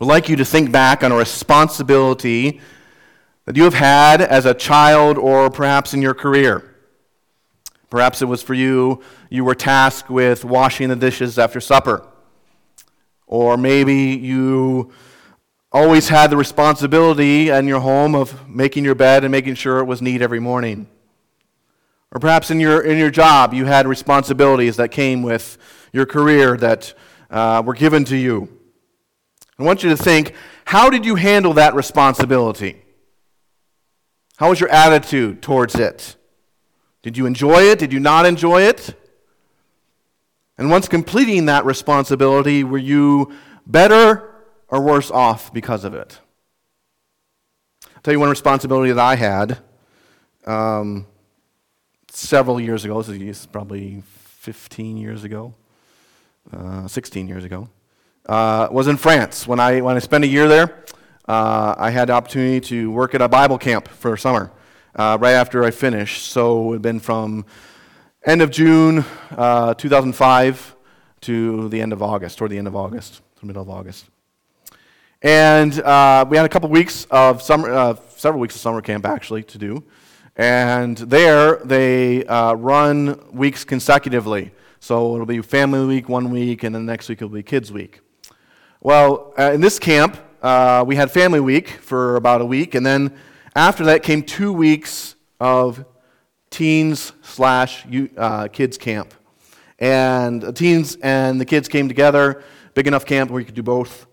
would 0.00 0.06
like 0.06 0.30
you 0.30 0.36
to 0.36 0.46
think 0.46 0.72
back 0.72 1.04
on 1.04 1.12
a 1.12 1.16
responsibility 1.16 2.58
that 3.44 3.54
you 3.54 3.64
have 3.64 3.74
had 3.74 4.22
as 4.22 4.46
a 4.46 4.54
child 4.54 5.18
or 5.18 5.50
perhaps 5.50 5.92
in 5.92 6.00
your 6.00 6.14
career. 6.14 6.74
Perhaps 7.90 8.22
it 8.22 8.24
was 8.24 8.42
for 8.42 8.54
you, 8.54 9.02
you 9.28 9.44
were 9.44 9.54
tasked 9.54 10.08
with 10.08 10.42
washing 10.42 10.88
the 10.88 10.96
dishes 10.96 11.38
after 11.38 11.60
supper. 11.60 12.06
Or 13.26 13.58
maybe 13.58 13.94
you 13.94 14.90
always 15.70 16.08
had 16.08 16.30
the 16.30 16.36
responsibility 16.36 17.50
in 17.50 17.68
your 17.68 17.80
home 17.80 18.14
of 18.14 18.48
making 18.48 18.86
your 18.86 18.94
bed 18.94 19.22
and 19.22 19.30
making 19.30 19.54
sure 19.54 19.80
it 19.80 19.84
was 19.84 20.00
neat 20.00 20.22
every 20.22 20.40
morning. 20.40 20.88
Or 22.10 22.20
perhaps 22.20 22.50
in 22.50 22.58
your, 22.58 22.80
in 22.80 22.96
your 22.96 23.10
job, 23.10 23.52
you 23.52 23.66
had 23.66 23.86
responsibilities 23.86 24.76
that 24.76 24.92
came 24.92 25.22
with 25.22 25.58
your 25.92 26.06
career 26.06 26.56
that 26.56 26.94
uh, 27.28 27.62
were 27.66 27.74
given 27.74 28.06
to 28.06 28.16
you. 28.16 28.59
I 29.60 29.62
want 29.62 29.82
you 29.82 29.90
to 29.90 29.96
think 29.96 30.34
how 30.64 30.88
did 30.88 31.04
you 31.04 31.16
handle 31.16 31.52
that 31.54 31.74
responsibility? 31.74 32.82
How 34.36 34.48
was 34.48 34.58
your 34.58 34.70
attitude 34.70 35.42
towards 35.42 35.74
it? 35.74 36.16
Did 37.02 37.18
you 37.18 37.26
enjoy 37.26 37.64
it? 37.64 37.78
Did 37.78 37.92
you 37.92 38.00
not 38.00 38.24
enjoy 38.24 38.62
it? 38.62 38.98
And 40.56 40.70
once 40.70 40.88
completing 40.88 41.44
that 41.46 41.66
responsibility, 41.66 42.64
were 42.64 42.78
you 42.78 43.32
better 43.66 44.30
or 44.68 44.80
worse 44.80 45.10
off 45.10 45.52
because 45.52 45.84
of 45.84 45.92
it? 45.92 46.20
I'll 47.84 48.02
tell 48.02 48.14
you 48.14 48.20
one 48.20 48.30
responsibility 48.30 48.92
that 48.92 48.98
I 48.98 49.16
had 49.16 49.58
um, 50.46 51.06
several 52.08 52.58
years 52.60 52.86
ago. 52.86 53.02
This 53.02 53.40
is 53.40 53.46
probably 53.46 54.02
15 54.38 54.96
years 54.96 55.24
ago, 55.24 55.54
uh, 56.50 56.88
16 56.88 57.28
years 57.28 57.44
ago. 57.44 57.68
Uh, 58.26 58.68
was 58.70 58.86
in 58.86 58.96
France. 58.96 59.46
When 59.48 59.58
I, 59.58 59.80
when 59.80 59.96
I 59.96 59.98
spent 59.98 60.24
a 60.24 60.26
year 60.26 60.46
there, 60.46 60.84
uh, 61.26 61.74
I 61.78 61.90
had 61.90 62.08
the 62.08 62.12
opportunity 62.12 62.60
to 62.68 62.90
work 62.90 63.14
at 63.14 63.22
a 63.22 63.28
Bible 63.28 63.56
camp 63.56 63.88
for 63.88 64.16
summer 64.16 64.52
uh, 64.94 65.16
right 65.20 65.32
after 65.32 65.64
I 65.64 65.70
finished. 65.70 66.26
So 66.26 66.72
it 66.72 66.76
had 66.76 66.82
been 66.82 67.00
from 67.00 67.46
end 68.26 68.42
of 68.42 68.50
June 68.50 69.04
uh, 69.30 69.74
2005 69.74 70.76
to 71.22 71.68
the 71.68 71.80
end 71.80 71.92
of 71.92 72.02
August, 72.02 72.38
toward 72.38 72.50
the 72.50 72.58
end 72.58 72.66
of 72.66 72.76
August, 72.76 73.22
the 73.40 73.46
middle 73.46 73.62
of 73.62 73.70
August. 73.70 74.06
And 75.22 75.80
uh, 75.80 76.24
we 76.28 76.36
had 76.36 76.46
a 76.46 76.48
couple 76.48 76.68
weeks 76.68 77.06
of 77.10 77.40
summer, 77.42 77.72
uh, 77.72 77.94
several 78.16 78.40
weeks 78.40 78.54
of 78.54 78.60
summer 78.60 78.80
camp 78.82 79.06
actually 79.06 79.44
to 79.44 79.58
do. 79.58 79.84
And 80.36 80.96
there 80.96 81.56
they 81.64 82.24
run 82.24 83.20
weeks 83.32 83.64
consecutively. 83.64 84.52
So 84.78 85.14
it'll 85.14 85.26
be 85.26 85.42
family 85.42 85.86
week 85.86 86.08
one 86.08 86.30
week, 86.30 86.64
and 86.64 86.74
then 86.74 86.86
next 86.86 87.08
week 87.08 87.18
it'll 87.18 87.28
be 87.28 87.42
kids 87.42 87.70
week. 87.70 88.00
Well, 88.82 89.34
in 89.36 89.60
this 89.60 89.78
camp, 89.78 90.16
uh, 90.40 90.82
we 90.86 90.96
had 90.96 91.10
Family 91.10 91.38
Week 91.38 91.68
for 91.68 92.16
about 92.16 92.40
a 92.40 92.46
week, 92.46 92.74
and 92.74 92.86
then 92.86 93.14
after 93.54 93.84
that 93.84 94.02
came 94.02 94.22
two 94.22 94.54
weeks 94.54 95.16
of 95.38 95.84
teens 96.48 97.12
slash 97.20 97.84
uh, 98.16 98.48
kids 98.48 98.78
camp. 98.78 99.12
And 99.78 100.40
the 100.40 100.54
teens 100.54 100.96
and 101.02 101.38
the 101.38 101.44
kids 101.44 101.68
came 101.68 101.88
together, 101.88 102.42
big 102.72 102.86
enough 102.86 103.04
camp 103.04 103.30
where 103.30 103.38
you 103.38 103.44
could 103.44 103.54
do 103.54 103.62
both. 103.62 104.06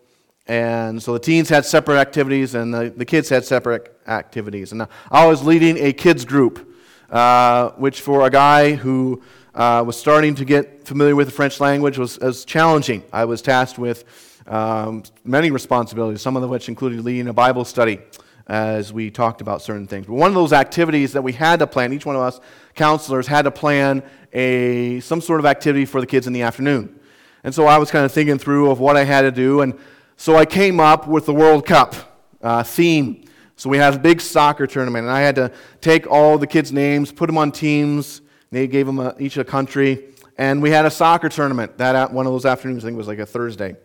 And 0.47 1.01
so 1.01 1.13
the 1.13 1.19
teens 1.19 1.47
had 1.47 1.65
separate 1.65 1.99
activities, 2.01 2.53
and 2.53 2.73
the, 2.73 2.89
the 2.89 3.05
kids 3.05 3.29
had 3.29 3.45
separate 3.45 3.97
activities. 4.05 4.73
And 4.73 4.85
I 5.09 5.27
was 5.27 5.45
leading 5.45 5.77
a 5.77 5.93
kids 5.93 6.25
group, 6.25 6.75
uh, 7.09 7.69
which 7.77 8.01
for 8.01 8.27
a 8.27 8.29
guy 8.29 8.73
who 8.73 9.23
uh, 9.55 9.81
was 9.87 9.97
starting 9.97 10.35
to 10.35 10.43
get 10.43 10.85
familiar 10.85 11.15
with 11.15 11.27
the 11.27 11.33
French 11.33 11.61
language 11.61 11.97
was, 11.97 12.19
was 12.19 12.43
challenging. 12.43 13.03
I 13.13 13.23
was 13.23 13.41
tasked 13.41 13.79
with 13.79 14.03
um, 14.47 15.03
many 15.23 15.51
responsibilities, 15.51 16.21
some 16.21 16.35
of 16.37 16.49
which 16.49 16.69
included 16.69 17.03
leading 17.03 17.27
a 17.27 17.33
Bible 17.33 17.65
study 17.65 17.99
as 18.47 18.93
we 18.93 19.11
talked 19.11 19.41
about 19.41 19.61
certain 19.61 19.87
things. 19.87 20.07
But 20.07 20.13
one 20.13 20.29
of 20.29 20.35
those 20.35 20.53
activities 20.53 21.13
that 21.13 21.21
we 21.21 21.33
had 21.33 21.59
to 21.59 21.67
plan, 21.67 21.91
each 21.91 22.05
one 22.05 22.15
of 22.15 22.21
us 22.21 22.39
counselors 22.75 23.27
had 23.27 23.43
to 23.43 23.51
plan 23.51 24.03
a, 24.31 24.99
some 25.01 25.19
sort 25.19 25.39
of 25.39 25.45
activity 25.45 25.85
for 25.85 25.99
the 25.99 26.07
kids 26.07 26.27
in 26.27 26.33
the 26.33 26.43
afternoon. 26.43 26.99
And 27.43 27.53
so 27.53 27.65
I 27.67 27.77
was 27.77 27.91
kind 27.91 28.05
of 28.05 28.11
thinking 28.11 28.37
through 28.37 28.71
of 28.71 28.79
what 28.79 28.95
I 28.95 29.03
had 29.03 29.21
to 29.23 29.31
do. 29.31 29.61
And 29.61 29.77
so 30.15 30.35
I 30.35 30.45
came 30.45 30.79
up 30.79 31.07
with 31.07 31.25
the 31.25 31.33
World 31.33 31.65
Cup 31.65 31.95
uh, 32.41 32.63
theme. 32.63 33.25
So 33.55 33.69
we 33.69 33.77
had 33.77 33.93
a 33.93 33.99
big 33.99 34.21
soccer 34.21 34.67
tournament, 34.67 35.05
and 35.05 35.11
I 35.11 35.21
had 35.21 35.35
to 35.35 35.51
take 35.81 36.05
all 36.07 36.37
the 36.37 36.47
kids' 36.47 36.71
names, 36.71 37.11
put 37.11 37.27
them 37.27 37.37
on 37.37 37.51
teams. 37.51 38.21
They 38.51 38.67
gave 38.67 38.85
them 38.85 38.99
a, 38.99 39.15
each 39.19 39.37
a 39.37 39.43
country. 39.43 40.13
And 40.37 40.61
we 40.61 40.69
had 40.69 40.85
a 40.85 40.91
soccer 40.91 41.29
tournament 41.29 41.77
that 41.79 42.13
one 42.13 42.27
of 42.27 42.33
those 42.33 42.45
afternoons. 42.45 42.83
I 42.83 42.87
think 42.87 42.95
it 42.95 42.97
was 42.97 43.07
like 43.07 43.19
a 43.19 43.25
Thursday. 43.25 43.75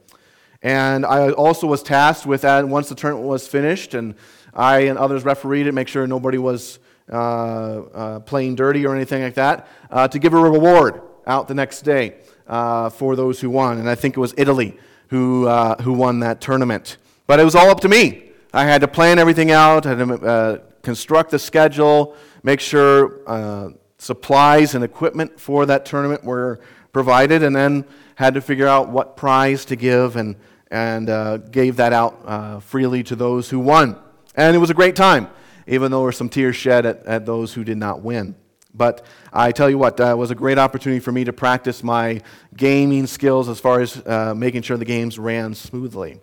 And 0.63 1.05
I 1.05 1.31
also 1.31 1.67
was 1.67 1.83
tasked 1.83 2.25
with 2.25 2.43
that 2.43 2.67
once 2.67 2.89
the 2.89 2.95
tournament 2.95 3.27
was 3.27 3.49
finished, 3.49 3.95
and 3.95 4.15
I 4.55 4.81
and 4.83 4.99
others 4.99 5.25
refereed 5.25 5.67
it, 5.67 5.73
make 5.73 5.89
sure 5.89 6.07
nobody 6.07 6.39
was 6.39 6.79
uh, 7.11 7.17
uh, 7.17 8.21
playing 8.21 8.55
dirty 8.55 8.87
or 8.87 8.95
anything 8.95 9.23
like 9.23 9.35
that, 9.35 9.69
uh, 9.91 10.07
to 10.09 10.19
give 10.19 10.35
a 10.35 10.37
reward 10.37 11.03
out 11.27 11.49
the 11.49 11.55
next 11.55 11.83
day 11.83 12.15
uh, 12.47 12.91
for 12.91 13.17
those 13.17 13.41
who 13.41 13.51
won. 13.51 13.79
And 13.79 13.89
I 13.89 13.97
think 13.97 14.17
it 14.17 14.21
was 14.21 14.35
Italy 14.37 14.79
who, 15.09 15.49
uh, 15.49 15.83
who 15.83 15.93
won 15.93 16.21
that 16.21 16.41
tournament. 16.41 16.97
But 17.27 17.41
it 17.41 17.45
was 17.45 17.55
all 17.55 17.71
up 17.71 17.81
to 17.81 17.89
me. 17.89 18.31
I 18.55 18.65
had 18.65 18.83
to 18.83 18.89
plan 18.89 19.19
everything 19.19 19.51
out, 19.51 19.85
I 19.87 19.91
had 19.91 19.99
to 19.99 20.15
uh, 20.15 20.59
construct 20.83 21.31
the 21.31 21.39
schedule, 21.39 22.15
make 22.43 22.61
sure 22.61 23.75
supplies 23.99 24.75
and 24.75 24.85
equipment 24.85 25.39
for 25.41 25.65
that 25.67 25.85
tournament 25.85 26.25
were 26.25 26.61
provided, 26.93 27.43
and 27.43 27.55
then 27.55 27.85
had 28.15 28.35
to 28.35 28.41
figure 28.41 28.67
out 28.67 28.89
what 28.89 29.17
prize 29.17 29.65
to 29.65 29.77
give 29.77 30.17
and 30.17 30.37
and 30.73 31.11
uh, 31.11 31.37
gave 31.37 31.77
that 31.77 31.93
out 31.93 32.19
uh, 32.25 32.59
freely 32.59 33.03
to 33.03 33.15
those 33.15 33.51
who 33.51 33.61
won. 33.61 33.97
And 34.35 34.57
it 34.57 34.59
was 34.59 34.71
a 34.71 34.75
great 34.75 34.97
time, 34.97 35.29
even 35.67 35.91
though 35.91 35.99
there 35.99 36.07
were 36.07 36.13
some 36.13 36.31
tears 36.31 36.57
shed 36.57 36.87
at, 36.87 37.05
at 37.05 37.27
those 37.27 37.53
who 37.53 37.63
did 37.63 37.77
not 37.77 38.01
win. 38.01 38.35
But 38.75 39.05
I 39.31 39.53
tell 39.53 39.69
you 39.69 39.77
what, 39.77 39.99
that 39.99 40.17
was 40.17 40.31
a 40.31 40.35
great 40.35 40.57
opportunity 40.57 40.99
for 40.99 41.13
me 41.13 41.25
to 41.25 41.33
practice 41.33 41.83
my 41.83 42.23
gaming 42.57 43.07
skills 43.07 43.51
as 43.51 43.61
far 43.61 43.83
as 43.83 43.99
uh, 44.07 44.35
making 44.35 44.63
sure 44.63 44.79
the 44.79 44.87
games 44.87 45.19
ran 45.19 45.55
smoothly. 45.55 46.21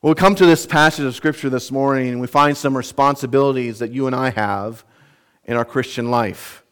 Well, 0.00 0.14
we 0.14 0.18
come 0.18 0.34
to 0.36 0.46
this 0.46 0.64
passage 0.64 1.04
of 1.04 1.14
Scripture 1.14 1.50
this 1.50 1.70
morning, 1.70 2.08
and 2.08 2.20
we 2.22 2.26
find 2.26 2.56
some 2.56 2.74
responsibilities 2.74 3.80
that 3.80 3.90
you 3.90 4.06
and 4.06 4.16
I 4.16 4.30
have 4.30 4.82
in 5.44 5.58
our 5.58 5.64
Christian 5.66 6.10
life. 6.10 6.64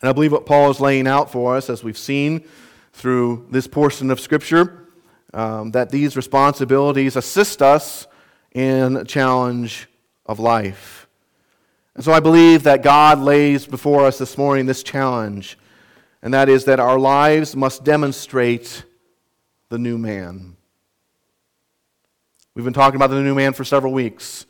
And 0.00 0.08
I 0.08 0.14
believe 0.14 0.32
what 0.32 0.46
Paul 0.46 0.70
is 0.70 0.80
laying 0.80 1.06
out 1.06 1.30
for 1.30 1.56
us, 1.56 1.68
as 1.68 1.84
we've 1.84 1.98
seen 1.98 2.44
through 2.92 3.46
this 3.50 3.66
portion 3.66 4.10
of 4.10 4.20
Scripture 4.20 4.86
um, 5.34 5.70
that 5.72 5.90
these 5.90 6.16
responsibilities 6.16 7.16
assist 7.16 7.62
us 7.62 8.06
in 8.52 8.96
a 8.96 9.04
challenge 9.04 9.88
of 10.26 10.38
life. 10.38 11.08
And 11.94 12.04
so 12.04 12.12
I 12.12 12.20
believe 12.20 12.62
that 12.62 12.82
God 12.82 13.18
lays 13.18 13.66
before 13.66 14.06
us 14.06 14.18
this 14.18 14.38
morning 14.38 14.66
this 14.66 14.82
challenge, 14.82 15.58
and 16.22 16.32
that 16.32 16.48
is 16.48 16.64
that 16.66 16.80
our 16.80 16.98
lives 16.98 17.56
must 17.56 17.84
demonstrate 17.84 18.84
the 19.68 19.78
new 19.78 19.98
man. 19.98 20.56
We've 22.54 22.64
been 22.64 22.74
talking 22.74 22.96
about 22.96 23.10
the 23.10 23.20
new 23.20 23.34
man 23.34 23.54
for 23.54 23.64
several 23.64 23.92
weeks. 23.92 24.46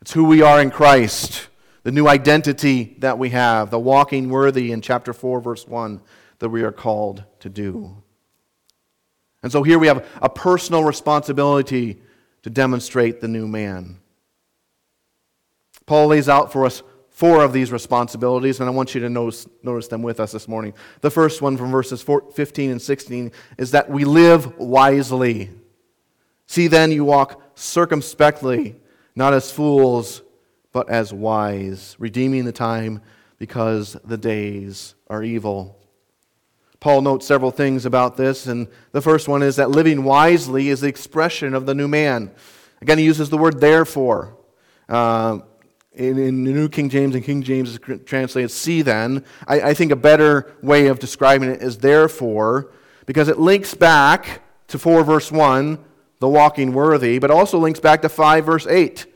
It's 0.00 0.12
who 0.12 0.24
we 0.24 0.42
are 0.42 0.60
in 0.62 0.70
Christ, 0.70 1.48
the 1.82 1.90
new 1.90 2.06
identity 2.06 2.96
that 3.00 3.18
we 3.18 3.30
have, 3.30 3.70
the 3.70 3.78
walking 3.78 4.28
worthy 4.30 4.72
in 4.72 4.80
chapter 4.80 5.12
4, 5.12 5.40
verse 5.40 5.66
1 5.66 6.00
that 6.40 6.48
we 6.48 6.62
are 6.62 6.72
called 6.72 7.24
to 7.38 7.48
do. 7.48 8.02
And 9.42 9.50
so 9.50 9.62
here 9.62 9.78
we 9.78 9.86
have 9.86 10.06
a 10.20 10.28
personal 10.28 10.84
responsibility 10.84 12.02
to 12.42 12.50
demonstrate 12.50 13.20
the 13.20 13.28
new 13.28 13.46
man. 13.46 14.00
Paul 15.86 16.08
lays 16.08 16.28
out 16.28 16.52
for 16.52 16.66
us 16.66 16.82
four 17.08 17.42
of 17.42 17.52
these 17.52 17.72
responsibilities, 17.72 18.60
and 18.60 18.68
I 18.68 18.72
want 18.72 18.94
you 18.94 19.00
to 19.02 19.10
notice, 19.10 19.46
notice 19.62 19.88
them 19.88 20.02
with 20.02 20.20
us 20.20 20.32
this 20.32 20.48
morning. 20.48 20.72
The 21.00 21.10
first 21.10 21.42
one 21.42 21.56
from 21.56 21.70
verses 21.70 22.02
15 22.02 22.70
and 22.70 22.80
16 22.80 23.32
is 23.58 23.70
that 23.72 23.90
we 23.90 24.04
live 24.04 24.58
wisely. 24.58 25.50
See 26.46 26.66
then, 26.66 26.92
you 26.92 27.04
walk 27.04 27.42
circumspectly, 27.54 28.76
not 29.14 29.34
as 29.34 29.50
fools, 29.50 30.22
but 30.72 30.88
as 30.88 31.12
wise, 31.12 31.96
redeeming 31.98 32.44
the 32.44 32.52
time 32.52 33.02
because 33.38 33.96
the 34.04 34.18
days 34.18 34.94
are 35.08 35.22
evil. 35.22 35.79
Paul 36.80 37.02
notes 37.02 37.26
several 37.26 37.50
things 37.50 37.84
about 37.84 38.16
this, 38.16 38.46
and 38.46 38.66
the 38.92 39.02
first 39.02 39.28
one 39.28 39.42
is 39.42 39.56
that 39.56 39.70
living 39.70 40.02
wisely 40.02 40.70
is 40.70 40.80
the 40.80 40.88
expression 40.88 41.54
of 41.54 41.66
the 41.66 41.74
new 41.74 41.86
man. 41.86 42.30
Again, 42.80 42.96
he 42.96 43.04
uses 43.04 43.28
the 43.28 43.36
word 43.36 43.60
therefore. 43.60 44.36
Uh, 44.88 45.40
in, 45.92 46.18
in, 46.18 46.44
the 46.44 46.52
New 46.52 46.68
King 46.68 46.88
James 46.88 47.14
and 47.14 47.22
King 47.22 47.42
James 47.42 47.70
is 47.70 47.78
translated 48.06 48.50
see 48.50 48.80
then. 48.80 49.24
I, 49.46 49.60
I 49.60 49.74
think 49.74 49.92
a 49.92 49.96
better 49.96 50.54
way 50.62 50.86
of 50.86 50.98
describing 50.98 51.50
it 51.50 51.62
is 51.62 51.78
therefore, 51.78 52.72
because 53.04 53.28
it 53.28 53.38
links 53.38 53.74
back 53.74 54.42
to 54.68 54.78
4 54.78 55.04
verse 55.04 55.30
1, 55.30 55.78
the 56.20 56.28
walking 56.28 56.72
worthy, 56.72 57.18
but 57.18 57.30
also 57.30 57.58
links 57.58 57.80
back 57.80 58.00
to 58.02 58.08
5 58.08 58.46
verse 58.46 58.66
8, 58.66 59.06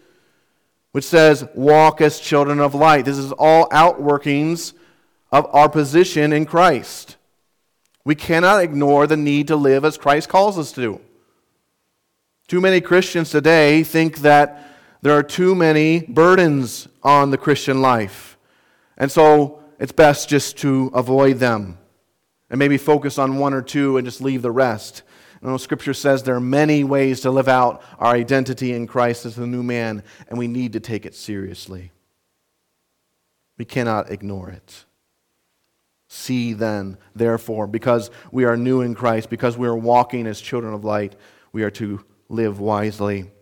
which 0.92 1.04
says, 1.04 1.48
walk 1.54 2.02
as 2.02 2.20
children 2.20 2.60
of 2.60 2.74
light. 2.74 3.06
This 3.06 3.18
is 3.18 3.32
all 3.32 3.68
outworkings 3.70 4.74
of 5.32 5.46
our 5.54 5.70
position 5.70 6.32
in 6.32 6.44
Christ. 6.44 7.16
We 8.04 8.14
cannot 8.14 8.62
ignore 8.62 9.06
the 9.06 9.16
need 9.16 9.48
to 9.48 9.56
live 9.56 9.84
as 9.84 9.96
Christ 9.96 10.28
calls 10.28 10.58
us 10.58 10.72
to. 10.72 11.00
Too 12.46 12.60
many 12.60 12.80
Christians 12.80 13.30
today 13.30 13.82
think 13.82 14.18
that 14.18 14.76
there 15.00 15.16
are 15.16 15.22
too 15.22 15.54
many 15.54 16.00
burdens 16.00 16.88
on 17.02 17.30
the 17.30 17.38
Christian 17.38 17.80
life. 17.80 18.36
And 18.96 19.10
so 19.10 19.62
it's 19.78 19.92
best 19.92 20.28
just 20.28 20.58
to 20.58 20.90
avoid 20.94 21.38
them 21.38 21.78
and 22.50 22.58
maybe 22.58 22.76
focus 22.76 23.18
on 23.18 23.38
one 23.38 23.54
or 23.54 23.62
two 23.62 23.96
and 23.96 24.06
just 24.06 24.20
leave 24.20 24.42
the 24.42 24.50
rest. 24.50 25.02
You 25.42 25.48
know, 25.48 25.56
Scripture 25.56 25.94
says 25.94 26.22
there 26.22 26.36
are 26.36 26.40
many 26.40 26.84
ways 26.84 27.20
to 27.20 27.30
live 27.30 27.48
out 27.48 27.82
our 27.98 28.14
identity 28.14 28.72
in 28.72 28.86
Christ 28.86 29.26
as 29.26 29.36
the 29.36 29.46
new 29.46 29.62
man, 29.62 30.02
and 30.28 30.38
we 30.38 30.46
need 30.46 30.72
to 30.74 30.80
take 30.80 31.04
it 31.04 31.14
seriously. 31.14 31.92
We 33.58 33.64
cannot 33.64 34.10
ignore 34.10 34.50
it. 34.50 34.84
See 36.14 36.52
then, 36.52 36.96
therefore, 37.16 37.66
because 37.66 38.08
we 38.30 38.44
are 38.44 38.56
new 38.56 38.82
in 38.82 38.94
Christ, 38.94 39.28
because 39.28 39.58
we 39.58 39.66
are 39.66 39.76
walking 39.76 40.28
as 40.28 40.40
children 40.40 40.72
of 40.72 40.84
light, 40.84 41.16
we 41.52 41.64
are 41.64 41.72
to 41.72 42.04
live 42.28 42.60
wisely. 42.60 43.32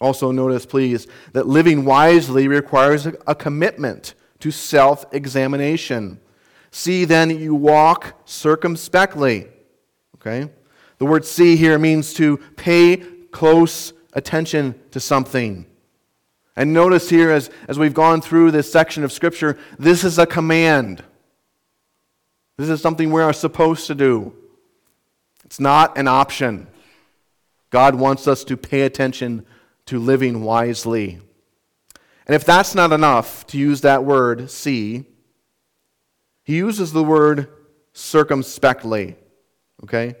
Also, 0.00 0.30
notice, 0.30 0.64
please, 0.64 1.08
that 1.32 1.48
living 1.48 1.84
wisely 1.84 2.46
requires 2.46 3.04
a 3.04 3.34
commitment 3.34 4.14
to 4.38 4.52
self 4.52 5.04
examination. 5.12 6.20
See 6.70 7.04
then 7.04 7.36
you 7.36 7.52
walk 7.52 8.14
circumspectly. 8.26 9.48
Okay? 10.14 10.48
The 10.98 11.06
word 11.06 11.24
see 11.24 11.56
here 11.56 11.80
means 11.80 12.14
to 12.14 12.36
pay 12.54 12.98
close 13.32 13.92
attention 14.12 14.80
to 14.92 15.00
something. 15.00 15.66
And 16.54 16.72
notice 16.72 17.10
here, 17.10 17.32
as, 17.32 17.50
as 17.66 17.76
we've 17.76 17.92
gone 17.92 18.20
through 18.20 18.52
this 18.52 18.70
section 18.70 19.02
of 19.02 19.10
Scripture, 19.10 19.58
this 19.80 20.04
is 20.04 20.16
a 20.16 20.26
command. 20.26 21.02
This 22.60 22.68
is 22.68 22.82
something 22.82 23.10
we 23.10 23.22
are 23.22 23.32
supposed 23.32 23.86
to 23.86 23.94
do. 23.94 24.34
It's 25.46 25.58
not 25.58 25.96
an 25.96 26.06
option. 26.06 26.66
God 27.70 27.94
wants 27.94 28.28
us 28.28 28.44
to 28.44 28.56
pay 28.58 28.82
attention 28.82 29.46
to 29.86 29.98
living 29.98 30.42
wisely. 30.42 31.20
And 32.26 32.34
if 32.34 32.44
that's 32.44 32.74
not 32.74 32.92
enough 32.92 33.46
to 33.46 33.56
use 33.56 33.80
that 33.80 34.04
word, 34.04 34.50
see, 34.50 35.06
he 36.44 36.58
uses 36.58 36.92
the 36.92 37.02
word 37.02 37.48
circumspectly. 37.94 39.16
Okay? 39.84 40.16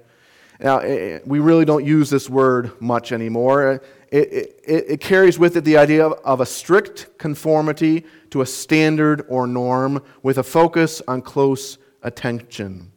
Now, 0.60 0.78
eh, 0.78 0.88
eh, 0.88 1.18
we 1.26 1.40
really 1.40 1.66
don't 1.66 1.84
use 1.84 2.08
this 2.08 2.30
word 2.30 2.72
much 2.80 3.12
anymore. 3.12 3.82
It, 4.10 4.32
it, 4.64 4.64
it 4.64 5.00
carries 5.02 5.38
with 5.38 5.58
it 5.58 5.64
the 5.64 5.76
idea 5.76 6.06
of 6.06 6.40
a 6.40 6.46
strict 6.46 7.18
conformity 7.18 8.06
to 8.30 8.40
a 8.40 8.46
standard 8.46 9.26
or 9.28 9.46
norm 9.46 10.02
with 10.22 10.38
a 10.38 10.42
focus 10.42 11.02
on 11.06 11.20
close 11.20 11.76
attention. 12.02 12.92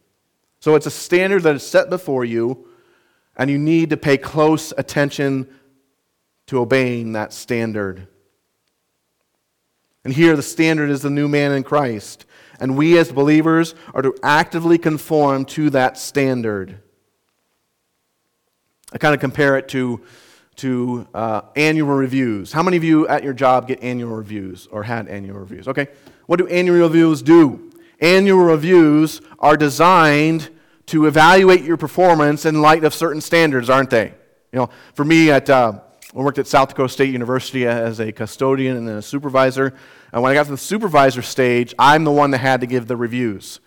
So 0.60 0.74
it's 0.74 0.86
a 0.86 0.90
standard 0.90 1.42
that 1.42 1.54
is 1.54 1.66
set 1.66 1.90
before 1.90 2.24
you, 2.24 2.68
and 3.36 3.50
you 3.50 3.58
need 3.58 3.90
to 3.90 3.96
pay 3.96 4.16
close 4.16 4.72
attention 4.76 5.48
to 6.46 6.60
obeying 6.60 7.12
that 7.12 7.32
standard. 7.32 8.06
And 10.04 10.12
here, 10.12 10.36
the 10.36 10.42
standard 10.42 10.90
is 10.90 11.02
the 11.02 11.10
new 11.10 11.28
man 11.28 11.52
in 11.52 11.62
Christ. 11.62 12.26
And 12.60 12.76
we 12.76 12.98
as 12.98 13.10
believers 13.10 13.74
are 13.94 14.02
to 14.02 14.14
actively 14.22 14.78
conform 14.78 15.44
to 15.46 15.70
that 15.70 15.98
standard. 15.98 16.78
I 18.92 18.98
kind 18.98 19.14
of 19.14 19.20
compare 19.20 19.56
it 19.56 19.68
to, 19.70 20.02
to 20.56 21.08
uh, 21.12 21.40
annual 21.56 21.94
reviews. 21.94 22.52
How 22.52 22.62
many 22.62 22.76
of 22.76 22.84
you 22.84 23.08
at 23.08 23.24
your 23.24 23.32
job 23.32 23.66
get 23.66 23.82
annual 23.82 24.14
reviews 24.14 24.68
or 24.70 24.84
had 24.84 25.08
annual 25.08 25.38
reviews? 25.38 25.66
Okay. 25.66 25.88
What 26.26 26.36
do 26.36 26.46
annual 26.46 26.80
reviews 26.80 27.22
do? 27.22 27.72
Annual 28.00 28.44
reviews 28.44 29.20
are 29.38 29.56
designed 29.56 30.50
to 30.86 31.06
evaluate 31.06 31.62
your 31.62 31.76
performance 31.76 32.44
in 32.44 32.60
light 32.60 32.84
of 32.84 32.92
certain 32.92 33.20
standards, 33.20 33.70
aren't 33.70 33.90
they? 33.90 34.14
You 34.52 34.60
know, 34.60 34.70
for 34.94 35.04
me 35.04 35.30
at 35.30 35.48
uh, 35.48 35.80
I 36.14 36.20
worked 36.20 36.38
at 36.38 36.46
South 36.46 36.68
Dakota 36.68 36.88
State 36.88 37.10
University 37.10 37.66
as 37.66 37.98
a 37.98 38.12
custodian 38.12 38.76
and 38.76 38.86
then 38.86 38.96
a 38.96 39.02
supervisor. 39.02 39.74
And 40.12 40.22
when 40.22 40.30
I 40.30 40.34
got 40.34 40.44
to 40.44 40.52
the 40.52 40.58
supervisor 40.58 41.22
stage, 41.22 41.74
I'm 41.76 42.04
the 42.04 42.12
one 42.12 42.30
that 42.30 42.38
had 42.38 42.60
to 42.60 42.68
give 42.68 42.86
the 42.86 42.96
reviews. 42.96 43.58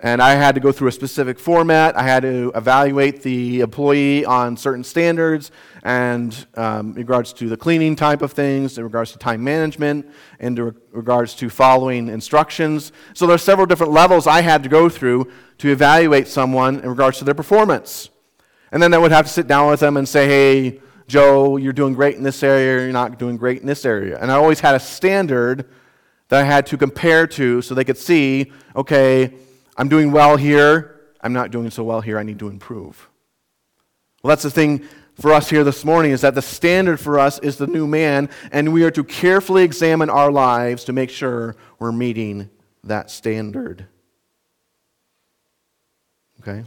And 0.00 0.22
I 0.22 0.34
had 0.34 0.54
to 0.54 0.60
go 0.60 0.70
through 0.70 0.88
a 0.88 0.92
specific 0.92 1.40
format. 1.40 1.96
I 1.96 2.04
had 2.04 2.22
to 2.22 2.52
evaluate 2.54 3.22
the 3.22 3.60
employee 3.60 4.24
on 4.24 4.56
certain 4.56 4.84
standards 4.84 5.50
and 5.82 6.46
um, 6.54 6.90
in 6.90 6.98
regards 6.98 7.32
to 7.34 7.48
the 7.48 7.56
cleaning 7.56 7.96
type 7.96 8.22
of 8.22 8.30
things, 8.30 8.78
in 8.78 8.84
regards 8.84 9.10
to 9.12 9.18
time 9.18 9.42
management, 9.42 10.08
in 10.38 10.54
regards 10.92 11.34
to 11.36 11.50
following 11.50 12.06
instructions. 12.08 12.92
So 13.12 13.26
there 13.26 13.34
are 13.34 13.38
several 13.38 13.66
different 13.66 13.92
levels 13.92 14.28
I 14.28 14.40
had 14.40 14.62
to 14.62 14.68
go 14.68 14.88
through 14.88 15.32
to 15.58 15.70
evaluate 15.70 16.28
someone 16.28 16.78
in 16.78 16.88
regards 16.88 17.18
to 17.18 17.24
their 17.24 17.34
performance. 17.34 18.08
And 18.70 18.80
then 18.80 18.94
I 18.94 18.98
would 18.98 19.10
have 19.10 19.26
to 19.26 19.32
sit 19.32 19.48
down 19.48 19.68
with 19.68 19.80
them 19.80 19.96
and 19.96 20.08
say, 20.08 20.28
hey, 20.28 20.80
Joe, 21.08 21.56
you're 21.56 21.72
doing 21.72 21.94
great 21.94 22.16
in 22.16 22.22
this 22.22 22.42
area, 22.44 22.84
you're 22.84 22.92
not 22.92 23.18
doing 23.18 23.36
great 23.36 23.62
in 23.62 23.66
this 23.66 23.84
area. 23.84 24.18
And 24.20 24.30
I 24.30 24.36
always 24.36 24.60
had 24.60 24.76
a 24.76 24.80
standard 24.80 25.68
that 26.28 26.42
I 26.42 26.44
had 26.44 26.66
to 26.66 26.76
compare 26.76 27.26
to 27.26 27.62
so 27.62 27.74
they 27.74 27.84
could 27.84 27.96
see, 27.96 28.52
okay, 28.76 29.32
I'm 29.78 29.88
doing 29.88 30.10
well 30.10 30.36
here, 30.36 31.00
I'm 31.20 31.32
not 31.32 31.52
doing 31.52 31.70
so 31.70 31.84
well 31.84 32.00
here, 32.00 32.18
I 32.18 32.24
need 32.24 32.40
to 32.40 32.48
improve. 32.48 33.08
Well, 34.22 34.30
that's 34.30 34.42
the 34.42 34.50
thing 34.50 34.86
for 35.14 35.32
us 35.32 35.48
here 35.48 35.62
this 35.62 35.84
morning 35.84 36.10
is 36.10 36.20
that 36.22 36.34
the 36.34 36.42
standard 36.42 36.98
for 36.98 37.18
us 37.18 37.38
is 37.38 37.56
the 37.56 37.68
new 37.68 37.86
man, 37.86 38.28
and 38.50 38.72
we 38.72 38.82
are 38.82 38.90
to 38.90 39.04
carefully 39.04 39.62
examine 39.62 40.10
our 40.10 40.32
lives 40.32 40.84
to 40.84 40.92
make 40.92 41.10
sure 41.10 41.56
we're 41.78 41.92
meeting 41.92 42.50
that 42.82 43.10
standard. 43.10 43.86
Okay? 46.40 46.64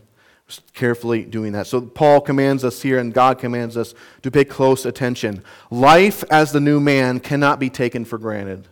Carefully 0.73 1.23
doing 1.23 1.53
that. 1.53 1.67
So, 1.67 1.81
Paul 1.81 2.19
commands 2.21 2.65
us 2.65 2.81
here, 2.81 2.99
and 2.99 3.13
God 3.13 3.39
commands 3.39 3.77
us 3.77 3.93
to 4.21 4.31
pay 4.31 4.43
close 4.43 4.85
attention. 4.85 5.43
Life 5.69 6.25
as 6.29 6.51
the 6.51 6.59
new 6.59 6.79
man 6.81 7.19
cannot 7.21 7.59
be 7.59 7.69
taken 7.69 8.03
for 8.03 8.17
granted. 8.17 8.67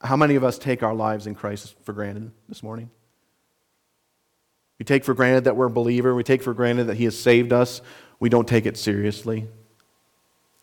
How 0.00 0.16
many 0.16 0.36
of 0.36 0.44
us 0.44 0.58
take 0.58 0.82
our 0.82 0.94
lives 0.94 1.26
in 1.26 1.34
Christ 1.34 1.74
for 1.82 1.92
granted 1.92 2.30
this 2.48 2.62
morning? 2.62 2.90
We 4.78 4.84
take 4.84 5.04
for 5.04 5.14
granted 5.14 5.44
that 5.44 5.56
we're 5.56 5.66
a 5.66 5.70
believer. 5.70 6.14
We 6.14 6.22
take 6.22 6.42
for 6.42 6.54
granted 6.54 6.84
that 6.84 6.96
He 6.96 7.04
has 7.04 7.18
saved 7.18 7.52
us. 7.52 7.82
We 8.20 8.28
don't 8.28 8.46
take 8.46 8.64
it 8.64 8.76
seriously. 8.76 9.48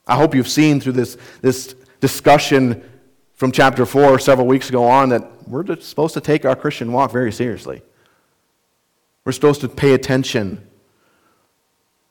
I 0.08 0.16
hope 0.16 0.36
you've 0.36 0.48
seen 0.48 0.80
through 0.80 0.94
this, 0.94 1.18
this 1.42 1.76
discussion 2.00 2.90
from 3.34 3.52
chapter 3.52 3.86
4 3.86 4.20
several 4.20 4.48
weeks 4.48 4.70
ago 4.70 4.86
on 4.86 5.10
that 5.10 5.48
we're 5.48 5.66
supposed 5.82 6.14
to 6.14 6.22
take 6.22 6.46
our 6.46 6.56
Christian 6.56 6.92
walk 6.92 7.12
very 7.12 7.32
seriously. 7.32 7.82
We're 9.26 9.34
supposed 9.34 9.62
to 9.62 9.68
pay 9.68 9.94
attention. 9.94 10.66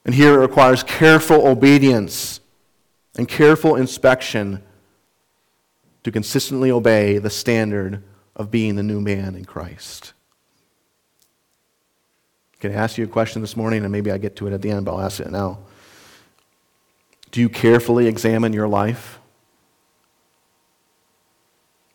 And 0.04 0.14
here 0.14 0.34
it 0.34 0.38
requires 0.38 0.82
careful 0.82 1.46
obedience 1.46 2.40
and 3.16 3.28
careful 3.28 3.76
inspection 3.76 4.62
to 6.04 6.12
consistently 6.12 6.70
obey 6.70 7.18
the 7.18 7.30
standard 7.30 8.02
of 8.36 8.50
being 8.50 8.76
the 8.76 8.82
new 8.82 9.00
man 9.00 9.34
in 9.34 9.44
Christ. 9.44 10.12
Can 12.60 12.72
I 12.72 12.74
ask 12.74 12.96
you 12.96 13.04
a 13.04 13.08
question 13.08 13.42
this 13.42 13.56
morning? 13.56 13.82
And 13.82 13.92
maybe 13.92 14.10
I 14.10 14.18
get 14.18 14.36
to 14.36 14.46
it 14.46 14.52
at 14.52 14.62
the 14.62 14.70
end, 14.70 14.86
but 14.86 14.94
I'll 14.94 15.00
ask 15.00 15.20
it 15.20 15.30
now. 15.30 15.58
Do 17.30 17.40
you 17.40 17.48
carefully 17.48 18.06
examine 18.06 18.52
your 18.52 18.68
life 18.68 19.18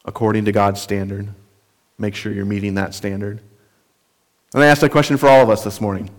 according 0.05 0.45
to 0.45 0.51
God's 0.51 0.81
standard? 0.81 1.29
Make 1.97 2.15
sure 2.15 2.31
you're 2.31 2.45
meeting 2.45 2.75
that 2.75 2.93
standard. 2.93 3.41
And 4.53 4.63
I 4.63 4.67
ask 4.67 4.81
that 4.81 4.91
question 4.91 5.17
for 5.17 5.29
all 5.29 5.41
of 5.41 5.49
us 5.49 5.63
this 5.63 5.79
morning. 5.79 6.09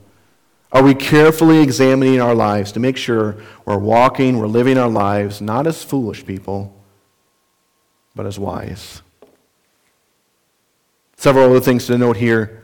Are 0.72 0.82
we 0.82 0.94
carefully 0.94 1.60
examining 1.60 2.20
our 2.20 2.34
lives 2.34 2.70
to 2.72 2.80
make 2.80 2.96
sure 2.96 3.36
we're 3.64 3.78
walking, 3.78 4.38
we're 4.38 4.46
living 4.46 4.78
our 4.78 4.88
lives 4.88 5.40
not 5.40 5.66
as 5.66 5.82
foolish 5.82 6.24
people, 6.24 6.79
but 8.14 8.26
as 8.26 8.38
wise. 8.38 9.02
Several 11.16 11.50
other 11.50 11.60
things 11.60 11.86
to 11.86 11.98
note 11.98 12.16
here. 12.16 12.62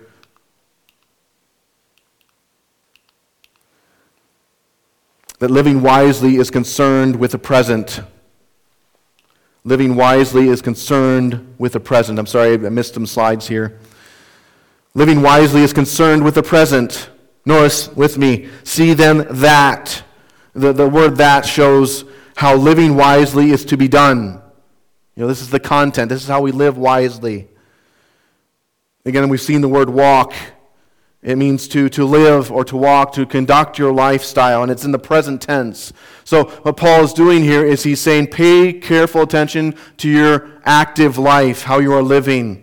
That 5.39 5.51
living 5.51 5.83
wisely 5.83 6.37
is 6.37 6.51
concerned 6.51 7.17
with 7.17 7.33
the 7.33 7.39
present. 7.39 8.01
Living 9.65 9.97
wisely 9.97 10.49
is 10.49 10.63
concerned 10.63 11.55
with 11.59 11.73
the 11.73 11.81
present. 11.81 12.19
I'm 12.19 12.27
sorry, 12.27 12.55
I 12.55 12.71
missed 12.71 12.95
some 12.95 13.07
slides 13.07 13.47
here. 13.47 13.79
Living 14.95 15.21
wisely 15.21 15.63
is 15.63 15.75
concerned 15.75 16.25
with 16.25 16.37
the 16.37 16.43
present. 16.43 17.11
Notice 17.45 17.89
with 17.95 18.17
me, 18.17 18.49
see 18.65 18.95
then 18.95 19.27
that. 19.29 20.03
The, 20.55 20.73
the 20.73 20.89
word 20.89 21.17
that 21.17 21.45
shows 21.45 22.05
how 22.37 22.57
living 22.57 22.97
wisely 22.97 23.51
is 23.51 23.65
to 23.67 23.77
be 23.77 23.89
done. 23.89 24.41
You 25.17 25.23
know, 25.23 25.27
this 25.27 25.41
is 25.41 25.51
the 25.51 25.61
content. 25.61 26.11
This 26.11 26.23
is 26.23 26.29
how 26.29 26.43
we 26.43 26.53
live 26.53 26.77
wisely. 26.77 27.49
Again, 29.05 29.29
we've 29.29 29.41
seen 29.41 29.63
the 29.63 29.69
word 29.69 29.89
walk. 29.89 30.35
It 31.23 31.37
means 31.37 31.67
to, 31.69 31.89
to 31.89 32.05
live 32.05 32.53
or 32.53 32.65
to 32.67 32.77
walk, 32.77 33.13
to 33.15 33.25
conduct 33.25 33.79
your 33.79 33.93
lifestyle, 33.93 34.63
and 34.63 34.71
it's 34.71 34.85
in 34.85 34.93
the 34.93 34.99
present 34.99 35.41
tense. 35.41 35.93
So, 36.25 36.45
what 36.45 36.77
Paul 36.77 37.03
is 37.03 37.13
doing 37.13 37.43
here 37.43 37.65
is 37.65 37.83
he's 37.83 38.01
saying, 38.01 38.29
pay 38.29 38.73
careful 38.75 39.23
attention 39.23 39.75
to 39.97 40.09
your 40.09 40.61
active 40.65 41.19
life, 41.19 41.63
how 41.63 41.79
you 41.79 41.93
are 41.95 42.03
living. 42.03 42.63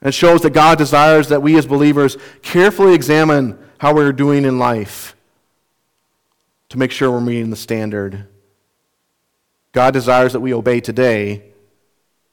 It 0.00 0.14
shows 0.14 0.42
that 0.42 0.50
God 0.50 0.78
desires 0.78 1.28
that 1.28 1.42
we 1.42 1.58
as 1.58 1.66
believers 1.66 2.16
carefully 2.40 2.94
examine 2.94 3.58
how 3.78 3.94
we're 3.94 4.12
doing 4.12 4.44
in 4.44 4.58
life. 4.58 5.14
to 6.68 6.78
make 6.78 6.90
sure 6.90 7.10
we're 7.10 7.20
meeting 7.20 7.48
the 7.48 7.56
standard. 7.56 8.26
God 9.72 9.92
desires 9.92 10.32
that 10.32 10.40
we 10.40 10.54
obey 10.54 10.80
today 10.80 11.42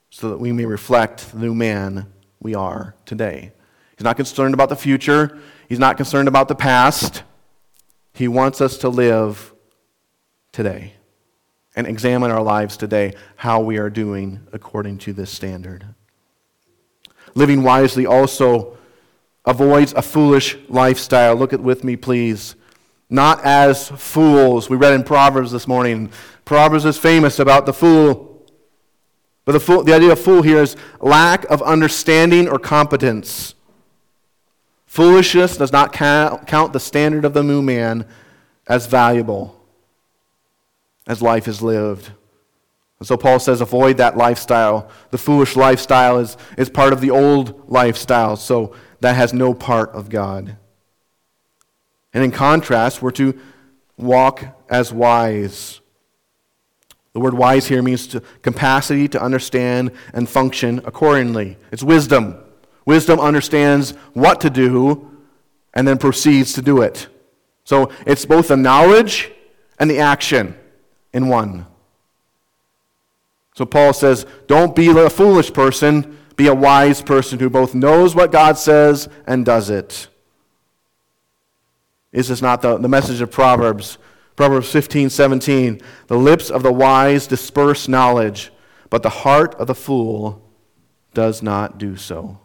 so 0.10 0.30
that 0.30 0.38
we 0.38 0.51
may 0.51 0.65
reflect 0.65 1.32
the 1.32 1.39
new 1.39 1.54
man 1.54 2.12
we 2.39 2.56
are 2.56 2.96
today. 3.06 3.51
He's 3.98 4.04
not 4.04 4.15
concerned 4.15 4.54
about 4.54 4.70
the 4.70 4.75
future, 4.75 5.39
He's 5.68 5.80
not 5.80 5.98
concerned 5.98 6.27
about 6.27 6.48
the 6.48 6.56
past. 6.56 7.24
He 8.13 8.27
wants 8.30 8.62
us 8.62 8.77
to 8.77 8.88
live 8.88 9.54
today 10.54 10.94
and 11.75 11.86
examine 11.86 12.32
our 12.32 12.42
lives 12.42 12.77
today, 12.77 13.13
how 13.36 13.60
we 13.60 13.77
are 13.77 13.89
doing 13.89 14.48
according 14.54 15.00
to 15.00 15.12
this 15.12 15.30
standard. 15.30 15.86
Living 17.34 17.63
wisely 17.63 18.06
also 18.06 18.77
avoids 19.44 19.92
a 19.94 20.01
foolish 20.01 20.58
lifestyle. 20.70 21.36
Look 21.36 21.51
at 21.51 21.60
with 21.60 21.84
me, 21.84 21.98
please. 21.98 22.56
Not 23.09 23.43
as 23.43 23.89
fools. 23.89 24.69
We 24.69 24.77
read 24.77 24.93
in 24.93 25.03
Proverbs 25.03 25.51
this 25.51 25.67
morning. 25.67 26.12
Proverbs 26.43 26.85
is 26.85 26.97
famous 26.97 27.39
about 27.39 27.65
the 27.65 27.74
fool. 27.74 28.45
But 29.45 29.51
the, 29.51 29.59
fool, 29.59 29.83
the 29.83 29.93
idea 29.93 30.12
of 30.12 30.19
fool 30.19 30.41
here 30.41 30.62
is 30.62 30.75
lack 31.00 31.45
of 31.45 31.62
understanding 31.62 32.47
or 32.47 32.57
competence. 32.57 33.53
Foolishness 34.88 35.57
does 35.57 35.71
not 35.71 35.93
count 35.93 36.74
the 36.74 36.79
standard 36.79 37.25
of 37.25 37.33
the 37.33 37.43
new 37.43 37.62
man 37.62 38.07
as 38.67 38.88
valuable 38.88 39.62
as 41.05 41.21
life 41.21 41.47
is 41.47 41.62
lived. 41.62 42.12
And 43.00 43.07
so 43.07 43.17
Paul 43.17 43.39
says, 43.39 43.62
avoid 43.62 43.97
that 43.97 44.17
lifestyle. 44.17 44.89
The 45.12 45.17
foolish 45.17 45.55
lifestyle 45.55 46.17
is, 46.17 46.38
is 46.57 46.69
part 46.69 46.93
of 46.93 47.01
the 47.01 47.12
old 47.12 47.69
lifestyle, 47.69 48.38
so 48.38 48.74
that 49.01 49.15
has 49.15 49.33
no 49.33 49.53
part 49.53 49.91
of 49.91 50.09
God. 50.09 50.57
And 52.15 52.24
in 52.24 52.31
contrast, 52.31 53.01
we're 53.01 53.12
to 53.12 53.38
walk 53.98 54.45
as 54.69 54.93
wise. 54.93 55.81
The 57.12 57.19
word 57.19 57.34
wise 57.34 57.67
here 57.67 57.84
means 57.84 58.07
to 58.07 58.22
capacity 58.41 59.10
to 59.10 59.22
understand 59.22 59.91
and 60.13 60.27
function 60.27 60.79
accordingly. 60.86 61.57
It's 61.74 61.84
wisdom. 61.84 62.38
Wisdom 62.86 63.19
understands 63.19 63.91
what 64.13 64.39
to 64.41 64.50
do 64.50 65.12
and 65.74 65.86
then 65.86 65.98
proceeds 65.98 66.53
to 66.53 66.62
do 66.62 66.81
it. 66.81 67.10
So 67.65 67.91
it's 68.07 68.25
both 68.25 68.48
the 68.48 68.55
knowledge 68.55 69.29
and 69.77 69.91
the 69.91 70.00
action 70.00 70.55
in 71.13 71.27
one. 71.27 71.65
So 73.55 73.65
Paul 73.65 73.91
says, 73.91 74.25
don't 74.48 74.74
be 74.74 74.88
a 74.89 75.10
foolish 75.10 75.51
person, 75.51 76.17
be 76.38 76.48
a 76.48 76.55
wise 76.55 77.01
person 77.01 77.39
who 77.39 77.50
both 77.50 77.75
knows 77.75 78.15
what 78.15 78.31
God 78.31 78.57
says 78.57 79.10
and 79.27 79.45
does 79.45 79.69
it. 79.69 80.07
Is 82.15 82.29
this 82.29 82.41
not 82.41 82.62
the, 82.62 82.77
the 82.77 82.88
message 82.88 83.19
of 83.19 83.29
Proverbs? 83.29 83.98
Proverbs 84.38 84.72
15, 84.72 85.10
17. 85.10 85.81
The 86.07 86.17
lips 86.17 86.50
of 86.50 86.63
the 86.63 86.72
wise 86.72 87.27
disperse 87.27 87.89
knowledge, 87.89 88.51
but 88.89 89.03
the 89.03 89.10
heart 89.10 89.53
of 89.55 89.67
the 89.67 89.75
fool 89.75 90.41
does 91.13 91.43
not 91.43 91.77
do 91.77 91.98
so. 91.98 92.39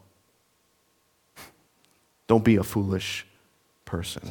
Don't 2.27 2.45
be 2.45 2.57
a 2.57 2.65
foolish 2.65 3.25
person. 3.85 4.23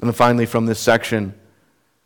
And 0.00 0.08
then 0.08 0.12
finally, 0.12 0.46
from 0.46 0.66
this 0.66 0.78
section, 0.78 1.34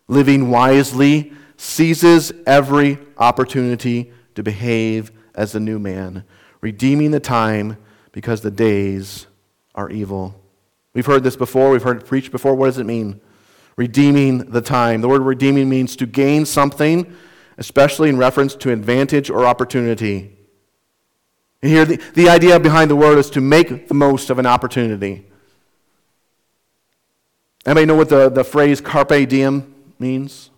living 0.07 0.49
wisely 0.49 1.31
seizes 1.57 2.31
every 2.47 2.97
opportunity 3.17 4.11
to 4.33 4.41
behave 4.41 5.11
as 5.35 5.51
the 5.51 5.59
new 5.59 5.77
man, 5.77 6.23
redeeming 6.59 7.11
the 7.11 7.19
time 7.19 7.77
because 8.11 8.41
the 8.41 8.49
days 8.49 9.27
are 9.75 9.91
evil. 9.91 10.40
We've 10.93 11.05
heard 11.05 11.23
this 11.23 11.35
before, 11.35 11.69
we've 11.69 11.83
heard 11.83 11.97
it 11.97 12.05
preached 12.05 12.31
before. 12.31 12.55
What 12.55 12.65
does 12.67 12.77
it 12.77 12.85
mean? 12.85 13.21
Redeeming 13.77 14.39
the 14.49 14.61
time. 14.61 15.01
The 15.01 15.07
word 15.07 15.21
redeeming 15.21 15.69
means 15.69 15.95
to 15.97 16.05
gain 16.05 16.45
something, 16.45 17.15
especially 17.57 18.09
in 18.09 18.17
reference 18.17 18.55
to 18.55 18.71
advantage 18.71 19.29
or 19.29 19.45
opportunity. 19.45 20.37
And 21.61 21.71
here, 21.71 21.85
the, 21.85 21.95
the 22.13 22.29
idea 22.29 22.59
behind 22.59 22.91
the 22.91 22.95
word 22.95 23.17
is 23.17 23.29
to 23.31 23.41
make 23.41 23.87
the 23.87 23.93
most 23.93 24.29
of 24.29 24.39
an 24.39 24.45
opportunity. 24.45 25.27
Anybody 27.65 27.85
know 27.85 27.95
what 27.95 28.09
the, 28.09 28.29
the 28.29 28.43
phrase 28.43 28.81
carpe 28.81 29.29
diem 29.29 29.73
means? 29.99 30.49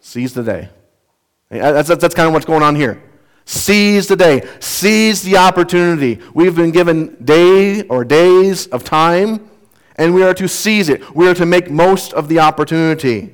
Seize 0.00 0.34
the 0.34 0.42
day. 0.42 0.70
That's, 1.50 1.88
that's, 1.88 2.00
that's 2.00 2.14
kind 2.14 2.26
of 2.26 2.32
what's 2.32 2.46
going 2.46 2.62
on 2.62 2.74
here. 2.74 3.02
Seize 3.46 4.08
the 4.08 4.16
day. 4.16 4.46
Seize 4.58 5.22
the 5.22 5.36
opportunity. 5.36 6.18
We've 6.34 6.56
been 6.56 6.72
given 6.72 7.16
day 7.24 7.82
or 7.84 8.04
days 8.04 8.66
of 8.66 8.82
time, 8.82 9.48
and 9.94 10.12
we 10.12 10.24
are 10.24 10.34
to 10.34 10.48
seize 10.48 10.88
it. 10.88 11.14
We 11.14 11.28
are 11.28 11.34
to 11.34 11.46
make 11.46 11.70
most 11.70 12.12
of 12.12 12.28
the 12.28 12.40
opportunity. 12.40 13.32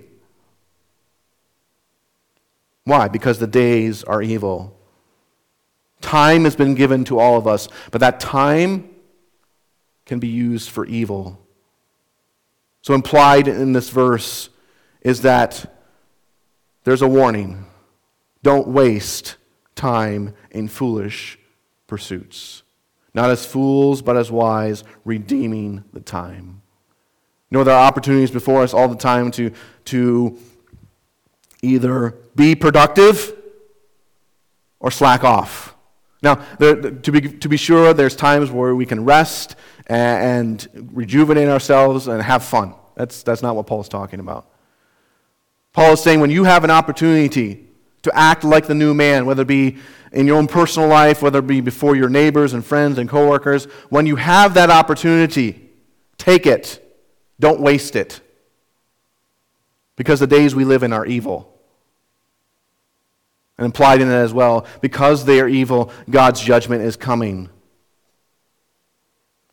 Why? 2.84 3.08
Because 3.08 3.38
the 3.38 3.46
days 3.46 4.04
are 4.04 4.20
evil. 4.20 4.78
Time 6.02 6.44
has 6.44 6.56
been 6.56 6.74
given 6.74 7.04
to 7.04 7.18
all 7.18 7.38
of 7.38 7.46
us, 7.46 7.68
but 7.90 8.02
that 8.02 8.20
time 8.20 8.90
can 10.04 10.18
be 10.18 10.28
used 10.28 10.68
for 10.68 10.84
evil. 10.84 11.40
So, 12.82 12.92
implied 12.92 13.48
in 13.48 13.72
this 13.72 13.88
verse 13.88 14.50
is 15.00 15.22
that 15.22 15.72
there's 16.84 17.02
a 17.02 17.08
warning 17.08 17.64
don't 18.42 18.66
waste 18.66 19.36
time 19.82 20.32
in 20.52 20.68
foolish 20.68 21.36
pursuits. 21.88 22.62
Not 23.14 23.30
as 23.30 23.44
fools, 23.44 24.00
but 24.00 24.16
as 24.16 24.30
wise, 24.30 24.84
redeeming 25.04 25.82
the 25.92 25.98
time. 25.98 26.62
You 27.50 27.58
know, 27.58 27.64
there 27.64 27.74
are 27.74 27.84
opportunities 27.84 28.30
before 28.30 28.62
us 28.62 28.72
all 28.72 28.86
the 28.86 28.96
time 28.96 29.32
to, 29.32 29.50
to 29.86 30.38
either 31.62 32.16
be 32.36 32.54
productive 32.54 33.36
or 34.78 34.92
slack 34.92 35.24
off. 35.24 35.74
Now, 36.22 36.36
there, 36.60 36.76
to, 36.76 37.10
be, 37.12 37.20
to 37.20 37.48
be 37.48 37.56
sure, 37.56 37.92
there's 37.92 38.14
times 38.14 38.52
where 38.52 38.76
we 38.76 38.86
can 38.86 39.04
rest 39.04 39.56
and, 39.88 40.64
rejuvenate 40.92 41.48
ourselves 41.48 42.06
and 42.06 42.22
have 42.22 42.44
fun. 42.44 42.76
That's, 42.94 43.24
that's 43.24 43.42
not 43.42 43.56
what 43.56 43.66
Paul's 43.66 43.88
talking 43.88 44.20
about. 44.20 44.46
Paul 45.72 45.94
is 45.94 46.00
saying 46.00 46.20
when 46.20 46.30
you 46.30 46.44
have 46.44 46.62
an 46.62 46.70
opportunity 46.70 47.71
to 48.02 48.16
act 48.16 48.44
like 48.44 48.66
the 48.66 48.74
new 48.74 48.94
man, 48.94 49.26
whether 49.26 49.42
it 49.42 49.48
be 49.48 49.78
in 50.12 50.26
your 50.26 50.36
own 50.36 50.46
personal 50.46 50.88
life, 50.88 51.22
whether 51.22 51.38
it 51.38 51.46
be 51.46 51.60
before 51.60 51.96
your 51.96 52.08
neighbors 52.08 52.52
and 52.52 52.64
friends 52.64 52.98
and 52.98 53.08
coworkers, 53.08 53.64
when 53.88 54.06
you 54.06 54.16
have 54.16 54.54
that 54.54 54.70
opportunity, 54.70 55.70
take 56.18 56.46
it. 56.46 56.78
Don't 57.40 57.60
waste 57.60 57.96
it. 57.96 58.20
Because 59.96 60.20
the 60.20 60.26
days 60.26 60.54
we 60.54 60.64
live 60.64 60.82
in 60.82 60.92
are 60.92 61.06
evil. 61.06 61.48
And 63.56 63.64
implied 63.64 64.00
in 64.00 64.08
it 64.08 64.14
as 64.14 64.32
well, 64.32 64.66
because 64.80 65.24
they 65.24 65.40
are 65.40 65.48
evil, 65.48 65.92
God's 66.10 66.40
judgment 66.40 66.82
is 66.82 66.96
coming. 66.96 67.48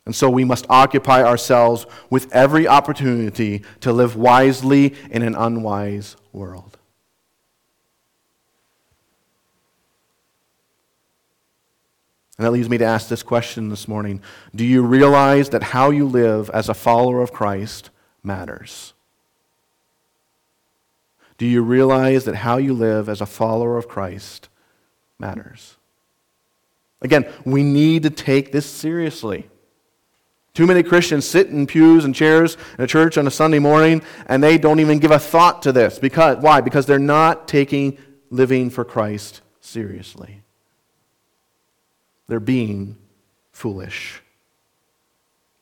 And 0.06 0.15
so 0.15 0.27
we 0.27 0.44
must 0.44 0.65
occupy 0.70 1.22
ourselves 1.24 1.86
with 2.10 2.34
every 2.34 2.68
opportunity 2.68 3.63
to 3.82 3.94
live 3.94 4.15
wisely 4.15 4.96
in 5.12 5.22
an 5.22 5.36
unwise 5.36 6.15
world. 6.34 6.78
And 12.39 12.46
that 12.46 12.51
leads 12.51 12.69
me 12.69 12.77
to 12.77 12.86
ask 12.86 13.10
this 13.10 13.22
question 13.22 13.67
this 13.67 13.86
morning 13.86 14.22
Do 14.55 14.63
you 14.65 14.81
realize 14.81 15.50
that 15.50 15.62
how 15.62 15.89
you 15.89 16.08
live 16.08 16.50
as 16.51 16.69
a 16.69 16.74
follower 16.74 17.22
of 17.22 17.34
Christ 17.34 17.89
matters? 18.24 18.93
Do 21.38 21.46
you 21.46 21.62
realize 21.62 22.24
that 22.24 22.36
how 22.36 22.55
you 22.55 22.74
live 22.74 23.10
as 23.10 23.19
a 23.19 23.25
follower 23.25 23.77
of 23.77 23.89
Christ 23.89 24.48
matters? 25.19 25.75
Again, 27.01 27.27
we 27.43 27.62
need 27.62 28.03
to 28.03 28.10
take 28.10 28.53
this 28.53 28.65
seriously. 28.65 29.50
Too 30.53 30.65
many 30.65 30.81
Christians 30.81 31.25
sit 31.25 31.48
in 31.48 31.67
pews 31.67 32.05
and 32.05 32.15
chairs 32.15 32.55
in 32.77 32.86
a 32.86 32.88
church 32.88 33.17
on 33.17 33.27
a 33.27 33.31
Sunday 33.31 33.60
morning 33.60 34.01
and 34.27 34.41
they 34.41 34.58
don't 34.58 34.79
even 34.79 35.00
give 35.00 35.12
a 35.12 35.19
thought 35.19 35.62
to 35.63 35.74
this. 35.74 36.00
Because, 36.00 36.38
why? 36.38 36.62
Because 36.62 36.86
they're 36.86 37.00
not 37.00 37.50
taking 37.50 37.98
living 38.29 38.69
for 38.69 38.86
Christ 38.86 39.41
seriously. 39.60 40.43
They're 42.29 42.39
being 42.39 42.95
foolish. 43.51 44.21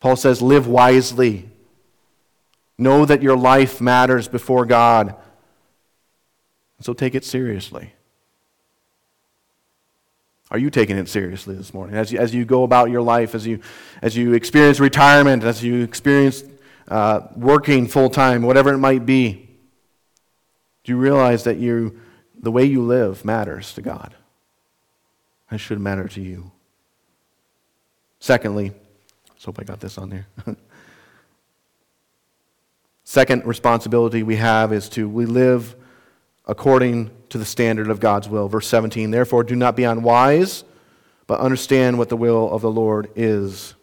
Paul 0.02 0.18
says, 0.18 0.42
Live 0.42 0.68
wisely. 0.68 1.50
Know 2.78 3.06
that 3.06 3.24
your 3.24 3.38
life 3.38 3.82
matters 3.82 4.28
before 4.28 4.66
God. 4.66 5.16
So 6.82 6.94
take 6.94 7.16
it 7.16 7.24
seriously. 7.26 7.94
Are 10.52 10.58
you 10.58 10.70
taking 10.70 10.98
it 10.98 11.08
seriously 11.08 11.56
this 11.56 11.74
morning? 11.74 11.96
As 11.96 12.12
you, 12.12 12.20
as 12.20 12.36
you 12.36 12.44
go 12.44 12.64
about 12.64 12.90
your 12.90 13.02
life, 13.02 13.34
as 13.34 13.48
you, 13.48 13.62
as 14.02 14.16
you 14.16 14.34
experience 14.34 14.80
retirement, 14.80 15.44
as 15.44 15.64
you 15.64 15.84
experience 15.84 16.44
uh, 16.90 17.22
working 17.36 17.88
full 17.88 18.10
time, 18.10 18.44
whatever 18.44 18.74
it 18.74 18.78
might 18.78 19.06
be, 19.06 19.50
do 20.84 20.92
you 20.92 20.98
realize 20.98 21.46
that 21.46 21.58
you, 21.58 22.00
the 22.38 22.52
way 22.52 22.66
you 22.66 22.84
live 22.84 23.24
matters 23.24 23.74
to 23.74 23.82
God? 23.82 24.16
It 25.50 25.60
should 25.60 25.80
matter 25.80 26.10
to 26.10 26.22
you. 26.22 26.52
Secondly, 28.20 28.72
let's 29.30 29.46
hope 29.46 29.60
I 29.60 29.64
got 29.64 29.80
this 29.80 29.98
on 29.98 30.10
there. 30.10 30.28
Second 33.04 33.46
responsibility 33.46 34.24
we 34.24 34.36
have 34.36 34.74
is 34.74 34.90
to 34.90 35.08
we 35.08 35.26
live 35.26 35.76
according 36.46 37.12
to 37.30 37.38
the 37.38 37.46
standard 37.46 37.90
of 37.90 38.00
God's 38.00 38.28
will. 38.28 38.48
Verse 38.48 38.68
17, 38.68 39.12
therefore 39.12 39.44
do 39.44 39.56
not 39.56 39.76
be 39.76 39.84
unwise, 39.84 40.64
but 41.26 41.40
understand 41.40 41.98
what 41.98 42.10
the 42.10 42.18
will 42.18 42.52
of 42.52 42.62
the 42.62 42.72
Lord 42.72 43.10
is. 43.16 43.76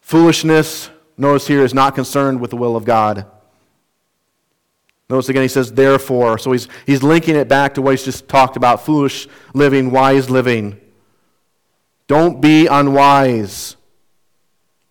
Foolishness, 0.00 0.90
notice 1.16 1.46
here, 1.46 1.64
is 1.64 1.72
not 1.72 1.94
concerned 1.94 2.40
with 2.40 2.50
the 2.50 2.56
will 2.56 2.76
of 2.76 2.84
God. 2.84 3.26
Notice 5.10 5.28
again, 5.28 5.42
he 5.42 5.48
says, 5.48 5.72
therefore. 5.72 6.38
So 6.38 6.52
he's, 6.52 6.68
he's 6.86 7.02
linking 7.02 7.34
it 7.34 7.48
back 7.48 7.74
to 7.74 7.82
what 7.82 7.90
he's 7.90 8.04
just 8.04 8.28
talked 8.28 8.56
about 8.56 8.86
foolish 8.86 9.26
living, 9.52 9.90
wise 9.90 10.30
living. 10.30 10.80
Don't 12.06 12.40
be 12.40 12.68
unwise. 12.68 13.74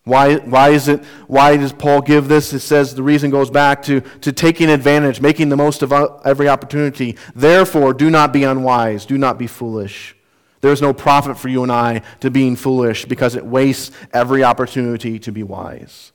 Why, 0.03 0.35
why, 0.35 0.69
is 0.69 0.89
it, 0.89 1.03
why 1.27 1.55
does 1.55 1.71
Paul 1.71 2.01
give 2.01 2.27
this? 2.27 2.51
It 2.51 2.59
says 2.59 2.95
the 2.95 3.03
reason 3.03 3.29
goes 3.29 3.49
back 3.49 3.81
to, 3.83 4.01
to 4.01 4.33
taking 4.33 4.69
advantage, 4.69 5.21
making 5.21 5.47
the 5.47 5.55
most 5.55 5.83
of 5.83 5.93
every 6.25 6.49
opportunity. 6.49 7.15
Therefore, 7.33 7.93
do 7.93 8.09
not 8.09 8.33
be 8.33 8.43
unwise, 8.43 9.05
do 9.05 9.17
not 9.17 9.37
be 9.37 9.47
foolish. 9.47 10.17
There 10.59 10.71
is 10.73 10.81
no 10.81 10.93
profit 10.93 11.37
for 11.37 11.47
you 11.47 11.63
and 11.63 11.71
I 11.71 12.01
to 12.19 12.29
being 12.29 12.57
foolish 12.57 13.05
because 13.05 13.35
it 13.35 13.45
wastes 13.45 13.95
every 14.11 14.43
opportunity 14.43 15.17
to 15.19 15.31
be 15.31 15.43
wise. 15.43 16.11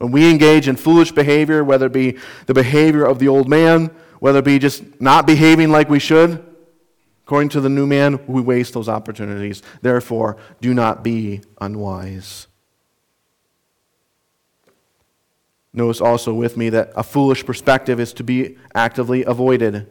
When 0.00 0.12
we 0.12 0.30
engage 0.30 0.66
in 0.66 0.76
foolish 0.76 1.12
behavior, 1.12 1.62
whether 1.62 1.84
it 1.86 1.92
be 1.92 2.16
the 2.46 2.54
behavior 2.54 3.04
of 3.04 3.18
the 3.18 3.28
old 3.28 3.50
man, 3.50 3.90
whether 4.18 4.38
it 4.38 4.46
be 4.46 4.58
just 4.58 4.82
not 4.98 5.26
behaving 5.26 5.70
like 5.70 5.90
we 5.90 5.98
should, 5.98 6.42
according 7.26 7.50
to 7.50 7.60
the 7.60 7.68
new 7.68 7.86
man, 7.86 8.18
we 8.26 8.40
waste 8.40 8.72
those 8.72 8.88
opportunities. 8.88 9.62
Therefore, 9.82 10.38
do 10.62 10.72
not 10.72 11.04
be 11.04 11.42
unwise. 11.60 12.46
Notice 15.74 16.00
also 16.00 16.32
with 16.32 16.56
me 16.56 16.70
that 16.70 16.92
a 16.96 17.02
foolish 17.02 17.44
perspective 17.44 18.00
is 18.00 18.14
to 18.14 18.24
be 18.24 18.56
actively 18.74 19.22
avoided. 19.24 19.86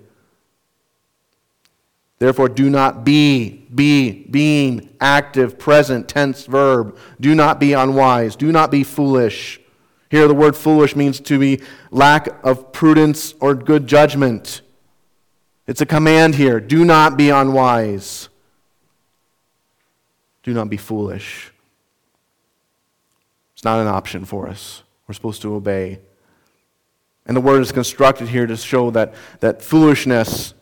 Therefore, 2.18 2.50
do 2.50 2.68
not 2.68 3.06
be, 3.06 3.68
be, 3.74 4.24
being, 4.24 4.90
active, 5.00 5.60
present, 5.60 6.10
tense 6.10 6.48
verb. 6.48 6.98
Do 7.22 7.36
not 7.36 7.60
be 7.60 7.74
unwise. 7.74 8.36
Do 8.36 8.52
not 8.52 8.72
be 8.72 8.84
foolish. 8.84 9.62
Here, 10.10 10.28
the 10.28 10.34
word 10.34 10.56
foolish 10.56 10.96
means 10.96 11.20
to 11.22 11.38
be 11.38 11.62
lack 11.92 12.28
of 12.44 12.72
prudence 12.72 13.36
or 13.40 13.54
good 13.54 13.86
judgment. 13.86 14.62
It's 15.68 15.82
a 15.82 15.86
command 15.86 16.36
here. 16.36 16.60
Do 16.60 16.84
not 16.84 17.16
be 17.16 17.30
unwise. 17.30 18.30
Do 20.42 20.54
not 20.54 20.70
be 20.70 20.78
foolish. 20.78 21.54
It's 23.54 23.64
not 23.64 23.80
an 23.80 23.88
option 23.88 24.26
for 24.26 24.48
us. 24.48 24.82
We're 25.08 25.14
supposed 25.14 25.44
to 25.44 25.54
obey. 25.54 26.00
And 27.28 27.38
the 27.38 27.42
word 27.42 27.62
is 27.62 27.72
constructed 27.72 28.30
here 28.30 28.48
to 28.48 28.58
show 28.58 28.90
that, 28.92 29.14
that 29.42 29.62
foolishness, 29.62 30.56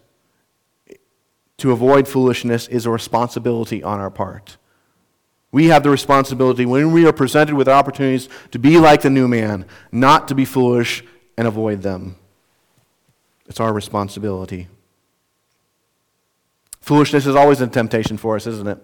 to 1.58 1.72
avoid 1.72 2.08
foolishness, 2.08 2.68
is 2.68 2.86
a 2.86 2.92
responsibility 2.92 3.82
on 3.82 4.00
our 4.02 4.10
part. 4.10 4.58
We 5.52 5.68
have 5.68 5.84
the 5.84 5.90
responsibility 5.90 6.66
when 6.66 6.92
we 6.92 7.06
are 7.08 7.14
presented 7.14 7.56
with 7.56 7.68
opportunities 7.68 8.28
to 8.52 8.60
be 8.60 8.78
like 8.78 9.02
the 9.02 9.10
new 9.10 9.28
man, 9.28 9.66
not 9.92 10.28
to 10.28 10.36
be 10.36 10.46
foolish 10.46 11.04
and 11.38 11.48
avoid 11.48 11.82
them. 11.82 12.18
It's 13.48 13.60
our 13.60 13.74
responsibility. 13.74 14.68
Foolishness 16.82 17.26
is 17.26 17.36
always 17.36 17.62
a 17.62 17.68
temptation 17.68 18.18
for 18.18 18.36
us, 18.36 18.48
isn't 18.48 18.68
it? 18.68 18.78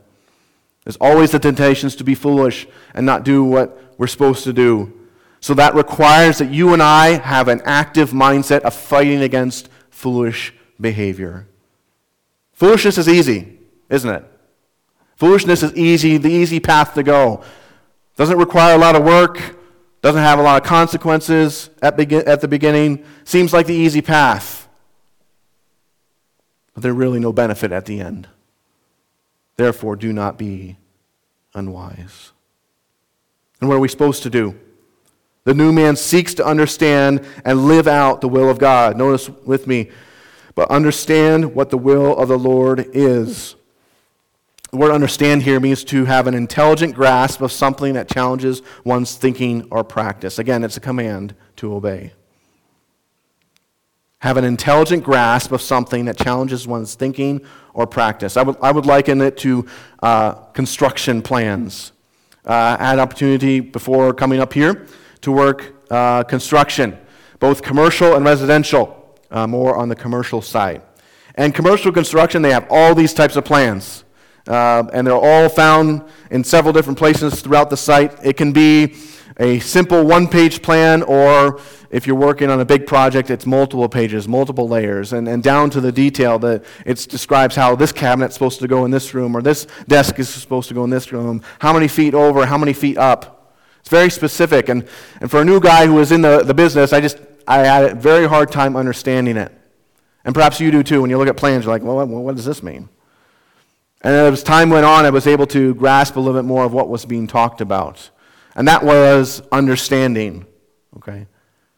There's 0.83 0.97
always 0.97 1.31
the 1.31 1.39
temptations 1.39 1.95
to 1.97 2.03
be 2.03 2.15
foolish 2.15 2.67
and 2.93 3.05
not 3.05 3.23
do 3.23 3.43
what 3.43 3.79
we're 3.97 4.07
supposed 4.07 4.43
to 4.45 4.53
do. 4.53 4.93
So 5.39 5.53
that 5.53 5.75
requires 5.75 6.37
that 6.37 6.49
you 6.49 6.73
and 6.73 6.81
I 6.81 7.17
have 7.17 7.47
an 7.47 7.61
active 7.65 8.11
mindset 8.11 8.61
of 8.61 8.73
fighting 8.73 9.21
against 9.21 9.69
foolish 9.89 10.53
behavior. 10.79 11.47
Foolishness 12.53 12.97
is 12.97 13.09
easy, 13.09 13.59
isn't 13.89 14.09
it? 14.09 14.32
Foolishness 15.15 15.63
is 15.63 15.73
easy, 15.75 16.17
the 16.17 16.29
easy 16.29 16.59
path 16.59 16.93
to 16.95 17.03
go. 17.03 17.43
Doesn't 18.15 18.37
require 18.37 18.75
a 18.75 18.77
lot 18.77 18.95
of 18.95 19.03
work, 19.03 19.57
doesn't 20.01 20.21
have 20.21 20.39
a 20.39 20.41
lot 20.41 20.61
of 20.61 20.67
consequences 20.67 21.69
at, 21.81 21.95
begin, 21.95 22.27
at 22.27 22.41
the 22.41 22.47
beginning. 22.47 23.05
Seems 23.23 23.53
like 23.53 23.67
the 23.67 23.73
easy 23.73 24.01
path. 24.01 24.67
But 26.73 26.83
there's 26.83 26.95
really 26.95 27.19
no 27.19 27.31
benefit 27.31 27.71
at 27.71 27.85
the 27.85 28.01
end. 28.01 28.27
Therefore, 29.55 29.95
do 29.95 30.11
not 30.11 30.37
be 30.37 30.77
unwise. 31.53 32.31
And 33.59 33.69
what 33.69 33.75
are 33.75 33.79
we 33.79 33.87
supposed 33.87 34.23
to 34.23 34.29
do? 34.29 34.59
The 35.45 35.53
new 35.53 35.71
man 35.71 35.95
seeks 35.95 36.33
to 36.35 36.45
understand 36.45 37.25
and 37.45 37.65
live 37.65 37.87
out 37.87 38.21
the 38.21 38.29
will 38.29 38.49
of 38.49 38.59
God. 38.59 38.97
Notice 38.97 39.29
with 39.29 39.67
me, 39.67 39.91
but 40.55 40.69
understand 40.71 41.53
what 41.53 41.69
the 41.69 41.77
will 41.77 42.17
of 42.17 42.29
the 42.29 42.37
Lord 42.37 42.89
is. 42.93 43.55
The 44.73 44.79
word 44.79 44.91
understand 44.91 45.43
here 45.43 45.59
means 45.59 45.83
to 45.83 46.05
have 46.05 46.25
an 46.25 46.33
intelligent 46.33 46.95
grasp 46.95 47.41
of 47.41 47.51
something 47.51 47.93
that 47.93 48.09
challenges 48.09 48.63
one's 48.83 49.15
thinking 49.15 49.67
or 49.69 49.83
practice. 49.83 50.39
Again, 50.39 50.63
it's 50.63 50.77
a 50.77 50.79
command 50.79 51.35
to 51.57 51.75
obey. 51.75 52.13
Have 54.21 54.37
an 54.37 54.43
intelligent 54.43 55.03
grasp 55.03 55.51
of 55.51 55.61
something 55.61 56.05
that 56.05 56.17
challenges 56.17 56.67
one's 56.67 56.95
thinking 56.95 57.45
or 57.75 57.85
practice. 57.85 58.35
I 58.35 58.41
would, 58.41 58.57
I 58.63 58.71
would 58.71 58.87
liken 58.87 59.21
it 59.21 59.37
to 59.37 59.67
uh, 60.01 60.31
construction 60.53 61.21
plans. 61.21 61.91
Uh, 62.43 62.75
I 62.79 62.83
had 62.83 62.97
opportunity 62.97 63.59
before 63.59 64.11
coming 64.11 64.39
up 64.39 64.53
here 64.53 64.87
to 65.21 65.31
work 65.31 65.85
uh, 65.91 66.23
construction, 66.23 66.97
both 67.37 67.61
commercial 67.61 68.15
and 68.15 68.25
residential, 68.25 69.19
uh, 69.29 69.45
more 69.45 69.77
on 69.77 69.89
the 69.89 69.95
commercial 69.95 70.41
side. 70.41 70.81
And 71.35 71.53
commercial 71.53 71.91
construction, 71.91 72.41
they 72.41 72.53
have 72.53 72.65
all 72.71 72.95
these 72.95 73.13
types 73.13 73.35
of 73.35 73.45
plans. 73.45 74.03
Uh, 74.47 74.83
and 74.93 75.07
they're 75.07 75.13
all 75.13 75.47
found 75.49 76.03
in 76.29 76.43
several 76.43 76.73
different 76.73 76.97
places 76.97 77.41
throughout 77.41 77.69
the 77.69 77.77
site. 77.77 78.13
It 78.25 78.35
can 78.35 78.51
be 78.51 78.95
a 79.39 79.59
simple 79.59 80.05
one 80.05 80.27
page 80.27 80.61
plan, 80.61 81.01
or 81.03 81.59
if 81.89 82.05
you're 82.05 82.15
working 82.15 82.49
on 82.49 82.59
a 82.59 82.65
big 82.65 82.85
project, 82.85 83.29
it's 83.29 83.45
multiple 83.45 83.87
pages, 83.87 84.27
multiple 84.27 84.67
layers, 84.67 85.13
and, 85.13 85.27
and 85.27 85.41
down 85.41 85.69
to 85.71 85.81
the 85.81 85.91
detail 85.91 86.37
that 86.39 86.63
it 86.85 86.97
describes 87.09 87.55
how 87.55 87.75
this 87.75 87.91
cabinet's 87.91 88.35
supposed 88.35 88.59
to 88.59 88.67
go 88.67 88.85
in 88.85 88.91
this 88.91 89.13
room, 89.13 89.35
or 89.35 89.41
this 89.41 89.65
desk 89.87 90.19
is 90.19 90.29
supposed 90.29 90.67
to 90.67 90.73
go 90.73 90.83
in 90.83 90.89
this 90.89 91.11
room, 91.11 91.41
how 91.59 91.73
many 91.73 91.87
feet 91.87 92.13
over, 92.13 92.45
how 92.45 92.57
many 92.57 92.73
feet 92.73 92.97
up. 92.97 93.55
It's 93.79 93.89
very 93.89 94.09
specific. 94.09 94.69
And, 94.69 94.87
and 95.19 95.29
for 95.29 95.41
a 95.41 95.45
new 95.45 95.59
guy 95.59 95.87
who 95.87 95.99
is 95.99 96.11
in 96.11 96.21
the, 96.21 96.43
the 96.43 96.53
business, 96.53 96.93
I 96.93 97.01
just 97.01 97.17
I 97.47 97.59
had 97.59 97.83
a 97.83 97.95
very 97.95 98.27
hard 98.27 98.51
time 98.51 98.75
understanding 98.75 99.37
it. 99.37 99.51
And 100.25 100.33
perhaps 100.33 100.59
you 100.59 100.71
do 100.71 100.83
too. 100.83 101.01
When 101.01 101.09
you 101.09 101.17
look 101.17 101.27
at 101.27 101.35
plans, 101.35 101.65
you're 101.65 101.73
like, 101.73 101.83
well, 101.83 101.97
what, 101.97 102.07
what 102.07 102.35
does 102.35 102.45
this 102.45 102.63
mean? 102.63 102.87
And 104.03 104.13
as 104.13 104.43
time 104.43 104.69
went 104.69 104.85
on, 104.85 105.05
I 105.05 105.09
was 105.11 105.27
able 105.27 105.47
to 105.47 105.73
grasp 105.75 106.17
a 106.17 106.19
little 106.19 106.39
bit 106.39 106.45
more 106.45 106.65
of 106.65 106.73
what 106.73 106.89
was 106.89 107.05
being 107.05 107.25
talked 107.25 107.61
about. 107.61 108.09
And 108.55 108.67
that 108.67 108.83
was 108.83 109.41
understanding. 109.51 110.45
Okay? 110.97 111.25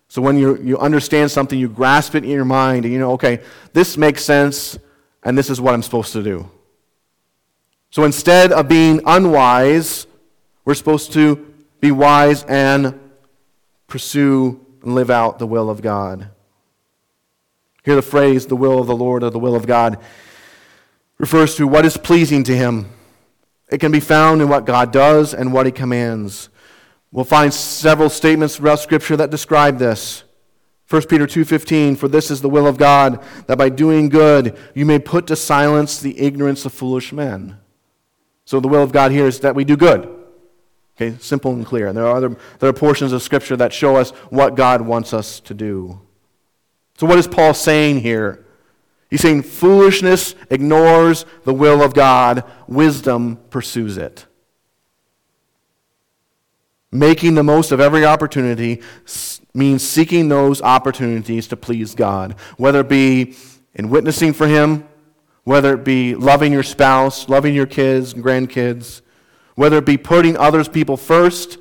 So 0.08 0.22
when 0.22 0.38
you, 0.38 0.58
you 0.58 0.78
understand 0.80 1.30
something, 1.30 1.58
you 1.58 1.70
grasp 1.70 2.16
it 2.16 2.24
in 2.24 2.30
your 2.32 2.46
mind, 2.46 2.86
and 2.86 2.94
you 2.94 3.00
know, 3.00 3.12
okay, 3.14 3.42
this 3.74 3.98
makes 3.98 4.24
sense, 4.24 4.78
and 5.24 5.38
this 5.38 5.50
is 5.50 5.62
what 5.62 5.74
I'm 5.74 5.84
supposed 5.84 6.14
to 6.14 6.24
do. 6.24 6.50
So 7.92 8.04
instead 8.04 8.52
of 8.52 8.68
being 8.68 9.02
unwise, 9.06 10.08
we're 10.64 10.74
supposed 10.74 11.14
to 11.14 11.54
be 11.80 11.92
wise 11.92 12.44
and 12.46 13.00
pursue 13.88 14.66
and 14.82 14.96
live 14.96 15.10
out 15.10 15.38
the 15.38 15.48
will 15.48 15.70
of 15.70 15.82
God. 15.82 16.30
Hear 17.84 17.96
the 17.96 18.02
phrase, 18.02 18.48
the 18.48 18.56
will 18.56 18.80
of 18.80 18.88
the 18.88 18.96
Lord 18.96 19.24
or 19.24 19.30
the 19.30 19.40
will 19.40 19.56
of 19.56 19.68
God 19.68 20.00
refers 21.18 21.56
to 21.56 21.68
what 21.68 21.86
is 21.86 21.98
pleasing 21.98 22.44
to 22.44 22.56
him. 22.56 22.90
It 23.70 23.80
can 23.80 23.92
be 23.92 24.00
found 24.00 24.42
in 24.42 24.50
what 24.50 24.66
God 24.66 24.92
does 24.92 25.34
and 25.34 25.54
what 25.54 25.66
he 25.66 25.72
commands. 25.72 26.50
We'll 27.12 27.26
find 27.26 27.54
several 27.54 28.10
statements 28.10 28.58
throughout 28.58 28.80
scripture 28.80 29.16
that 29.18 29.32
describe 29.32 29.78
this. 29.78 30.24
1 30.88 31.08
Peter 31.08 31.26
2:15 31.26 31.96
For 31.96 32.08
this 32.08 32.30
is 32.30 32.42
the 32.42 32.50
will 32.50 32.68
of 32.68 32.78
God 32.78 33.24
that 33.48 33.58
by 33.58 33.70
doing 33.70 34.10
good 34.10 34.56
you 34.76 34.86
may 34.86 35.00
put 35.00 35.26
to 35.28 35.36
silence 35.36 36.00
the 36.00 36.20
ignorance 36.20 36.66
of 36.66 36.74
foolish 36.74 37.12
men. 37.12 37.58
So 38.46 38.60
the 38.60 38.68
will 38.68 38.84
of 38.84 38.92
God 38.92 39.12
here 39.12 39.26
is 39.26 39.40
that 39.40 39.56
we 39.56 39.64
do 39.64 39.76
good. 39.76 40.08
Okay, 40.96 41.18
simple 41.20 41.52
and 41.54 41.66
clear. 41.66 41.88
And 41.88 41.98
there 41.98 42.06
are 42.06 42.16
other 42.16 42.38
there 42.60 42.70
are 42.70 42.74
portions 42.74 43.12
of 43.12 43.24
scripture 43.24 43.58
that 43.58 43.74
show 43.74 43.96
us 43.96 44.12
what 44.30 44.56
God 44.56 44.82
wants 44.82 45.14
us 45.14 45.40
to 45.42 45.54
do. 45.54 46.00
So 46.98 47.08
what 47.08 47.18
is 47.18 47.28
Paul 47.28 47.54
saying 47.54 48.02
here? 48.02 48.45
He's 49.10 49.22
saying 49.22 49.44
foolishness 49.44 50.36
ignores 50.50 51.26
the 51.44 51.54
will 51.54 51.84
of 51.84 51.94
God, 51.94 52.44
wisdom 52.68 53.38
pursues 53.50 53.98
it. 53.98 54.26
Making 56.92 57.36
the 57.36 57.44
most 57.44 57.72
of 57.72 57.80
every 57.80 58.06
opportunity 58.06 58.82
means 59.54 59.88
seeking 59.88 60.30
those 60.30 60.62
opportunities 60.62 61.48
to 61.48 61.58
please 61.58 61.94
God, 61.94 62.36
whether 62.58 62.80
it 62.80 62.90
be 62.90 63.36
in 63.74 63.90
witnessing 63.90 64.34
for 64.34 64.48
Him, 64.48 64.88
whether 65.44 65.74
it 65.74 65.84
be 65.84 66.16
loving 66.16 66.52
your 66.52 66.64
spouse, 66.64 67.30
loving 67.30 67.54
your 67.54 67.66
kids 67.66 68.14
and 68.14 68.24
grandkids, 68.24 69.02
whether 69.56 69.78
it 69.78 69.86
be 69.86 69.98
putting 69.98 70.36
others 70.38 70.68
people 70.68 70.98
first, 70.98 71.58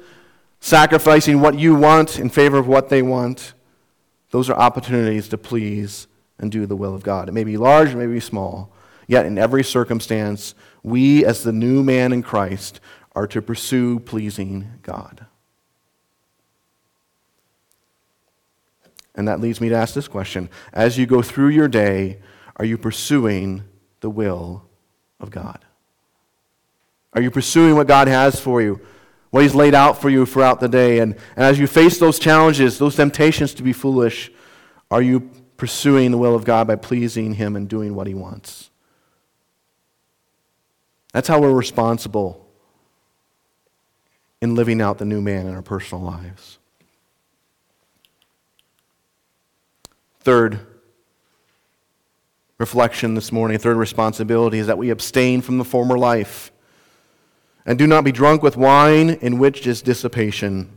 sacrificing 0.60 1.40
what 1.40 1.58
you 1.58 1.74
want 1.74 2.18
in 2.18 2.30
favor 2.30 2.56
of 2.56 2.66
what 2.66 2.88
they 2.88 3.02
want. 3.02 3.52
Those 4.30 4.48
are 4.48 4.58
opportunities 4.58 5.28
to 5.28 5.38
please 5.38 6.06
and 6.38 6.50
do 6.50 6.66
the 6.66 6.76
will 6.76 6.94
of 6.94 7.02
God. 7.02 7.28
It 7.28 7.32
may 7.32 7.44
be 7.44 7.56
large, 7.56 7.90
it 7.90 7.96
may 7.96 8.06
be 8.06 8.20
small. 8.20 8.72
Yet, 9.06 9.26
in 9.26 9.38
every 9.38 9.62
circumstance, 9.62 10.54
we, 10.82 11.24
as 11.24 11.42
the 11.42 11.52
new 11.52 11.82
man 11.82 12.12
in 12.12 12.22
Christ, 12.22 12.80
are 13.14 13.26
to 13.28 13.42
pursue 13.42 14.00
pleasing 14.00 14.66
God. 14.82 15.26
And 19.14 19.28
that 19.28 19.40
leads 19.40 19.60
me 19.60 19.68
to 19.68 19.76
ask 19.76 19.94
this 19.94 20.08
question 20.08 20.48
As 20.72 20.98
you 20.98 21.06
go 21.06 21.22
through 21.22 21.48
your 21.48 21.68
day, 21.68 22.18
are 22.56 22.64
you 22.64 22.78
pursuing 22.78 23.62
the 24.00 24.10
will 24.10 24.64
of 25.20 25.30
God? 25.30 25.64
Are 27.12 27.22
you 27.22 27.30
pursuing 27.30 27.76
what 27.76 27.86
God 27.86 28.08
has 28.08 28.40
for 28.40 28.60
you? 28.60 28.80
What 29.30 29.42
He's 29.42 29.54
laid 29.54 29.74
out 29.74 30.00
for 30.00 30.10
you 30.10 30.26
throughout 30.26 30.60
the 30.60 30.68
day? 30.68 30.98
And, 30.98 31.14
and 31.36 31.44
as 31.44 31.58
you 31.58 31.66
face 31.66 31.98
those 31.98 32.18
challenges, 32.18 32.78
those 32.78 32.96
temptations 32.96 33.54
to 33.54 33.62
be 33.62 33.72
foolish, 33.72 34.32
are 34.90 35.02
you 35.02 35.30
pursuing 35.64 36.10
the 36.10 36.18
will 36.18 36.34
of 36.34 36.44
God 36.44 36.66
by 36.66 36.76
pleasing 36.76 37.32
Him 37.32 37.56
and 37.56 37.66
doing 37.66 37.94
what 37.94 38.06
He 38.06 38.12
wants? 38.12 38.68
That's 41.14 41.26
how 41.26 41.40
we're 41.40 41.54
responsible 41.54 42.46
in 44.42 44.54
living 44.54 44.82
out 44.82 44.98
the 44.98 45.06
new 45.06 45.22
man 45.22 45.46
in 45.46 45.54
our 45.54 45.62
personal 45.62 46.04
lives. 46.04 46.58
Third 50.20 50.60
reflection 52.58 53.14
this 53.14 53.32
morning, 53.32 53.56
third 53.56 53.78
responsibility 53.78 54.58
is 54.58 54.66
that 54.66 54.76
we 54.76 54.90
abstain 54.90 55.40
from 55.40 55.56
the 55.56 55.64
former 55.64 55.96
life 55.96 56.52
and 57.64 57.78
do 57.78 57.86
not 57.86 58.04
be 58.04 58.12
drunk 58.12 58.42
with 58.42 58.58
wine 58.58 59.08
in 59.08 59.38
which 59.38 59.66
is 59.66 59.80
dissipation. 59.80 60.76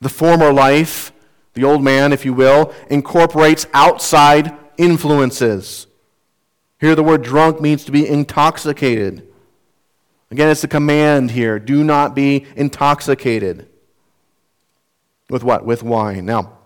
The 0.00 0.08
former 0.08 0.52
life, 0.52 1.10
the 1.54 1.64
old 1.64 1.82
man, 1.82 2.12
if 2.12 2.24
you 2.24 2.32
will, 2.32 2.72
incorporates 2.88 3.66
outside 3.72 4.56
influences. 4.76 5.86
Here, 6.80 6.94
the 6.94 7.02
word 7.02 7.22
drunk 7.22 7.60
means 7.60 7.84
to 7.84 7.92
be 7.92 8.08
intoxicated. 8.08 9.26
Again, 10.30 10.48
it's 10.48 10.64
a 10.64 10.68
command 10.68 11.32
here. 11.32 11.58
Do 11.58 11.82
not 11.82 12.14
be 12.14 12.46
intoxicated. 12.56 13.68
With 15.28 15.42
what? 15.42 15.64
With 15.64 15.82
wine. 15.82 16.24
Now, 16.24 16.58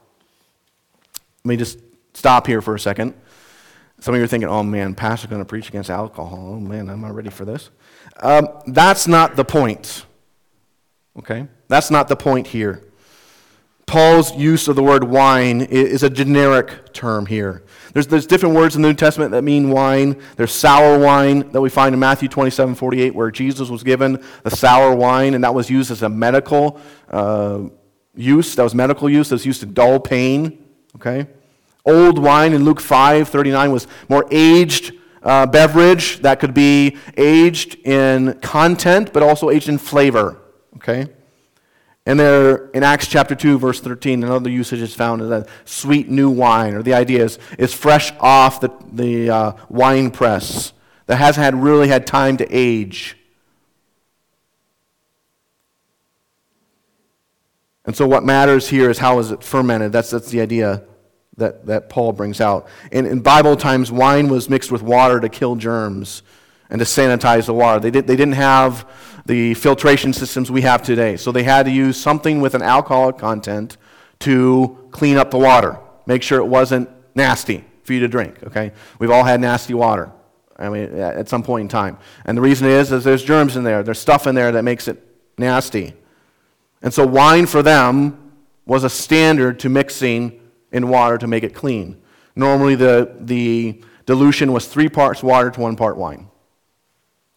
let 1.45 1.49
me 1.49 1.57
just 1.57 1.79
stop 2.15 2.47
here 2.47 2.61
for 2.61 2.75
a 2.75 2.81
second. 2.81 3.15
Some 4.01 4.15
of 4.15 4.19
you 4.19 4.25
are 4.25 4.29
thinking, 4.29 4.49
oh 4.49 4.63
man, 4.63 4.95
Pastor's 4.95 5.31
going 5.31 5.41
to 5.41 5.47
preach 5.47 5.69
against 5.69 5.89
alcohol. 5.89 6.57
Oh 6.57 6.61
man, 6.61 6.91
I'm 6.91 7.01
not 7.01 7.15
ready 7.15 7.31
for 7.31 7.45
this. 7.45 7.71
Um, 8.21 8.49
that's 8.67 9.07
not 9.07 9.35
the 9.35 9.45
point. 9.45 10.05
Okay? 11.19 11.47
That's 11.69 11.91
not 11.91 12.09
the 12.09 12.17
point 12.17 12.47
here. 12.47 12.83
Paul's 13.95 14.37
use 14.37 14.67
of 14.67 14.75
the 14.75 14.83
word 14.83 15.05
wine 15.05 15.61
is 15.61 16.03
a 16.03 16.11
generic 16.11 16.93
term 16.93 17.27
here. 17.27 17.63
There's, 17.93 18.09
there's 18.09 18.27
different 18.27 18.57
words 18.57 18.75
in 18.75 18.83
the 18.83 18.89
New 18.89 18.95
Testament 18.95 19.31
that 19.31 19.43
mean 19.43 19.71
wine. 19.71 20.21
There's 20.35 20.51
sour 20.51 20.99
wine 20.99 21.49
that 21.53 21.61
we 21.61 21.71
find 21.71 21.95
in 21.95 22.01
Matthew 22.01 22.29
27 22.29 22.75
48, 22.75 23.15
where 23.15 23.31
Jesus 23.31 23.69
was 23.69 23.85
given 23.85 24.21
the 24.43 24.51
sour 24.51 24.97
wine, 24.97 25.35
and 25.35 25.45
that 25.45 25.55
was 25.55 25.71
used 25.71 25.93
as 25.93 26.03
a 26.03 26.09
medical 26.09 26.81
uh, 27.09 27.69
use. 28.17 28.57
That 28.57 28.65
was 28.65 28.75
medical 28.75 29.09
use. 29.09 29.29
That 29.29 29.37
was 29.37 29.47
used 29.47 29.61
to 29.61 29.67
dull 29.67 30.01
pain. 30.01 30.67
Okay? 30.97 31.29
Old 31.87 32.19
wine 32.19 32.53
in 32.53 32.65
Luke 32.65 32.81
5 32.81 33.29
39 33.29 33.71
was 33.71 33.87
more 34.09 34.27
aged 34.33 34.93
uh, 35.23 35.47
beverage 35.47 36.19
that 36.23 36.41
could 36.41 36.53
be 36.53 36.97
aged 37.17 37.77
in 37.87 38.41
content, 38.41 39.13
but 39.13 39.23
also 39.23 39.51
aged 39.51 39.69
in 39.69 39.79
flavor. 39.79 40.41
Okay? 40.79 41.07
And 42.07 42.21
there, 42.21 42.69
in 42.71 42.83
Acts 42.83 43.07
chapter 43.07 43.35
2, 43.35 43.59
verse 43.59 43.81
13, 43.81 44.23
another 44.23 44.51
usage 44.51 44.81
is 44.81 44.95
found 44.95 45.23
as 45.23 45.31
that 45.31 45.49
sweet 45.65 46.09
new 46.09 46.29
wine, 46.29 46.75
or 46.75 46.83
the 46.83 46.93
idea 46.93 47.25
is, 47.25 47.39
is 47.59 47.73
fresh 47.73 48.13
off 48.21 48.61
the, 48.61 48.71
the 48.93 49.31
uh, 49.31 49.53
wine 49.71 50.11
press 50.11 50.75
that 51.07 51.17
hasn't 51.17 51.45
had, 51.45 51.55
really 51.55 51.89
had 51.89 52.07
time 52.07 52.37
to 52.37 52.47
age. 52.51 53.17
And 57.87 57.97
so, 57.97 58.07
what 58.07 58.25
matters 58.25 58.69
here 58.69 58.91
is 58.91 58.99
how 58.99 59.19
is 59.19 59.31
it 59.31 59.43
fermented. 59.43 59.93
That's, 59.93 60.11
that's 60.11 60.31
the 60.31 60.41
idea 60.41 60.85
that, 61.37 61.67
that 61.67 61.89
Paul 61.89 62.13
brings 62.13 62.41
out. 62.41 62.67
In, 62.93 63.07
in 63.07 63.21
Bible 63.21 63.57
times, 63.57 63.91
wine 63.91 64.29
was 64.29 64.49
mixed 64.49 64.71
with 64.71 64.83
water 64.83 65.21
to 65.21 65.29
kill 65.29 65.57
germs 65.57 66.23
and 66.71 66.79
to 66.79 66.85
sanitize 66.85 67.47
the 67.47 67.55
water. 67.55 67.81
They, 67.81 67.91
did, 67.91 68.07
they 68.07 68.17
didn't 68.17 68.35
have 68.35 68.89
the 69.27 69.55
filtration 69.55 70.13
systems 70.13 70.51
we 70.51 70.63
have 70.63 70.83
today. 70.83 71.17
So 71.17 71.33
they 71.33 71.43
had 71.43 71.65
to 71.65 71.73
use 71.73 71.97
something 72.01 72.41
with 72.41 72.55
an 72.55 72.63
alcoholic 72.63 73.19
content 73.19 73.77
to 74.21 74.89
clean 74.91 75.17
up 75.17 75.31
the 75.31 75.39
water, 75.39 75.79
make 76.07 76.23
sure 76.23 76.39
it 76.39 76.47
wasn't 76.47 76.89
nasty 77.15 77.65
for 77.83 77.93
you 77.93 78.01
to 78.01 78.09
drink, 78.09 78.43
okay? 78.45 78.73
We've 78.99 79.11
all 79.11 79.25
had 79.25 79.41
nasty 79.41 79.75
water. 79.75 80.11
I 80.57 80.69
mean, 80.69 80.95
at 80.95 81.29
some 81.29 81.43
point 81.43 81.63
in 81.63 81.69
time. 81.69 81.99
And 82.25 82.39
the 82.39 82.43
reason 82.43 82.69
is, 82.69 82.93
is 82.93 83.03
there's 83.03 83.25
germs 83.25 83.57
in 83.57 83.65
there. 83.65 83.83
There's 83.83 83.99
stuff 83.99 84.27
in 84.27 84.35
there 84.35 84.53
that 84.53 84.63
makes 84.63 84.87
it 84.87 85.05
nasty. 85.37 85.95
And 86.81 86.95
so 86.95 87.07
wine 87.07 87.47
for 87.47 87.63
them 87.63 88.33
was 88.65 88.85
a 88.85 88.91
standard 88.91 89.59
to 89.61 89.69
mixing 89.69 90.41
in 90.71 90.89
water 90.89 91.19
to 91.19 91.27
make 91.27 91.43
it 91.43 91.55
clean. 91.55 92.01
Normally, 92.37 92.75
the, 92.75 93.15
the 93.21 93.83
dilution 94.07 94.53
was 94.53 94.67
three 94.67 94.89
parts 94.89 95.23
water 95.23 95.51
to 95.51 95.61
one 95.61 95.77
part 95.77 95.97
wine. 95.97 96.29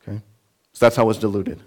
Okay? 0.01 0.21
So 0.73 0.85
that's 0.85 0.95
how 0.95 1.03
it 1.03 1.07
was 1.07 1.17
diluted. 1.17 1.61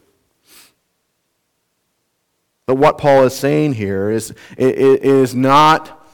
But 2.70 2.76
what 2.76 2.98
Paul 2.98 3.24
is 3.24 3.34
saying 3.34 3.72
here 3.74 4.12
is 4.12 4.32
it 4.56 4.78
is 5.02 5.34
not 5.34 6.08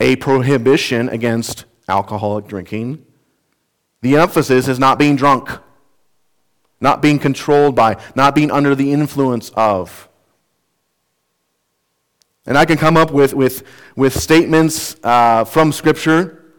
a 0.00 0.16
prohibition 0.16 1.08
against 1.08 1.64
alcoholic 1.88 2.48
drinking. 2.48 3.06
The 4.00 4.16
emphasis 4.16 4.66
is 4.66 4.80
not 4.80 4.98
being 4.98 5.14
drunk, 5.14 5.48
not 6.80 7.02
being 7.02 7.20
controlled 7.20 7.76
by, 7.76 8.02
not 8.16 8.34
being 8.34 8.50
under 8.50 8.74
the 8.74 8.92
influence 8.92 9.50
of. 9.50 10.08
And 12.46 12.58
I 12.58 12.64
can 12.64 12.78
come 12.78 12.96
up 12.96 13.12
with, 13.12 13.32
with, 13.32 13.62
with 13.94 14.20
statements 14.20 14.96
uh, 15.04 15.44
from 15.44 15.70
Scripture 15.70 16.52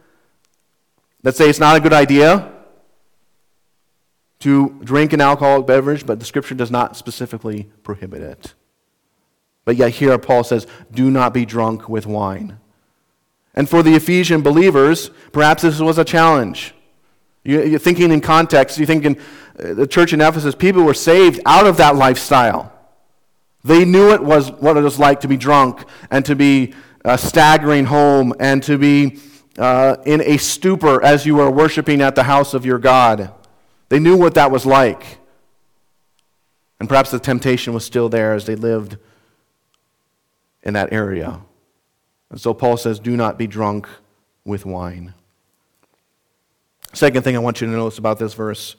that 1.22 1.36
say 1.36 1.50
it's 1.50 1.60
not 1.60 1.76
a 1.76 1.80
good 1.80 1.92
idea 1.92 2.50
to 4.38 4.80
drink 4.84 5.12
an 5.12 5.20
alcoholic 5.20 5.66
beverage, 5.66 6.06
but 6.06 6.18
the 6.18 6.24
Scripture 6.24 6.54
does 6.54 6.70
not 6.70 6.96
specifically 6.96 7.68
prohibit 7.82 8.22
it. 8.22 8.54
But 9.68 9.76
yet, 9.76 9.90
here 9.90 10.16
Paul 10.16 10.44
says, 10.44 10.66
do 10.90 11.10
not 11.10 11.34
be 11.34 11.44
drunk 11.44 11.90
with 11.90 12.06
wine. 12.06 12.58
And 13.54 13.68
for 13.68 13.82
the 13.82 13.96
Ephesian 13.96 14.40
believers, 14.40 15.10
perhaps 15.30 15.60
this 15.60 15.78
was 15.78 15.98
a 15.98 16.06
challenge. 16.06 16.72
You're 17.44 17.78
thinking 17.78 18.10
in 18.10 18.22
context, 18.22 18.78
you're 18.78 18.86
thinking 18.86 19.18
uh, 19.62 19.74
the 19.74 19.86
church 19.86 20.14
in 20.14 20.22
Ephesus, 20.22 20.54
people 20.54 20.84
were 20.84 20.94
saved 20.94 21.42
out 21.44 21.66
of 21.66 21.76
that 21.76 21.96
lifestyle. 21.96 22.72
They 23.62 23.84
knew 23.84 24.14
it 24.14 24.24
was 24.24 24.50
what 24.52 24.78
it 24.78 24.80
was 24.80 24.98
like 24.98 25.20
to 25.20 25.28
be 25.28 25.36
drunk 25.36 25.84
and 26.10 26.24
to 26.24 26.34
be 26.34 26.72
uh, 27.04 27.18
staggering 27.18 27.84
home 27.84 28.32
and 28.40 28.62
to 28.62 28.78
be 28.78 29.18
uh, 29.58 29.98
in 30.06 30.22
a 30.22 30.38
stupor 30.38 31.04
as 31.04 31.26
you 31.26 31.34
were 31.34 31.50
worshiping 31.50 32.00
at 32.00 32.14
the 32.14 32.22
house 32.22 32.54
of 32.54 32.64
your 32.64 32.78
God. 32.78 33.34
They 33.90 33.98
knew 33.98 34.16
what 34.16 34.32
that 34.36 34.50
was 34.50 34.64
like. 34.64 35.18
And 36.80 36.88
perhaps 36.88 37.10
the 37.10 37.18
temptation 37.18 37.74
was 37.74 37.84
still 37.84 38.08
there 38.08 38.32
as 38.32 38.46
they 38.46 38.54
lived 38.54 38.96
in 40.62 40.74
that 40.74 40.92
area. 40.92 41.40
And 42.30 42.40
so 42.40 42.52
Paul 42.52 42.76
says, 42.76 42.98
do 42.98 43.16
not 43.16 43.38
be 43.38 43.46
drunk 43.46 43.88
with 44.44 44.66
wine. 44.66 45.14
Second 46.92 47.22
thing 47.22 47.36
I 47.36 47.40
want 47.40 47.60
you 47.60 47.66
to 47.66 47.72
notice 47.72 47.98
about 47.98 48.18
this 48.18 48.34
verse 48.34 48.76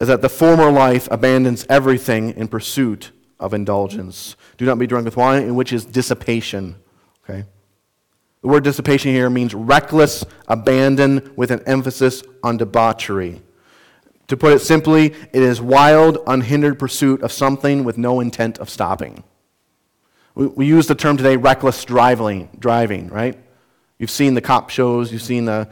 is 0.00 0.08
that 0.08 0.22
the 0.22 0.28
former 0.28 0.70
life 0.70 1.08
abandons 1.10 1.66
everything 1.68 2.30
in 2.36 2.48
pursuit 2.48 3.12
of 3.38 3.54
indulgence. 3.54 4.36
Do 4.58 4.64
not 4.64 4.78
be 4.78 4.86
drunk 4.86 5.04
with 5.04 5.16
wine, 5.16 5.42
in 5.42 5.54
which 5.54 5.72
is 5.72 5.84
dissipation. 5.84 6.76
Okay? 7.24 7.44
The 8.42 8.48
word 8.48 8.64
dissipation 8.64 9.12
here 9.12 9.28
means 9.30 9.54
reckless 9.54 10.24
abandon 10.48 11.32
with 11.36 11.50
an 11.50 11.62
emphasis 11.66 12.22
on 12.42 12.56
debauchery. 12.56 13.42
To 14.28 14.36
put 14.36 14.52
it 14.52 14.60
simply, 14.60 15.06
it 15.06 15.42
is 15.42 15.60
wild, 15.60 16.18
unhindered 16.26 16.78
pursuit 16.78 17.22
of 17.22 17.32
something 17.32 17.84
with 17.84 17.98
no 17.98 18.20
intent 18.20 18.58
of 18.58 18.70
stopping. 18.70 19.24
We, 20.34 20.46
we 20.46 20.66
use 20.66 20.86
the 20.86 20.94
term 20.94 21.16
today 21.16 21.36
reckless 21.36 21.84
driving, 21.84 22.48
driving, 22.58 23.08
right? 23.08 23.38
You've 23.98 24.10
seen 24.10 24.34
the 24.34 24.40
cop 24.40 24.70
shows, 24.70 25.12
you've 25.12 25.22
seen 25.22 25.44
the, 25.44 25.68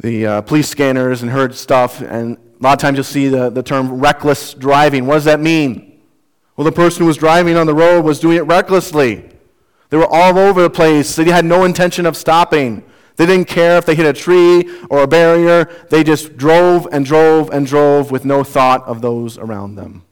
the 0.00 0.26
uh, 0.26 0.40
police 0.42 0.68
scanners 0.68 1.22
and 1.22 1.30
heard 1.30 1.54
stuff, 1.54 2.00
and 2.00 2.36
a 2.36 2.62
lot 2.62 2.72
of 2.74 2.78
times 2.78 2.96
you'll 2.96 3.04
see 3.04 3.28
the, 3.28 3.50
the 3.50 3.62
term 3.62 4.00
reckless 4.00 4.54
driving. 4.54 5.06
What 5.06 5.14
does 5.14 5.24
that 5.24 5.40
mean? 5.40 6.00
Well, 6.56 6.64
the 6.64 6.72
person 6.72 7.02
who 7.02 7.06
was 7.06 7.18
driving 7.18 7.56
on 7.56 7.66
the 7.66 7.74
road 7.74 8.02
was 8.04 8.18
doing 8.18 8.38
it 8.38 8.42
recklessly. 8.42 9.28
They 9.90 9.96
were 9.96 10.06
all 10.06 10.38
over 10.38 10.62
the 10.62 10.70
place. 10.70 11.14
They 11.14 11.24
had 11.24 11.44
no 11.44 11.64
intention 11.64 12.06
of 12.06 12.16
stopping. 12.16 12.82
They 13.16 13.26
didn't 13.26 13.48
care 13.48 13.78
if 13.78 13.86
they 13.86 13.94
hit 13.94 14.06
a 14.06 14.12
tree 14.12 14.68
or 14.90 15.02
a 15.02 15.06
barrier. 15.06 15.70
They 15.90 16.02
just 16.02 16.36
drove 16.36 16.88
and 16.92 17.04
drove 17.04 17.50
and 17.50 17.66
drove 17.66 18.10
with 18.10 18.24
no 18.24 18.42
thought 18.42 18.82
of 18.84 19.00
those 19.00 19.38
around 19.38 19.76
them. 19.76 20.05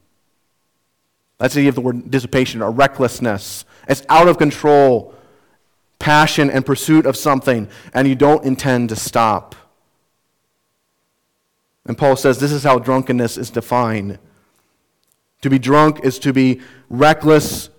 That's 1.45 1.53
the 1.53 1.59
idea 1.59 1.69
of 1.69 1.75
the 1.75 1.81
word 1.81 2.09
dissipation 2.09 2.63
or 2.63 2.71
recklessness. 2.71 3.65
It's 3.87 4.01
out 4.09 4.27
of 4.27 4.39
control, 4.39 5.13
passion 5.99 6.49
and 6.49 6.65
pursuit 6.65 7.05
of 7.05 7.15
something, 7.15 7.69
and 7.93 8.07
you 8.07 8.15
don't 8.15 8.43
intend 8.43 8.89
to 8.89 8.95
stop. 8.95 9.53
And 11.85 11.95
Paul 11.95 12.15
says 12.15 12.39
this 12.39 12.51
is 12.51 12.63
how 12.63 12.79
drunkenness 12.79 13.37
is 13.37 13.51
defined. 13.51 14.17
To 15.43 15.51
be 15.51 15.59
drunk 15.59 15.99
is 16.03 16.17
to 16.17 16.33
be 16.33 16.61
reckless 16.89 17.69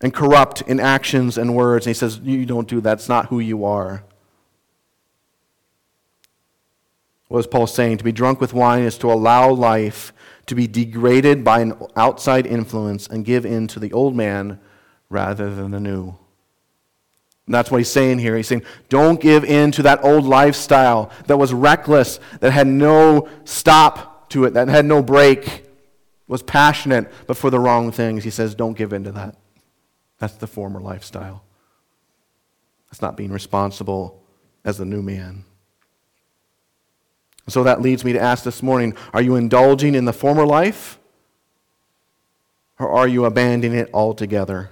and 0.00 0.12
corrupt 0.12 0.62
in 0.62 0.80
actions 0.80 1.38
and 1.38 1.54
words. 1.54 1.86
And 1.86 1.94
he 1.94 1.98
says, 2.00 2.18
You 2.18 2.44
don't 2.44 2.66
do 2.66 2.80
that. 2.80 2.82
That's 2.82 3.08
not 3.08 3.26
who 3.26 3.38
you 3.38 3.64
are. 3.64 4.02
What 7.28 7.38
is 7.38 7.46
Paul 7.46 7.68
saying? 7.68 7.98
To 7.98 8.04
be 8.04 8.10
drunk 8.10 8.40
with 8.40 8.52
wine 8.52 8.82
is 8.82 8.98
to 8.98 9.12
allow 9.12 9.48
life 9.48 10.12
to 10.46 10.54
be 10.54 10.66
degraded 10.66 11.44
by 11.44 11.60
an 11.60 11.74
outside 11.96 12.46
influence 12.46 13.06
and 13.06 13.24
give 13.24 13.46
in 13.46 13.66
to 13.68 13.80
the 13.80 13.92
old 13.92 14.14
man 14.14 14.60
rather 15.08 15.54
than 15.54 15.70
the 15.70 15.80
new. 15.80 16.16
And 17.46 17.54
that's 17.54 17.70
what 17.70 17.78
he's 17.78 17.90
saying 17.90 18.18
here. 18.18 18.36
He's 18.36 18.46
saying, 18.46 18.62
don't 18.88 19.20
give 19.20 19.44
in 19.44 19.72
to 19.72 19.82
that 19.82 20.04
old 20.04 20.24
lifestyle 20.24 21.10
that 21.26 21.36
was 21.36 21.52
reckless, 21.52 22.20
that 22.40 22.52
had 22.52 22.66
no 22.66 23.28
stop 23.44 24.30
to 24.30 24.44
it, 24.44 24.54
that 24.54 24.68
had 24.68 24.84
no 24.84 25.02
break, 25.02 25.64
was 26.28 26.42
passionate, 26.42 27.10
but 27.26 27.36
for 27.36 27.50
the 27.50 27.58
wrong 27.58 27.92
things. 27.92 28.24
He 28.24 28.30
says, 28.30 28.54
don't 28.54 28.76
give 28.76 28.92
in 28.92 29.04
to 29.04 29.12
that. 29.12 29.36
That's 30.18 30.34
the 30.34 30.46
former 30.46 30.80
lifestyle. 30.80 31.44
That's 32.86 33.02
not 33.02 33.16
being 33.16 33.32
responsible 33.32 34.22
as 34.64 34.78
the 34.78 34.84
new 34.84 35.02
man. 35.02 35.44
So 37.48 37.64
that 37.64 37.82
leads 37.82 38.04
me 38.04 38.12
to 38.12 38.20
ask 38.20 38.44
this 38.44 38.62
morning 38.62 38.96
are 39.12 39.22
you 39.22 39.36
indulging 39.36 39.94
in 39.94 40.04
the 40.04 40.12
former 40.12 40.46
life? 40.46 40.98
Or 42.78 42.90
are 42.90 43.08
you 43.08 43.24
abandoning 43.24 43.78
it 43.78 43.90
altogether? 43.92 44.70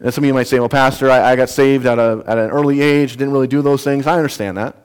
And 0.00 0.12
some 0.12 0.24
of 0.24 0.28
you 0.28 0.34
might 0.34 0.48
say, 0.48 0.58
well, 0.58 0.68
Pastor, 0.68 1.10
I, 1.10 1.32
I 1.32 1.36
got 1.36 1.48
saved 1.48 1.86
at, 1.86 1.98
a, 1.98 2.24
at 2.26 2.38
an 2.38 2.50
early 2.50 2.80
age, 2.80 3.12
didn't 3.12 3.32
really 3.32 3.46
do 3.46 3.62
those 3.62 3.84
things. 3.84 4.06
I 4.06 4.16
understand 4.16 4.56
that. 4.56 4.76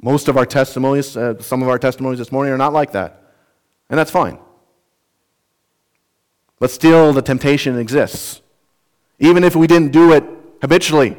Most 0.00 0.28
of 0.28 0.36
our 0.36 0.44
testimonies, 0.44 1.16
uh, 1.16 1.40
some 1.40 1.62
of 1.62 1.68
our 1.68 1.78
testimonies 1.78 2.18
this 2.18 2.30
morning 2.30 2.52
are 2.52 2.58
not 2.58 2.72
like 2.72 2.92
that. 2.92 3.22
And 3.88 3.98
that's 3.98 4.10
fine. 4.10 4.38
But 6.58 6.70
still, 6.70 7.12
the 7.12 7.22
temptation 7.22 7.78
exists. 7.78 8.42
Even 9.18 9.44
if 9.44 9.56
we 9.56 9.66
didn't 9.66 9.92
do 9.92 10.12
it 10.12 10.24
habitually 10.60 11.16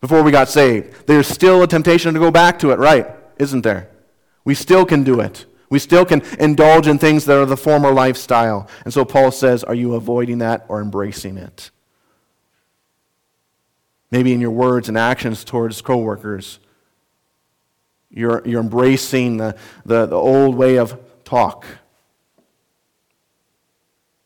before 0.00 0.22
we 0.22 0.30
got 0.30 0.48
saved, 0.48 1.06
there's 1.06 1.26
still 1.26 1.62
a 1.62 1.66
temptation 1.66 2.14
to 2.14 2.20
go 2.20 2.30
back 2.30 2.58
to 2.60 2.70
it, 2.70 2.78
right? 2.78 3.06
Isn't 3.38 3.62
there? 3.62 3.90
We 4.44 4.54
still 4.54 4.84
can 4.84 5.04
do 5.04 5.20
it. 5.20 5.46
We 5.68 5.78
still 5.78 6.04
can 6.04 6.22
indulge 6.38 6.86
in 6.86 6.98
things 6.98 7.24
that 7.24 7.36
are 7.36 7.46
the 7.46 7.56
former 7.56 7.90
lifestyle. 7.90 8.68
And 8.84 8.94
so 8.94 9.04
Paul 9.04 9.32
says, 9.32 9.64
Are 9.64 9.74
you 9.74 9.94
avoiding 9.94 10.38
that 10.38 10.64
or 10.68 10.80
embracing 10.80 11.36
it? 11.36 11.70
Maybe 14.10 14.32
in 14.32 14.40
your 14.40 14.52
words 14.52 14.88
and 14.88 14.96
actions 14.96 15.42
towards 15.42 15.82
coworkers, 15.82 16.60
you're, 18.10 18.46
you're 18.46 18.60
embracing 18.60 19.38
the, 19.38 19.56
the, 19.84 20.06
the 20.06 20.16
old 20.16 20.54
way 20.54 20.76
of 20.76 20.98
talk. 21.24 21.66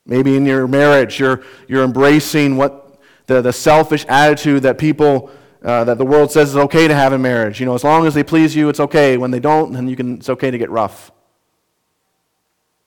Maybe 0.04 0.36
in 0.36 0.44
your 0.44 0.68
marriage, 0.68 1.18
you're, 1.18 1.42
you're 1.66 1.84
embracing 1.84 2.56
what 2.56 2.98
the, 3.26 3.40
the 3.40 3.52
selfish 3.52 4.04
attitude 4.08 4.64
that 4.64 4.76
people, 4.76 5.30
uh, 5.62 5.84
that 5.84 5.98
the 5.98 6.04
world 6.04 6.32
says 6.32 6.50
is 6.50 6.56
okay 6.56 6.88
to 6.88 6.94
have 6.94 7.12
in 7.12 7.22
marriage. 7.22 7.60
You 7.60 7.66
know, 7.66 7.74
as 7.74 7.84
long 7.84 8.06
as 8.06 8.14
they 8.14 8.22
please 8.22 8.56
you, 8.56 8.68
it's 8.68 8.80
okay. 8.80 9.16
When 9.16 9.30
they 9.30 9.40
don't, 9.40 9.72
then 9.72 9.88
you 9.88 9.96
can, 9.96 10.16
it's 10.16 10.28
okay 10.28 10.50
to 10.50 10.58
get 10.58 10.70
rough. 10.70 11.10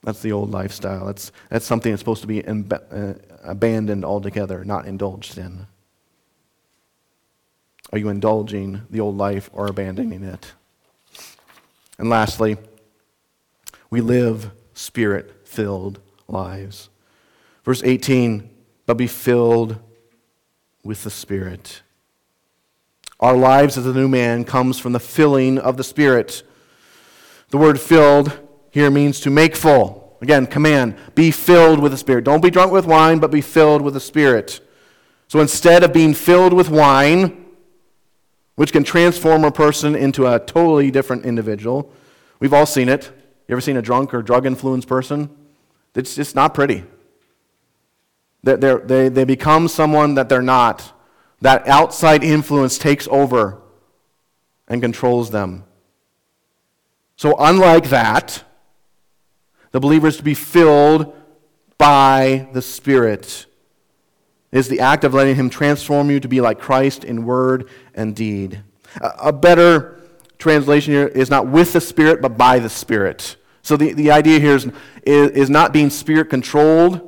That's 0.04 0.22
the 0.22 0.32
old 0.32 0.52
lifestyle. 0.52 1.06
That's, 1.06 1.32
that's 1.50 1.66
something 1.66 1.92
that's 1.92 2.02
supposed 2.02 2.22
to 2.22 2.28
be 2.28 2.46
uh, 2.46 3.14
abandoned 3.44 4.04
altogether, 4.04 4.66
not 4.66 4.86
indulged 4.86 5.38
in. 5.38 5.68
Are 7.92 7.98
you 7.98 8.10
indulging 8.10 8.82
the 8.90 9.00
old 9.00 9.18
life 9.18 9.50
or 9.54 9.68
abandoning 9.68 10.24
it? 10.24 10.54
And 11.98 12.10
lastly, 12.10 12.58
we 13.90 14.02
live 14.02 14.52
spirit 14.74 15.48
filled 15.48 16.00
lives. 16.28 16.90
Verse 17.64 17.82
18, 17.84 18.50
but 18.86 18.96
be 18.96 19.08
filled 19.08 19.80
with 20.84 21.04
the 21.04 21.10
Spirit. 21.10 21.82
Our 23.24 23.38
lives 23.38 23.78
as 23.78 23.86
a 23.86 23.94
new 23.94 24.10
man 24.10 24.44
comes 24.44 24.80
from 24.80 24.92
the 24.92 25.00
filling 25.00 25.58
of 25.58 25.78
the 25.78 25.84
Spirit. 25.86 26.44
The 27.52 27.58
word 27.58 27.80
filled 27.80 28.38
here 28.70 28.92
means 28.92 29.22
to 29.22 29.30
make 29.30 29.56
full. 29.56 30.18
Again, 30.22 30.46
command, 30.46 30.98
be 31.16 31.32
filled 31.32 31.80
with 31.80 31.94
the 31.94 31.98
Spirit. 31.98 32.26
Don't 32.26 32.42
be 32.42 32.50
drunk 32.50 32.74
with 32.74 32.86
wine, 32.86 33.20
but 33.20 33.32
be 33.32 33.40
filled 33.40 33.82
with 33.82 33.94
the 33.94 34.02
Spirit. 34.02 34.60
So 35.30 35.40
instead 35.40 35.86
of 35.86 35.94
being 35.94 36.14
filled 36.14 36.52
with 36.52 36.68
wine, 36.68 37.46
which 38.56 38.74
can 38.74 38.84
transform 38.84 39.46
a 39.46 39.54
person 39.54 39.96
into 39.96 40.28
a 40.28 40.38
totally 40.38 40.92
different 40.92 41.26
individual, 41.26 41.94
we've 42.42 42.54
all 42.54 42.66
seen 42.66 42.90
it. 42.90 43.10
You 43.48 43.54
ever 43.54 43.62
seen 43.62 43.78
a 43.78 43.82
drunk 43.82 44.14
or 44.14 44.22
drug 44.22 44.46
influenced 44.46 44.90
person? 44.90 45.30
It's 45.96 46.14
just 46.14 46.36
not 46.36 46.54
pretty. 46.54 46.84
They're, 48.44 48.80
they 48.80 49.08
they 49.08 49.24
become 49.24 49.70
someone 49.70 50.16
that 50.16 50.28
they're 50.28 50.42
not. 50.42 50.92
That 51.44 51.68
outside 51.68 52.24
influence 52.24 52.78
takes 52.78 53.06
over 53.12 53.62
and 54.70 54.82
controls 54.82 55.30
them. 55.30 55.66
So, 57.18 57.36
unlike 57.38 57.90
that, 57.90 58.42
the 59.72 59.82
believer 59.82 60.08
is 60.08 60.16
to 60.18 60.24
be 60.24 60.36
filled 60.36 61.14
by 61.78 62.48
the 62.54 62.62
Spirit. 62.62 63.46
It 64.54 64.60
is 64.60 64.70
the 64.70 64.80
act 64.80 65.04
of 65.04 65.14
letting 65.14 65.36
Him 65.36 65.50
transform 65.50 66.10
you 66.10 66.22
to 66.22 66.30
be 66.30 66.40
like 66.40 66.62
Christ 66.62 67.04
in 67.04 67.26
word 67.26 67.68
and 67.94 68.16
deed. 68.16 68.64
A 69.02 69.34
better 69.34 70.00
translation 70.38 70.94
here 70.94 71.08
is 71.08 71.30
not 71.30 71.48
with 71.48 71.74
the 71.74 71.82
Spirit, 71.82 72.22
but 72.22 72.38
by 72.38 72.60
the 72.60 72.70
Spirit. 72.70 73.36
So 73.64 73.76
the, 73.76 73.92
the 73.92 74.12
idea 74.12 74.40
here 74.40 74.56
is, 74.56 74.72
is, 75.06 75.32
is 75.32 75.50
not 75.50 75.74
being 75.74 75.90
Spirit 75.90 76.30
controlled, 76.30 77.02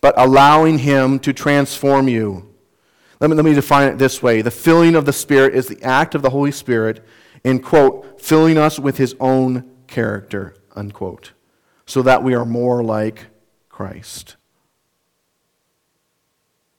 but 0.00 0.14
allowing 0.16 0.78
Him 0.78 1.18
to 1.18 1.32
transform 1.32 2.06
you. 2.06 2.51
Let 3.22 3.30
me, 3.30 3.36
let 3.36 3.44
me 3.46 3.54
define 3.54 3.88
it 3.88 3.96
this 3.96 4.22
way 4.22 4.42
the 4.42 4.50
filling 4.50 4.94
of 4.94 5.06
the 5.06 5.12
Spirit 5.14 5.54
is 5.54 5.68
the 5.68 5.82
act 5.82 6.14
of 6.14 6.20
the 6.20 6.30
Holy 6.30 6.52
Spirit 6.52 7.02
in, 7.42 7.60
quote, 7.60 8.20
filling 8.20 8.58
us 8.58 8.78
with 8.78 8.98
His 8.98 9.16
own 9.18 9.70
character, 9.86 10.54
unquote 10.76 11.32
so 11.86 12.02
that 12.02 12.22
we 12.22 12.34
are 12.34 12.44
more 12.44 12.82
like 12.82 13.26
Christ. 13.68 14.36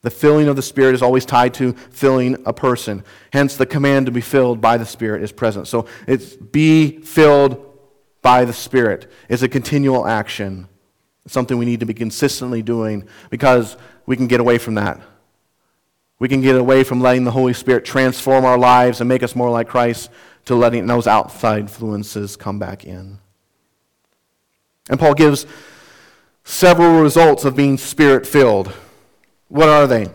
The 0.02 0.10
filling 0.10 0.48
of 0.48 0.56
the 0.56 0.62
Spirit 0.62 0.96
is 0.96 1.02
always 1.02 1.26
tied 1.26 1.54
to 1.56 1.74
filling 1.74 2.42
a 2.46 2.54
person. 2.54 3.04
Hence, 3.32 3.56
the 3.56 3.66
command 3.66 4.08
to 4.08 4.12
be 4.12 4.22
filled 4.22 4.60
by 4.60 4.78
the 4.78 4.86
Spirit 4.86 5.24
is 5.24 5.32
present. 5.32 5.68
So 5.68 5.86
it's 6.08 6.36
be 6.36 7.00
filled 7.02 7.64
by 8.22 8.44
the 8.44 8.54
Spirit. 8.54 9.10
It's 9.30 9.44
a 9.44 9.48
continual 9.48 10.08
action. 10.08 10.68
It's 11.26 11.34
something 11.34 11.58
we 11.58 11.66
need 11.66 11.82
to 11.82 11.86
be 11.86 11.94
consistently 11.94 12.62
doing 12.62 13.08
because 13.30 13.78
we 14.06 14.18
can 14.18 14.28
get 14.28 14.40
away 14.40 14.58
from 14.58 14.76
that. 14.76 15.00
We 16.20 16.28
can 16.28 16.42
get 16.42 16.56
away 16.56 16.84
from 16.84 17.02
letting 17.02 17.24
the 17.24 17.32
Holy 17.32 17.54
Spirit 17.54 17.86
transform 17.86 18.46
our 18.46 18.58
lives 18.58 19.02
and 19.02 19.08
make 19.08 19.24
us 19.24 19.36
more 19.36 19.50
like 19.50 19.68
Christ 19.68 20.10
to 20.46 20.56
letting 20.56 20.86
those 20.86 21.08
outside 21.08 21.62
influences 21.62 22.36
come 22.36 22.60
back 22.60 22.86
in. 22.86 23.20
And 24.90 25.00
Paul 25.00 25.14
gives 25.14 25.46
several 26.44 27.02
results 27.02 27.46
of 27.46 27.56
being 27.56 27.78
spirit 27.78 28.28
filled. 28.28 28.74
What 29.48 29.70
are 29.70 29.88
they? 29.88 30.08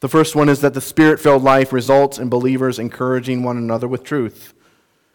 The 0.00 0.08
first 0.08 0.34
one 0.34 0.48
is 0.48 0.60
that 0.60 0.74
the 0.74 0.80
spirit 0.80 1.20
filled 1.20 1.42
life 1.42 1.72
results 1.72 2.18
in 2.18 2.28
believers 2.28 2.78
encouraging 2.78 3.42
one 3.42 3.56
another 3.56 3.86
with 3.86 4.02
truth, 4.02 4.52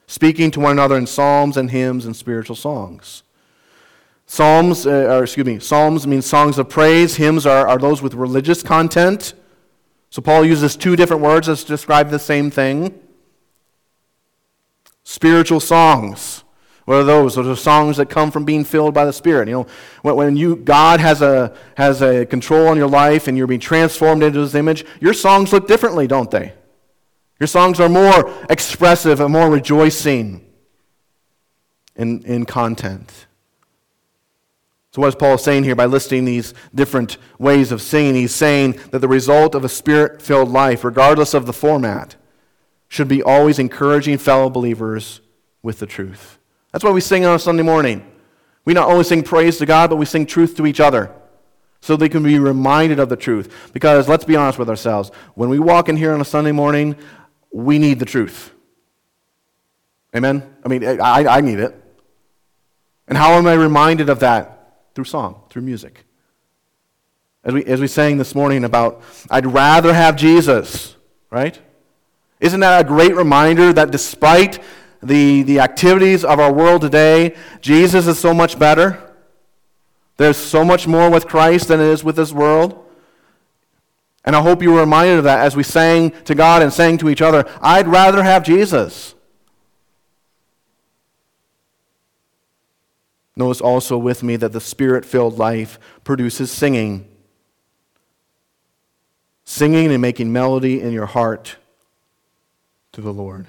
speaking 0.07 0.49
to 0.51 0.61
one 0.61 0.71
another 0.71 0.97
in 0.97 1.05
psalms 1.05 1.57
and 1.57 1.69
hymns 1.69 2.05
and 2.05 2.15
spiritual 2.15 2.55
songs. 2.55 3.23
Psalms, 4.27 4.85
uh, 4.85 5.17
or 5.17 5.23
excuse 5.23 5.45
me, 5.45 5.57
psalms 5.59 6.05
means 6.05 6.25
songs 6.25 6.59
of 6.59 6.69
praise. 6.69 7.15
Hymns 7.15 7.45
are, 7.45 7.67
are 7.67 7.79
those 7.79 8.01
with 8.01 8.13
religious 8.13 8.61
content. 8.61 9.33
So 10.11 10.21
Paul 10.21 10.45
uses 10.45 10.75
two 10.75 10.95
different 10.95 11.23
words 11.23 11.47
to 11.47 11.67
describe 11.67 12.09
the 12.09 12.19
same 12.19 12.51
thing. 12.51 12.99
Spiritual 15.03 15.59
songs 15.59 16.43
what 16.87 16.99
are 16.99 17.03
those? 17.03 17.35
Those 17.35 17.47
are 17.47 17.55
songs 17.61 17.97
that 17.97 18.09
come 18.09 18.31
from 18.31 18.45
being 18.45 18.63
filled 18.63 18.93
by 18.93 19.03
the 19.03 19.11
Spirit. 19.11 19.49
You 19.49 19.55
know, 19.55 19.67
when, 20.03 20.15
when 20.15 20.37
you 20.37 20.55
God 20.55 21.01
has 21.01 21.21
a 21.21 21.53
has 21.75 22.01
a 22.01 22.25
control 22.25 22.69
on 22.69 22.77
your 22.77 22.87
life 22.87 23.27
and 23.27 23.37
you're 23.37 23.45
being 23.45 23.59
transformed 23.59 24.23
into 24.23 24.39
His 24.39 24.55
image, 24.55 24.85
your 25.01 25.13
songs 25.13 25.51
look 25.51 25.67
differently, 25.67 26.07
don't 26.07 26.31
they? 26.31 26.53
Your 27.41 27.47
songs 27.47 27.81
are 27.81 27.89
more 27.89 28.33
expressive 28.49 29.19
and 29.19 29.33
more 29.33 29.49
rejoicing 29.49 30.49
in, 31.97 32.23
in 32.23 32.45
content. 32.45 33.26
So, 34.97 35.01
what 35.01 35.09
is 35.09 35.15
Paul 35.15 35.37
saying 35.37 35.63
here 35.63 35.75
by 35.75 35.85
listing 35.85 36.25
these 36.25 36.55
different 36.73 37.19
ways 37.37 37.71
of 37.71 37.83
singing? 37.83 38.15
He's 38.15 38.33
saying 38.33 38.79
that 38.89 38.97
the 38.97 39.07
result 39.07 39.53
of 39.53 39.63
a 39.63 39.69
spirit 39.69 40.23
filled 40.23 40.49
life, 40.49 40.83
regardless 40.83 41.35
of 41.35 41.45
the 41.45 41.53
format, 41.53 42.15
should 42.87 43.07
be 43.07 43.21
always 43.21 43.59
encouraging 43.59 44.17
fellow 44.17 44.49
believers 44.49 45.21
with 45.61 45.77
the 45.77 45.85
truth. 45.85 46.39
That's 46.71 46.83
why 46.83 46.89
we 46.89 47.01
sing 47.01 47.25
on 47.25 47.35
a 47.35 47.37
Sunday 47.37 47.61
morning. 47.61 48.11
We 48.65 48.73
not 48.73 48.89
only 48.89 49.03
sing 49.03 49.21
praise 49.21 49.59
to 49.59 49.67
God, 49.67 49.91
but 49.91 49.97
we 49.97 50.05
sing 50.05 50.25
truth 50.25 50.57
to 50.57 50.65
each 50.65 50.79
other 50.79 51.13
so 51.79 51.95
they 51.95 52.09
can 52.09 52.23
be 52.23 52.39
reminded 52.39 52.97
of 52.97 53.09
the 53.09 53.15
truth. 53.15 53.69
Because 53.73 54.09
let's 54.09 54.25
be 54.25 54.35
honest 54.35 54.57
with 54.57 54.67
ourselves. 54.67 55.11
When 55.35 55.49
we 55.49 55.59
walk 55.59 55.89
in 55.89 55.97
here 55.97 56.11
on 56.11 56.21
a 56.21 56.25
Sunday 56.25 56.53
morning, 56.53 56.95
we 57.51 57.77
need 57.77 57.99
the 57.99 58.05
truth. 58.05 58.51
Amen? 60.15 60.55
I 60.65 60.67
mean, 60.67 60.83
I, 60.83 61.37
I 61.37 61.41
need 61.41 61.59
it. 61.59 61.75
And 63.07 63.15
how 63.15 63.33
am 63.33 63.45
I 63.45 63.53
reminded 63.53 64.09
of 64.09 64.21
that? 64.21 64.55
Through 64.97 65.05
song, 65.05 65.43
through 65.51 65.61
music. 65.61 66.05
As 67.43 67.53
we, 67.53 67.63
as 67.65 67.79
we 67.79 67.85
sang 67.85 68.17
this 68.17 68.33
morning 68.33 68.63
about, 68.63 69.03
I'd 69.29 69.45
rather 69.45 69.93
have 69.93 70.15
Jesus, 70.15 70.95
right? 71.29 71.61
Isn't 72.39 72.61
that 72.61 72.83
a 72.83 72.83
great 72.83 73.15
reminder 73.15 73.71
that 73.73 73.91
despite 73.91 74.57
the, 75.03 75.43
the 75.43 75.59
activities 75.59 76.25
of 76.25 76.39
our 76.39 76.51
world 76.51 76.81
today, 76.81 77.35
Jesus 77.61 78.07
is 78.07 78.17
so 78.17 78.33
much 78.33 78.57
better. 78.57 79.13
There's 80.17 80.35
so 80.35 80.65
much 80.65 80.87
more 80.87 81.11
with 81.11 81.27
Christ 81.27 81.67
than 81.67 81.79
it 81.79 81.85
is 81.85 82.03
with 82.03 82.15
this 82.15 82.33
world. 82.33 82.83
And 84.25 84.35
I 84.35 84.41
hope 84.41 84.63
you 84.63 84.71
were 84.71 84.79
reminded 84.79 85.19
of 85.19 85.25
that 85.25 85.41
as 85.41 85.55
we 85.55 85.61
sang 85.61 86.09
to 86.23 86.33
God 86.33 86.63
and 86.63 86.73
sang 86.73 86.97
to 86.97 87.09
each 87.09 87.21
other. 87.21 87.45
I'd 87.61 87.87
rather 87.87 88.23
have 88.23 88.43
Jesus. 88.43 89.13
Notice 93.37 93.61
also 93.61 93.99
with 93.99 94.23
me 94.23 94.35
that 94.37 94.51
the 94.51 94.59
spirit 94.59 95.05
filled 95.05 95.37
life 95.37 95.79
produces 96.03 96.51
singing. 96.51 97.07
Singing 99.45 99.91
and 99.91 100.01
making 100.01 100.33
melody 100.33 100.81
in 100.81 100.91
your 100.91 101.05
heart 101.05 101.57
to 102.93 103.01
the 103.01 103.13
Lord. 103.13 103.45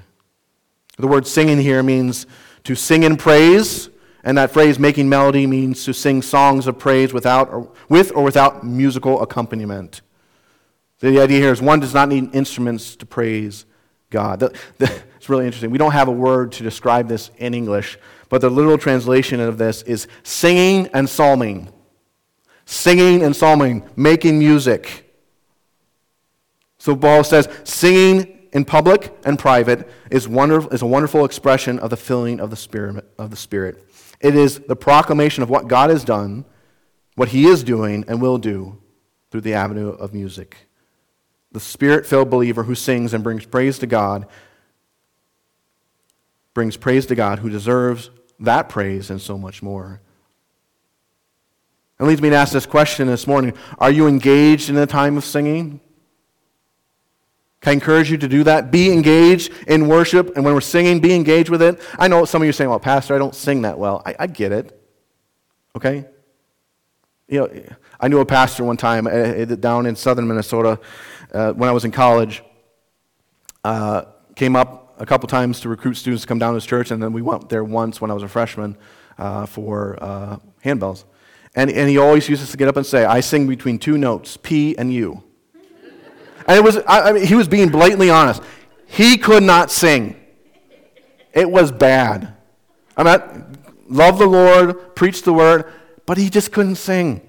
The 0.98 1.06
word 1.06 1.26
singing 1.26 1.58
here 1.58 1.82
means 1.82 2.26
to 2.64 2.74
sing 2.74 3.02
in 3.02 3.16
praise, 3.16 3.88
and 4.22 4.36
that 4.36 4.50
phrase 4.50 4.78
making 4.78 5.08
melody 5.08 5.46
means 5.46 5.84
to 5.84 5.94
sing 5.94 6.20
songs 6.20 6.66
of 6.66 6.78
praise 6.78 7.14
without 7.14 7.48
or, 7.48 7.72
with 7.88 8.12
or 8.14 8.22
without 8.22 8.64
musical 8.64 9.22
accompaniment. 9.22 10.02
The 11.00 11.18
idea 11.18 11.38
here 11.38 11.52
is 11.52 11.62
one 11.62 11.80
does 11.80 11.94
not 11.94 12.10
need 12.10 12.34
instruments 12.34 12.94
to 12.96 13.06
praise 13.06 13.64
God. 14.10 14.40
The, 14.40 14.58
the, 14.76 15.02
it's 15.16 15.30
really 15.30 15.46
interesting. 15.46 15.70
We 15.70 15.78
don't 15.78 15.92
have 15.92 16.08
a 16.08 16.12
word 16.12 16.52
to 16.52 16.62
describe 16.62 17.08
this 17.08 17.30
in 17.38 17.54
English, 17.54 17.98
but 18.28 18.40
the 18.40 18.50
literal 18.50 18.78
translation 18.78 19.40
of 19.40 19.58
this 19.58 19.82
is 19.82 20.06
singing 20.22 20.88
and 20.92 21.08
psalming. 21.08 21.72
Singing 22.66 23.22
and 23.22 23.34
psalming, 23.34 23.88
making 23.96 24.38
music. 24.38 25.10
So 26.78 26.94
Paul 26.94 27.24
says, 27.24 27.48
singing 27.64 28.48
in 28.52 28.64
public 28.64 29.16
and 29.24 29.38
private 29.38 29.88
is, 30.10 30.28
wonderful, 30.28 30.70
is 30.70 30.82
a 30.82 30.86
wonderful 30.86 31.24
expression 31.24 31.78
of 31.78 31.90
the 31.90 31.96
filling 31.96 32.40
of 32.40 32.50
the, 32.50 32.56
spirit, 32.56 33.04
of 33.18 33.30
the 33.30 33.36
Spirit. 33.36 33.84
It 34.20 34.34
is 34.34 34.60
the 34.60 34.76
proclamation 34.76 35.42
of 35.42 35.50
what 35.50 35.68
God 35.68 35.90
has 35.90 36.04
done, 36.04 36.44
what 37.14 37.28
He 37.28 37.46
is 37.46 37.64
doing, 37.64 38.04
and 38.08 38.20
will 38.20 38.38
do 38.38 38.78
through 39.30 39.42
the 39.42 39.54
avenue 39.54 39.90
of 39.90 40.12
music. 40.14 40.68
The 41.52 41.60
Spirit 41.60 42.06
filled 42.06 42.30
believer 42.30 42.64
who 42.64 42.74
sings 42.74 43.14
and 43.14 43.24
brings 43.24 43.46
praise 43.46 43.78
to 43.78 43.86
God 43.86 44.26
brings 46.58 46.76
praise 46.76 47.06
to 47.06 47.14
God 47.14 47.38
who 47.38 47.48
deserves 47.48 48.10
that 48.40 48.68
praise 48.68 49.10
and 49.10 49.22
so 49.22 49.38
much 49.38 49.62
more. 49.62 50.00
It 52.00 52.02
leads 52.02 52.20
me 52.20 52.30
to 52.30 52.34
ask 52.34 52.52
this 52.52 52.66
question 52.66 53.06
this 53.06 53.28
morning 53.28 53.52
Are 53.78 53.92
you 53.92 54.08
engaged 54.08 54.68
in 54.68 54.74
the 54.74 54.84
time 54.84 55.16
of 55.16 55.24
singing? 55.24 55.78
Can 57.60 57.70
I 57.70 57.72
encourage 57.74 58.10
you 58.10 58.16
to 58.16 58.26
do 58.26 58.42
that? 58.42 58.72
Be 58.72 58.92
engaged 58.92 59.52
in 59.68 59.86
worship, 59.86 60.34
and 60.34 60.44
when 60.44 60.52
we're 60.52 60.60
singing, 60.60 60.98
be 60.98 61.14
engaged 61.14 61.48
with 61.48 61.62
it. 61.62 61.80
I 61.96 62.08
know 62.08 62.24
some 62.24 62.42
of 62.42 62.46
you 62.46 62.50
are 62.50 62.52
saying, 62.52 62.70
well, 62.70 62.80
Pastor, 62.80 63.14
I 63.14 63.18
don't 63.18 63.36
sing 63.36 63.62
that 63.62 63.78
well. 63.78 64.02
I, 64.04 64.16
I 64.18 64.26
get 64.26 64.50
it. 64.50 64.82
Okay? 65.76 66.06
You 67.28 67.38
know, 67.38 67.76
I 68.00 68.08
knew 68.08 68.18
a 68.18 68.26
pastor 68.26 68.64
one 68.64 68.76
time 68.76 69.06
uh, 69.06 69.44
down 69.44 69.86
in 69.86 69.94
southern 69.94 70.26
Minnesota 70.26 70.80
uh, 71.32 71.52
when 71.52 71.68
I 71.68 71.72
was 71.72 71.84
in 71.84 71.92
college. 71.92 72.42
Uh, 73.62 74.06
came 74.34 74.56
up 74.56 74.77
a 74.98 75.06
couple 75.06 75.28
times 75.28 75.60
to 75.60 75.68
recruit 75.68 75.94
students 75.94 76.22
to 76.22 76.28
come 76.28 76.38
down 76.38 76.50
to 76.50 76.56
his 76.56 76.66
church, 76.66 76.90
and 76.90 77.02
then 77.02 77.12
we 77.12 77.22
went 77.22 77.48
there 77.48 77.64
once 77.64 78.00
when 78.00 78.10
I 78.10 78.14
was 78.14 78.22
a 78.22 78.28
freshman 78.28 78.76
uh, 79.16 79.46
for 79.46 79.96
uh, 80.02 80.38
handbells. 80.64 81.04
And, 81.54 81.70
and 81.70 81.88
he 81.88 81.98
always 81.98 82.28
used 82.28 82.48
to 82.50 82.56
get 82.56 82.68
up 82.68 82.76
and 82.76 82.86
say, 82.86 83.04
I 83.04 83.20
sing 83.20 83.46
between 83.46 83.78
two 83.78 83.98
notes, 83.98 84.36
P 84.36 84.76
and 84.76 84.92
U. 84.92 85.22
And 86.46 86.56
it 86.56 86.64
was, 86.64 86.78
I, 86.78 87.10
I 87.10 87.12
mean, 87.12 87.26
he 87.26 87.34
was 87.34 87.48
being 87.48 87.68
blatantly 87.68 88.10
honest. 88.10 88.42
He 88.86 89.18
could 89.18 89.42
not 89.42 89.70
sing. 89.70 90.16
It 91.32 91.50
was 91.50 91.70
bad. 91.70 92.34
I 92.96 93.02
mean, 93.02 93.58
love 93.88 94.18
the 94.18 94.26
Lord, 94.26 94.96
preach 94.96 95.22
the 95.22 95.32
word, 95.32 95.70
but 96.06 96.16
he 96.16 96.30
just 96.30 96.52
couldn't 96.52 96.76
sing. 96.76 97.20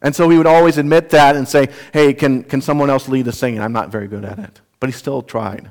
And 0.00 0.16
so 0.16 0.28
he 0.28 0.36
would 0.36 0.46
always 0.46 0.78
admit 0.78 1.10
that 1.10 1.36
and 1.36 1.46
say, 1.46 1.68
hey, 1.92 2.14
can, 2.14 2.42
can 2.42 2.60
someone 2.60 2.90
else 2.90 3.06
lead 3.06 3.26
the 3.26 3.32
singing? 3.32 3.60
I'm 3.60 3.72
not 3.72 3.90
very 3.90 4.08
good 4.08 4.24
at 4.24 4.38
it. 4.38 4.60
But 4.80 4.88
he 4.88 4.92
still 4.92 5.22
tried. 5.22 5.70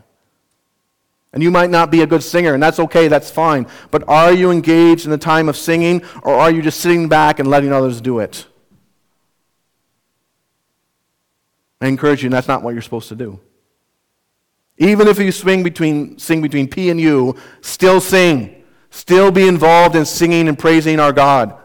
And 1.34 1.41
you 1.41 1.50
might 1.50 1.70
not 1.70 1.91
be 1.91 2.02
a 2.02 2.08
good 2.08 2.24
singer, 2.24 2.54
and 2.54 2.62
that's 2.62 2.80
okay, 2.80 3.08
that's 3.08 3.32
fine. 3.32 3.65
But 3.89 4.04
are 4.08 4.34
you 4.34 4.52
engaged 4.52 5.06
in 5.06 5.12
the 5.12 5.17
time 5.17 5.48
of 5.48 5.56
singing, 5.56 6.04
or 6.24 6.36
are 6.36 6.52
you 6.52 6.62
just 6.62 6.82
sitting 6.82 7.08
back 7.08 7.39
and 7.39 7.50
letting 7.50 7.72
others 7.72 8.02
do 8.02 8.20
it? 8.20 8.46
I 11.80 11.88
encourage 11.88 12.24
you, 12.24 12.30
that's 12.30 12.48
not 12.48 12.63
what 12.63 12.74
you're 12.74 12.82
supposed 12.82 13.10
to 13.10 13.15
do. 13.15 13.39
Even 14.78 15.08
if 15.08 15.20
you 15.20 15.32
swing 15.32 15.63
between, 15.63 16.17
sing 16.20 16.41
between 16.41 16.67
P 16.67 16.89
and 16.89 17.00
U, 17.00 17.36
still 17.62 18.02
sing. 18.02 18.63
Still 18.89 19.32
be 19.32 19.48
involved 19.48 19.96
in 19.96 20.06
singing 20.06 20.50
and 20.50 20.60
praising 20.60 21.00
our 21.00 21.13
God. 21.13 21.58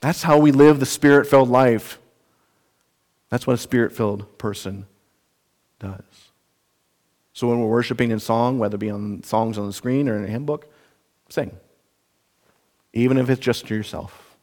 That's 0.00 0.22
how 0.22 0.38
we 0.38 0.52
live 0.52 0.78
the 0.78 0.86
spirit 0.86 1.26
filled 1.26 1.48
life. 1.48 1.98
That's 3.28 3.46
what 3.46 3.54
a 3.54 3.58
spirit 3.58 3.92
filled 3.92 4.38
person 4.38 4.86
does. 5.80 6.00
So 7.34 7.48
when 7.48 7.60
we're 7.60 7.68
worshiping 7.68 8.12
in 8.12 8.20
song, 8.20 8.58
whether 8.58 8.76
it 8.76 8.78
be 8.78 8.90
on 8.90 9.22
songs 9.24 9.58
on 9.58 9.66
the 9.66 9.72
screen 9.72 10.08
or 10.08 10.16
in 10.16 10.24
a 10.24 10.28
hymn 10.28 10.46
book, 10.46 10.72
sing. 11.28 11.54
Even 12.92 13.18
if 13.18 13.28
it's 13.28 13.40
just 13.40 13.66
to 13.66 13.74
yourself. 13.74 14.36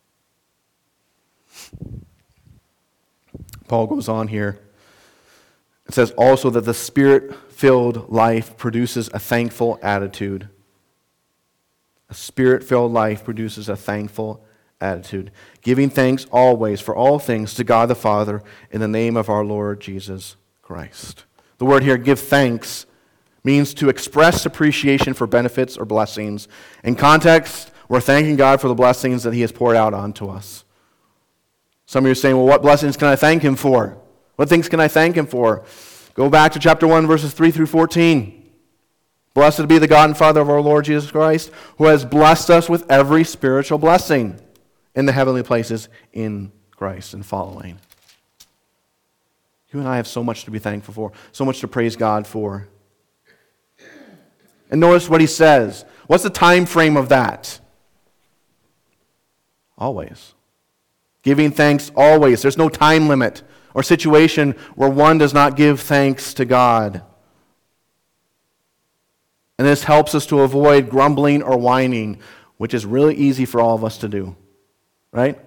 Paul 3.69 3.87
goes 3.87 4.09
on 4.09 4.27
here. 4.27 4.59
It 5.87 5.93
says 5.93 6.11
also 6.11 6.49
that 6.49 6.65
the 6.65 6.73
spirit 6.73 7.33
filled 7.49 8.11
life 8.11 8.57
produces 8.57 9.09
a 9.13 9.19
thankful 9.19 9.79
attitude. 9.81 10.49
A 12.09 12.13
spirit 12.13 12.61
filled 12.61 12.91
life 12.91 13.23
produces 13.23 13.69
a 13.69 13.77
thankful 13.77 14.43
attitude, 14.81 15.31
giving 15.61 15.89
thanks 15.89 16.25
always 16.29 16.81
for 16.81 16.93
all 16.93 17.19
things 17.19 17.53
to 17.53 17.63
God 17.63 17.87
the 17.87 17.95
Father 17.95 18.43
in 18.69 18.81
the 18.81 18.87
name 18.87 19.15
of 19.15 19.29
our 19.29 19.45
Lord 19.45 19.79
Jesus 19.79 20.35
Christ. 20.61 21.23
The 21.61 21.65
word 21.65 21.83
here, 21.83 21.95
give 21.95 22.19
thanks, 22.19 22.87
means 23.43 23.75
to 23.75 23.89
express 23.89 24.47
appreciation 24.47 25.13
for 25.13 25.27
benefits 25.27 25.77
or 25.77 25.85
blessings. 25.85 26.47
In 26.83 26.95
context, 26.95 27.69
we're 27.87 27.99
thanking 27.99 28.35
God 28.35 28.59
for 28.59 28.67
the 28.67 28.73
blessings 28.73 29.21
that 29.21 29.35
He 29.35 29.41
has 29.41 29.51
poured 29.51 29.75
out 29.75 29.93
onto 29.93 30.27
us. 30.27 30.65
Some 31.85 32.03
of 32.03 32.07
you 32.07 32.13
are 32.13 32.15
saying, 32.15 32.35
well, 32.35 32.47
what 32.47 32.63
blessings 32.63 32.97
can 32.97 33.09
I 33.09 33.15
thank 33.15 33.43
him 33.43 33.55
for? 33.55 33.95
What 34.37 34.49
things 34.49 34.69
can 34.69 34.79
I 34.79 34.87
thank 34.87 35.15
him 35.15 35.27
for? 35.27 35.63
Go 36.15 36.31
back 36.31 36.51
to 36.53 36.59
chapter 36.59 36.87
1, 36.87 37.05
verses 37.05 37.31
3 37.31 37.51
through 37.51 37.67
14. 37.67 38.49
Blessed 39.35 39.67
be 39.67 39.77
the 39.77 39.87
God 39.87 40.09
and 40.09 40.17
Father 40.17 40.41
of 40.41 40.49
our 40.49 40.61
Lord 40.61 40.85
Jesus 40.85 41.11
Christ, 41.11 41.51
who 41.77 41.85
has 41.85 42.05
blessed 42.05 42.49
us 42.49 42.69
with 42.69 42.89
every 42.89 43.23
spiritual 43.23 43.77
blessing 43.77 44.41
in 44.95 45.05
the 45.05 45.11
heavenly 45.11 45.43
places 45.43 45.89
in 46.11 46.51
Christ 46.71 47.13
and 47.13 47.23
following. 47.23 47.77
You 49.73 49.79
and 49.79 49.87
I 49.87 49.95
have 49.95 50.07
so 50.07 50.23
much 50.23 50.43
to 50.45 50.51
be 50.51 50.59
thankful 50.59 50.93
for, 50.93 51.11
so 51.31 51.45
much 51.45 51.61
to 51.61 51.67
praise 51.67 51.95
God 51.95 52.27
for. 52.27 52.67
And 54.69 54.79
notice 54.79 55.09
what 55.09 55.21
he 55.21 55.27
says. 55.27 55.85
What's 56.07 56.23
the 56.23 56.29
time 56.29 56.65
frame 56.65 56.97
of 56.97 57.09
that? 57.09 57.59
Always. 59.77 60.33
Giving 61.23 61.51
thanks 61.51 61.91
always. 61.95 62.41
There's 62.41 62.57
no 62.57 62.69
time 62.69 63.07
limit 63.07 63.43
or 63.73 63.83
situation 63.83 64.51
where 64.75 64.89
one 64.89 65.17
does 65.17 65.33
not 65.33 65.55
give 65.55 65.79
thanks 65.79 66.33
to 66.33 66.45
God. 66.45 67.03
And 69.57 69.67
this 69.67 69.83
helps 69.83 70.15
us 70.15 70.25
to 70.27 70.41
avoid 70.41 70.89
grumbling 70.89 71.43
or 71.43 71.57
whining, 71.57 72.19
which 72.57 72.73
is 72.73 72.85
really 72.85 73.15
easy 73.15 73.45
for 73.45 73.61
all 73.61 73.75
of 73.75 73.83
us 73.83 73.97
to 73.99 74.09
do. 74.09 74.35
Right? 75.11 75.39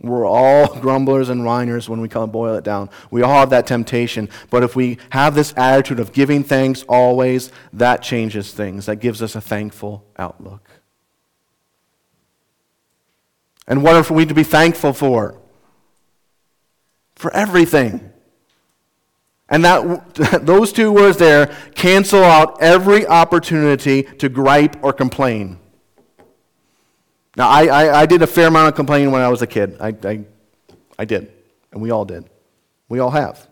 We're 0.00 0.26
all 0.26 0.74
grumblers 0.80 1.28
and 1.28 1.44
whiners 1.44 1.88
when 1.88 2.00
we 2.00 2.08
kind 2.08 2.24
of 2.24 2.32
boil 2.32 2.54
it 2.54 2.64
down. 2.64 2.90
We 3.10 3.22
all 3.22 3.40
have 3.40 3.50
that 3.50 3.66
temptation. 3.66 4.28
But 4.48 4.62
if 4.62 4.74
we 4.74 4.98
have 5.10 5.34
this 5.34 5.52
attitude 5.56 6.00
of 6.00 6.12
giving 6.12 6.42
thanks 6.42 6.82
always, 6.84 7.52
that 7.74 8.02
changes 8.02 8.52
things. 8.52 8.86
That 8.86 8.96
gives 8.96 9.22
us 9.22 9.34
a 9.34 9.40
thankful 9.40 10.04
outlook. 10.18 10.68
And 13.66 13.82
what 13.82 13.94
are 13.94 14.12
we 14.12 14.26
to 14.26 14.34
be 14.34 14.42
thankful 14.42 14.92
for? 14.92 15.38
For 17.14 17.32
everything. 17.34 18.10
And 19.48 19.64
that, 19.64 20.42
those 20.46 20.72
two 20.72 20.90
words 20.90 21.18
there 21.18 21.54
cancel 21.74 22.24
out 22.24 22.60
every 22.62 23.06
opportunity 23.06 24.04
to 24.04 24.28
gripe 24.28 24.82
or 24.82 24.92
complain. 24.92 25.58
Now, 27.40 27.48
I, 27.48 27.64
I, 27.68 28.00
I, 28.00 28.04
did 28.04 28.20
a 28.20 28.26
fair 28.26 28.48
amount 28.48 28.68
of 28.68 28.74
complaining 28.74 29.12
when 29.12 29.22
I 29.22 29.28
was 29.28 29.40
a 29.40 29.46
kid. 29.46 29.78
I, 29.80 29.96
I, 30.04 30.24
I 30.98 31.06
did. 31.06 31.32
And 31.72 31.80
we 31.80 31.90
all 31.90 32.04
did. 32.04 32.28
We 32.90 32.98
all 32.98 33.08
have. 33.08 33.48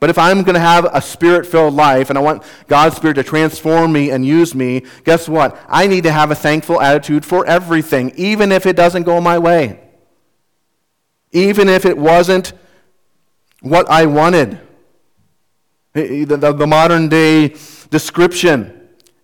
But 0.00 0.10
if 0.10 0.18
I'm 0.18 0.42
going 0.42 0.54
to 0.54 0.60
have 0.60 0.84
a 0.92 1.00
spirit 1.00 1.46
filled 1.46 1.74
life 1.74 2.10
and 2.10 2.18
I 2.18 2.22
want 2.22 2.42
God's 2.66 2.96
Spirit 2.96 3.14
to 3.14 3.22
transform 3.22 3.92
me 3.92 4.10
and 4.10 4.26
use 4.26 4.52
me, 4.52 4.82
guess 5.04 5.28
what? 5.28 5.56
I 5.68 5.86
need 5.86 6.02
to 6.02 6.10
have 6.10 6.32
a 6.32 6.34
thankful 6.34 6.80
attitude 6.80 7.24
for 7.24 7.46
everything, 7.46 8.14
even 8.16 8.50
if 8.50 8.66
it 8.66 8.74
doesn't 8.74 9.04
go 9.04 9.20
my 9.20 9.38
way. 9.38 9.78
Even 11.30 11.68
if 11.68 11.84
it 11.84 11.96
wasn't 11.96 12.52
what 13.60 13.88
I 13.88 14.06
wanted. 14.06 14.58
The, 15.92 16.24
the, 16.24 16.52
the 16.52 16.66
modern 16.66 17.08
day 17.08 17.54
description 17.90 18.79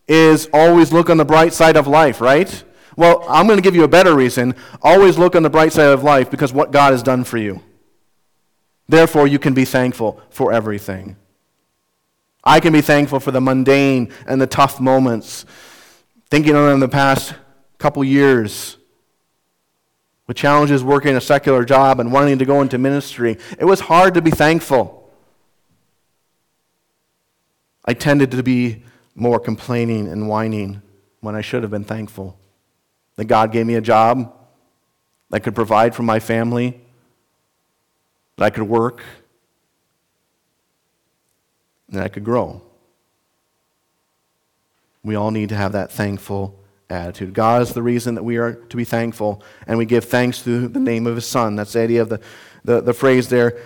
is 0.09 0.49
always 0.53 0.93
look 0.93 1.11
on 1.11 1.17
the 1.17 1.25
bright 1.25 1.53
side 1.53 1.77
of 1.77 1.87
life, 1.87 2.21
right? 2.21 2.65
Well, 2.97 3.25
I'm 3.29 3.47
going 3.47 3.59
to 3.59 3.63
give 3.63 3.75
you 3.75 3.85
a 3.85 3.89
better 3.89 4.15
reason. 4.15 4.55
Always 4.83 5.19
look 5.19 5.37
on 5.37 5.43
the 5.43 5.51
bright 5.51 5.73
side 5.73 5.89
of 5.89 6.03
life 6.03 6.31
because 6.31 6.53
what 6.53 6.71
God 6.71 6.93
has 6.93 7.03
done 7.03 7.25
for 7.25 7.37
you. 7.37 7.63
Therefore, 8.89 9.27
you 9.27 9.39
can 9.39 9.53
be 9.53 9.65
thankful 9.65 10.21
for 10.31 10.53
everything. 10.53 11.17
I 12.45 12.61
can 12.61 12.73
be 12.73 12.81
thankful 12.81 13.19
for 13.19 13.33
the 13.33 13.41
mundane 13.41 14.13
and 14.27 14.41
the 14.41 14.47
tough 14.47 14.81
moments. 14.81 15.45
Thinking 16.31 16.55
on 16.55 16.73
in 16.73 16.81
the 16.81 16.89
past 16.89 17.35
couple 17.79 18.03
years, 18.05 18.77
with 20.27 20.37
challenges 20.37 20.83
working 20.83 21.17
a 21.17 21.21
secular 21.21 21.65
job 21.65 22.01
and 22.01 22.13
wanting 22.13 22.39
to 22.39 22.45
go 22.45 22.63
into 22.63 22.79
ministry, 22.79 23.39
it 23.59 23.65
was 23.65 23.81
hard 23.81 24.15
to 24.15 24.23
be 24.23 24.31
thankful. 24.31 25.11
I 27.85 27.95
tended 27.95 28.31
to 28.33 28.43
be 28.43 28.83
more 29.17 29.41
complaining 29.41 30.07
and 30.07 30.29
whining 30.29 30.83
when 31.21 31.35
I 31.35 31.41
should 31.41 31.63
have 31.63 31.71
been 31.71 31.85
thankful 31.85 32.39
that 33.17 33.25
God 33.25 33.51
gave 33.51 33.67
me 33.67 33.75
a 33.75 33.81
job 33.81 34.33
that 35.31 35.41
could 35.41 35.55
provide 35.55 35.95
for 35.95 36.03
my 36.03 36.21
family 36.21 36.81
that 38.37 38.45
I 38.45 38.51
could 38.51 38.69
work, 38.69 39.03
that 41.89 42.05
I 42.05 42.09
could 42.09 42.25
grow. 42.25 42.61
We 45.03 45.15
all 45.15 45.31
need 45.31 45.49
to 45.49 45.57
have 45.57 45.73
that 45.73 45.91
thankful 45.91 46.59
attitude. 46.91 47.33
God 47.33 47.63
is 47.63 47.73
the 47.73 47.83
reason 47.83 48.15
that 48.17 48.23
we 48.23 48.37
are 48.37 48.55
to 48.55 48.77
be 48.77 48.85
thankful, 48.85 49.43
and 49.67 49.79
we 49.79 49.87
give 49.87 50.05
thanks 50.05 50.43
through 50.43 50.69
the 50.69 50.81
name 50.81 51.07
of 51.07 51.15
His 51.15 51.27
Son. 51.27 51.57
That's 51.57 51.73
the 51.73 51.81
idea 51.81 52.03
of 52.03 52.11
the, 52.11 52.21
the, 52.65 52.83
the 52.83 52.93
phrase 52.93 53.29
there 53.29 53.59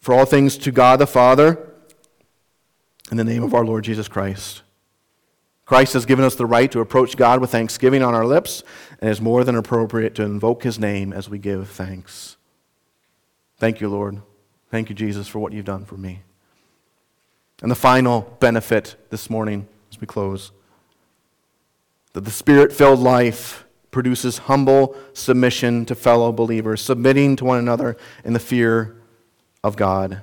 for 0.00 0.14
all 0.14 0.24
things 0.24 0.56
to 0.58 0.72
God 0.72 0.98
the 1.00 1.06
Father 1.06 1.73
in 3.10 3.16
the 3.16 3.24
name 3.24 3.42
of 3.42 3.54
our 3.54 3.64
Lord 3.64 3.84
Jesus 3.84 4.08
Christ. 4.08 4.62
Christ 5.66 5.94
has 5.94 6.04
given 6.04 6.24
us 6.24 6.34
the 6.34 6.46
right 6.46 6.70
to 6.72 6.80
approach 6.80 7.16
God 7.16 7.40
with 7.40 7.50
thanksgiving 7.50 8.02
on 8.02 8.14
our 8.14 8.26
lips, 8.26 8.62
and 9.00 9.08
it 9.08 9.12
is 9.12 9.20
more 9.20 9.44
than 9.44 9.56
appropriate 9.56 10.14
to 10.16 10.22
invoke 10.22 10.62
His 10.62 10.78
name 10.78 11.12
as 11.12 11.28
we 11.28 11.38
give 11.38 11.68
thanks. 11.70 12.36
Thank 13.58 13.80
you, 13.80 13.88
Lord. 13.88 14.20
Thank 14.70 14.88
you, 14.90 14.94
Jesus, 14.94 15.28
for 15.28 15.38
what 15.38 15.52
you've 15.52 15.64
done 15.64 15.84
for 15.84 15.96
me. 15.96 16.20
And 17.62 17.70
the 17.70 17.76
final 17.76 18.36
benefit 18.40 18.96
this 19.10 19.30
morning 19.30 19.68
as 19.90 20.00
we 20.00 20.06
close 20.06 20.50
that 22.12 22.24
the 22.24 22.30
spirit 22.30 22.72
filled 22.72 23.00
life 23.00 23.64
produces 23.90 24.38
humble 24.38 24.96
submission 25.12 25.84
to 25.86 25.94
fellow 25.94 26.32
believers, 26.32 26.80
submitting 26.80 27.36
to 27.36 27.44
one 27.44 27.58
another 27.58 27.96
in 28.24 28.32
the 28.32 28.40
fear 28.40 28.96
of 29.62 29.76
God. 29.76 30.20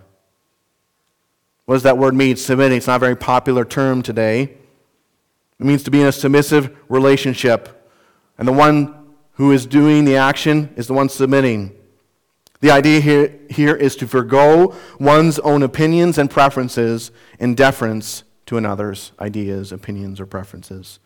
What 1.72 1.78
does 1.78 1.84
that 1.84 1.98
word 1.98 2.14
mean? 2.14 2.36
Submitting. 2.36 2.80
It's 2.80 2.88
not 2.88 2.98
a 2.98 3.00
very 3.00 3.16
popular 3.16 3.64
term 3.64 4.02
today. 4.02 4.42
It 4.42 5.66
means 5.66 5.84
to 5.84 5.90
be 5.90 6.02
in 6.02 6.08
a 6.08 6.12
submissive 6.12 6.76
relationship. 6.90 7.90
And 8.38 8.46
the 8.46 8.52
one 8.52 9.14
who 9.36 9.54
is 9.54 9.66
doing 9.66 10.04
the 10.04 10.18
action 10.18 10.74
is 10.76 10.88
the 10.88 10.94
one 10.94 11.08
submitting. 11.08 11.74
The 12.60 12.72
idea 12.72 13.00
here, 13.00 13.40
here 13.50 13.74
is 13.74 13.96
to 13.96 14.08
forego 14.10 14.76
one's 15.00 15.40
own 15.40 15.64
opinions 15.64 16.18
and 16.18 16.30
preferences 16.30 17.10
in 17.40 17.56
deference 17.56 18.26
to 18.48 18.58
another's 18.58 19.14
ideas, 19.22 19.72
opinions, 19.72 20.20
or 20.20 20.26
preferences. 20.26 21.00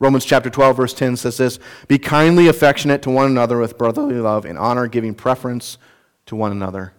Romans 0.00 0.26
chapter 0.26 0.50
12, 0.50 0.76
verse 0.76 0.92
10 0.92 1.16
says 1.16 1.38
this 1.38 1.58
Be 1.88 1.98
kindly 1.98 2.46
affectionate 2.46 3.00
to 3.04 3.10
one 3.10 3.24
another 3.24 3.56
with 3.56 3.78
brotherly 3.78 4.16
love 4.16 4.44
and 4.44 4.58
honor, 4.58 4.86
giving 4.86 5.14
preference 5.14 5.78
to 6.26 6.36
one 6.36 6.52
another. 6.52 6.92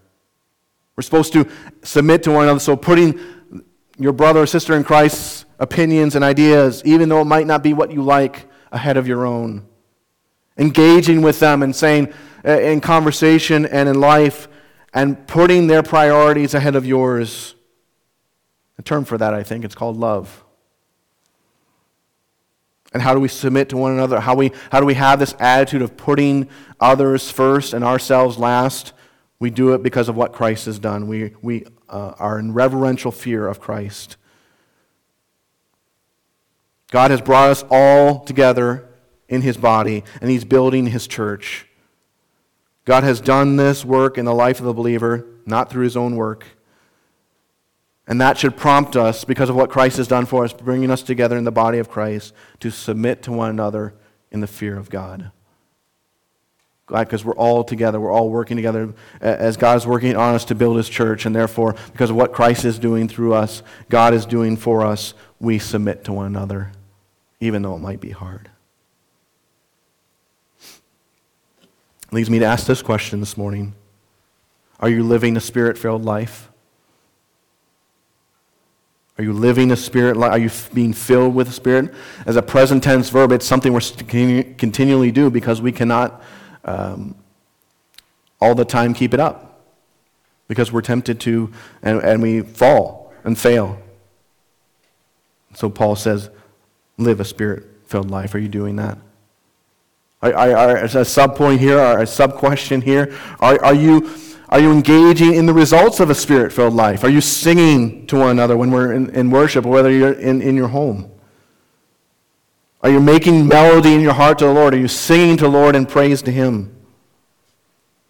We're 0.96 1.04
supposed 1.04 1.34
to 1.34 1.48
submit 1.84 2.24
to 2.24 2.32
one 2.32 2.44
another, 2.44 2.60
so 2.60 2.76
putting 2.76 3.20
your 3.98 4.14
brother 4.14 4.42
or 4.42 4.48
sister 4.48 4.76
in 4.76 4.84
Christ's 4.84 5.46
opinions 5.60 6.16
and 6.16 6.24
ideas, 6.24 6.82
even 6.86 7.10
though 7.10 7.22
it 7.22 7.26
might 7.26 7.48
not 7.48 7.64
be 7.64 7.74
what 7.74 7.92
you 7.92 8.02
like, 8.02 8.48
ahead 8.72 8.98
of 8.98 9.08
your 9.08 9.26
own. 9.26 9.66
Engaging 10.58 11.22
with 11.22 11.39
them 11.39 11.62
and 11.62 11.76
saying, 11.76 12.14
uh, 12.46 12.60
in 12.60 12.82
conversation 12.82 13.66
and 13.66 13.88
in 13.88 14.00
life 14.00 14.48
and 14.94 15.28
putting 15.28 15.68
their 15.68 15.84
priorities 15.84 16.54
ahead 16.54 16.76
of 16.76 16.86
yours. 16.86 17.56
A 18.78 18.82
term 18.82 19.06
for 19.06 19.18
that, 19.18 19.34
I 19.34 19.44
think, 19.44 19.64
it's 19.64 19.76
called 19.76 19.98
love. 19.98 20.44
And 22.94 23.02
how 23.02 23.14
do 23.14 23.20
we 23.20 23.30
submit 23.30 23.70
to 23.70 23.78
one 23.78 23.94
another? 23.94 24.20
How, 24.20 24.36
we, 24.36 24.52
how 24.72 24.80
do 24.80 24.86
we 24.86 24.96
have 24.96 25.20
this 25.20 25.34
attitude 25.39 25.82
of 25.82 25.96
putting 25.96 26.50
others 26.80 27.32
first 27.32 27.74
and 27.74 27.86
ourselves 27.86 28.38
last? 28.38 28.94
We 29.42 29.50
do 29.50 29.74
it 29.74 29.82
because 29.82 30.08
of 30.08 30.16
what 30.16 30.34
Christ 30.34 30.68
has 30.68 30.78
done. 30.78 31.08
We, 31.08 31.34
we 31.42 31.66
uh, 31.89 32.14
are 32.20 32.38
in 32.38 32.54
reverential 32.54 33.12
fear 33.12 33.48
of 33.48 33.60
Christ. 33.60 34.16
God 36.92 37.10
has 37.10 37.22
brought 37.22 37.50
us 37.50 37.66
all 37.72 38.20
together 38.20 38.88
in 39.28 39.42
his 39.42 39.58
body, 39.58 40.04
and 40.22 40.30
he's 40.30 40.46
building 40.46 40.86
his 40.86 41.08
church. 41.08 41.66
God 42.86 43.04
has 43.04 43.20
done 43.20 43.56
this 43.56 43.84
work 43.84 44.20
in 44.20 44.26
the 44.26 44.34
life 44.34 44.60
of 44.60 44.66
the 44.68 44.76
believer, 44.76 45.26
not 45.48 45.72
through 45.72 45.86
his 45.86 45.98
own 45.98 46.16
work. 46.16 46.46
And 48.06 48.22
that 48.22 48.38
should 48.38 48.56
prompt 48.56 48.96
us, 48.96 49.24
because 49.24 49.50
of 49.50 49.56
what 49.56 49.72
Christ 49.72 49.98
has 49.98 50.08
done 50.08 50.28
for 50.28 50.46
us, 50.46 50.54
bringing 50.54 50.92
us 50.92 51.02
together 51.02 51.36
in 51.36 51.46
the 51.46 51.52
body 51.52 51.80
of 51.80 51.89
Christ, 51.89 52.36
to 52.60 52.70
submit 52.70 53.24
to 53.24 53.32
one 53.32 53.50
another 53.50 53.96
in 54.30 54.42
the 54.42 54.46
fear 54.46 54.78
of 54.78 54.92
God. 54.92 55.32
Because 56.88 57.24
we're 57.24 57.36
all 57.36 57.64
together, 57.64 58.00
we're 58.00 58.12
all 58.12 58.30
working 58.30 58.58
together 58.58 58.94
as 59.22 59.56
God 59.56 59.78
is 59.78 59.88
working 59.88 60.16
on 60.16 60.36
us 60.36 60.46
to 60.46 60.56
build 60.56 60.76
his 60.76 60.90
church, 60.90 61.26
and 61.26 61.34
therefore, 61.34 61.76
because 61.94 62.10
of 62.10 62.18
what 62.18 62.34
Christ 62.34 62.66
is 62.66 62.78
doing 62.78 63.08
through 63.08 63.34
us, 63.34 63.64
God 63.90 64.14
is 64.14 64.26
doing 64.26 64.58
for 64.58 64.86
us, 64.86 65.14
we 65.40 65.58
submit 65.58 66.04
to 66.06 66.14
one 66.14 66.26
another, 66.26 66.72
even 67.40 67.62
though 67.62 67.76
it 67.76 67.80
might 67.80 68.02
be 68.02 68.10
hard. 68.10 68.50
leads 72.12 72.30
me 72.30 72.40
to 72.40 72.46
ask 72.46 72.68
this 72.68 72.82
question 72.82 73.20
this 73.20 73.38
morning 73.38 73.74
Are 74.80 74.90
you 74.90 75.04
living 75.04 75.38
a 75.38 75.40
spirit 75.40 75.78
filled 75.78 76.04
life? 76.04 76.50
Are 79.18 79.24
you 79.24 79.34
living 79.34 79.72
a 79.72 79.76
spirit 79.76 80.18
life? 80.18 80.32
Are 80.32 80.40
you 80.40 80.50
being 80.74 80.94
filled 80.94 81.36
with 81.36 81.46
the 81.46 81.54
Spirit? 81.54 81.94
As 82.26 82.38
a 82.38 82.42
present 82.42 82.84
tense 82.84 83.10
verb, 83.10 83.32
it's 83.32 83.46
something 83.46 83.72
we're 83.72 83.82
continually 84.58 85.12
do 85.12 85.30
because 85.30 85.62
we 85.62 85.72
cannot 85.72 86.24
um, 86.66 87.16
all 88.39 88.55
the 88.55 88.66
time 88.66 88.93
keep 88.93 89.14
it 89.14 89.20
up. 89.20 89.62
Because 90.47 90.72
we're 90.72 90.82
tempted 90.82 91.20
to, 91.22 91.51
and, 91.82 92.01
and 92.01 92.22
we 92.22 92.41
fall 92.41 93.14
and 93.24 93.38
fail. 93.38 93.80
So 95.53 95.70
Paul 95.70 95.95
says, 95.95 96.30
live 96.97 97.20
a 97.20 97.26
spirit 97.26 97.66
filled 97.86 98.09
life. 98.09 98.36
Are 98.36 98.39
you 98.39 98.49
doing 98.49 98.76
that? 98.78 98.97
Are, 100.22 100.34
are, 100.34 100.78
a 100.78 101.05
sub 101.05 101.36
point 101.36 101.59
here, 101.59 101.80
or 101.80 101.99
a 101.99 102.07
sub 102.07 102.36
question 102.36 102.82
here. 102.82 103.18
Are, 103.39 103.64
are, 103.64 103.74
you, 103.74 104.14
are 104.49 104.59
you 104.59 104.72
engaging 104.72 105.34
in 105.34 105.47
the 105.47 105.53
results 105.53 105.99
of 105.99 106.12
a 106.12 106.16
spirit 106.16 106.53
filled 106.53 106.76
life? 106.76 107.03
Are 107.03 107.09
you 107.09 107.22
singing 107.22 108.05
to 108.07 108.18
one 108.20 108.30
another 108.30 108.55
when 108.55 108.70
we're 108.70 108.93
in, 108.93 109.09
in 109.16 109.32
worship, 109.32 109.66
or 109.66 109.70
whether 109.70 109.89
you're 109.89 110.14
in, 110.14 110.41
in 110.41 110.55
your 110.55 110.68
home? 110.68 111.12
Are 112.84 112.90
you 112.90 113.00
making 113.00 113.48
melody 113.48 113.94
in 113.94 114.02
your 114.02 114.14
heart 114.14 114.40
to 114.40 114.46
the 114.46 114.54
Lord? 114.54 114.74
Are 114.74 114.80
you 114.80 114.88
singing 114.88 115.38
to 115.38 115.44
the 115.44 115.50
Lord 115.50 115.76
in 115.76 115.86
praise 115.86 116.22
to 116.24 116.32
Him? 116.32 116.76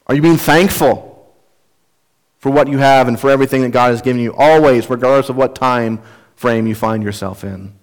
Are 0.08 0.16
you 0.16 0.22
being 0.22 0.38
thankful 0.38 1.34
for 2.40 2.52
what 2.52 2.68
you 2.68 2.78
have 2.78 3.08
and 3.08 3.20
for 3.20 3.30
everything 3.30 3.62
that 3.62 3.70
God 3.70 3.92
has 3.92 4.02
given 4.02 4.22
you, 4.22 4.34
always, 4.38 4.90
regardless 4.90 5.30
of 5.30 5.36
what 5.36 5.56
time 5.56 6.02
frame 6.36 6.68
you 6.68 6.76
find 6.76 7.04
yourself 7.04 7.44
in? 7.44 7.74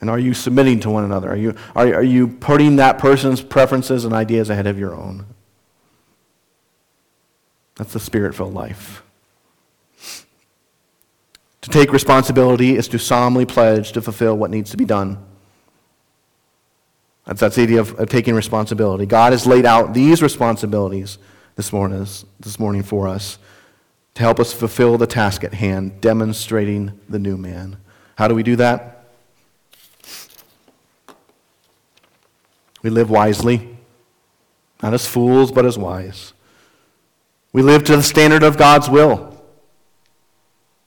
And 0.00 0.10
are 0.10 0.18
you 0.18 0.34
submitting 0.34 0.80
to 0.80 0.90
one 0.90 1.04
another? 1.04 1.30
Are 1.30 1.36
you, 1.36 1.54
are, 1.76 1.86
are 1.94 2.02
you 2.02 2.26
putting 2.26 2.76
that 2.76 2.98
person's 2.98 3.40
preferences 3.40 4.04
and 4.04 4.12
ideas 4.12 4.50
ahead 4.50 4.66
of 4.66 4.78
your 4.78 4.94
own? 4.94 5.26
That's 7.76 7.92
the 7.92 8.00
spirit 8.00 8.34
filled 8.34 8.54
life. 8.54 9.02
To 11.60 11.70
take 11.70 11.92
responsibility 11.92 12.76
is 12.76 12.88
to 12.88 12.98
solemnly 12.98 13.46
pledge 13.46 13.92
to 13.92 14.02
fulfill 14.02 14.36
what 14.36 14.50
needs 14.50 14.72
to 14.72 14.76
be 14.76 14.84
done. 14.84 15.24
That's, 17.24 17.40
that's 17.40 17.56
the 17.56 17.62
idea 17.62 17.80
of, 17.80 17.98
of 17.98 18.08
taking 18.08 18.34
responsibility. 18.34 19.06
God 19.06 19.32
has 19.32 19.46
laid 19.46 19.64
out 19.64 19.94
these 19.94 20.22
responsibilities 20.22 21.18
this 21.56 21.72
morning, 21.72 22.06
this 22.40 22.58
morning 22.58 22.82
for 22.82 23.08
us 23.08 23.38
to 24.14 24.22
help 24.22 24.40
us 24.40 24.52
fulfill 24.52 24.98
the 24.98 25.06
task 25.06 25.44
at 25.44 25.54
hand, 25.54 26.00
demonstrating 26.00 26.98
the 27.08 27.18
new 27.18 27.36
man. 27.36 27.76
How 28.16 28.28
do 28.28 28.34
we 28.34 28.42
do 28.42 28.56
that? 28.56 29.04
We 32.82 32.90
live 32.90 33.10
wisely, 33.10 33.76
not 34.82 34.92
as 34.92 35.06
fools, 35.06 35.52
but 35.52 35.64
as 35.64 35.78
wise. 35.78 36.32
We 37.52 37.62
live 37.62 37.84
to 37.84 37.96
the 37.96 38.02
standard 38.02 38.42
of 38.42 38.56
God's 38.56 38.90
will. 38.90 39.28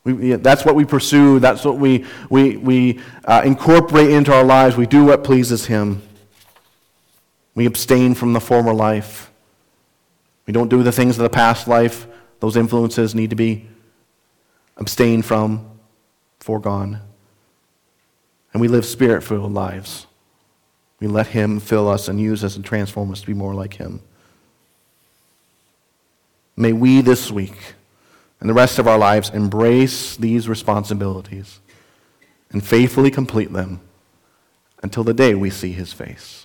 We, 0.04 0.34
that's 0.34 0.66
what 0.66 0.76
we 0.76 0.86
pursue. 0.86 1.40
That's 1.40 1.64
what 1.64 1.78
we, 1.78 2.06
we, 2.30 2.58
we 2.58 3.00
uh, 3.24 3.42
incorporate 3.46 4.12
into 4.12 4.34
our 4.34 4.44
lives. 4.44 4.76
We 4.76 4.86
do 4.86 5.06
what 5.06 5.24
pleases 5.24 5.66
Him. 5.66 6.04
We 7.56 7.66
abstain 7.66 8.14
from 8.14 8.34
the 8.34 8.42
former 8.42 8.74
life. 8.74 9.32
We 10.46 10.54
don't 10.54 10.70
do 10.70 10.84
the 10.84 10.92
things 10.92 11.18
of 11.18 11.24
the 11.24 11.30
past 11.30 11.68
life. 11.68 12.06
Those 12.40 12.58
influences 12.58 13.16
need 13.16 13.32
to 13.32 13.36
be 13.36 13.68
abstained 14.78 15.26
from, 15.26 15.68
foregone. 16.40 17.00
And 18.54 18.62
we 18.62 18.68
live 18.68 18.86
spirit 18.86 19.24
filled 19.24 19.54
lives. 19.54 20.06
We 21.00 21.08
let 21.08 21.28
Him 21.28 21.60
fill 21.60 21.90
us 21.90 22.08
and 22.08 22.20
use 22.20 22.44
us 22.44 22.56
and 22.56 22.64
transform 22.64 23.12
us 23.12 23.22
to 23.22 23.28
be 23.28 23.34
more 23.34 23.54
like 23.54 23.76
Him. 23.76 24.02
May 26.56 26.72
we 26.72 27.02
this 27.02 27.32
week 27.32 27.74
and 28.40 28.50
the 28.50 28.54
rest 28.54 28.80
of 28.80 28.88
our 28.88 28.98
lives 28.98 29.30
embrace 29.30 30.16
these 30.16 30.48
responsibilities 30.48 31.60
and 32.52 32.64
faithfully 32.66 33.12
complete 33.12 33.52
them 33.52 33.82
until 34.84 35.04
the 35.04 35.14
day 35.14 35.34
we 35.36 35.50
see 35.50 35.72
his 35.72 35.92
face. 35.92 36.45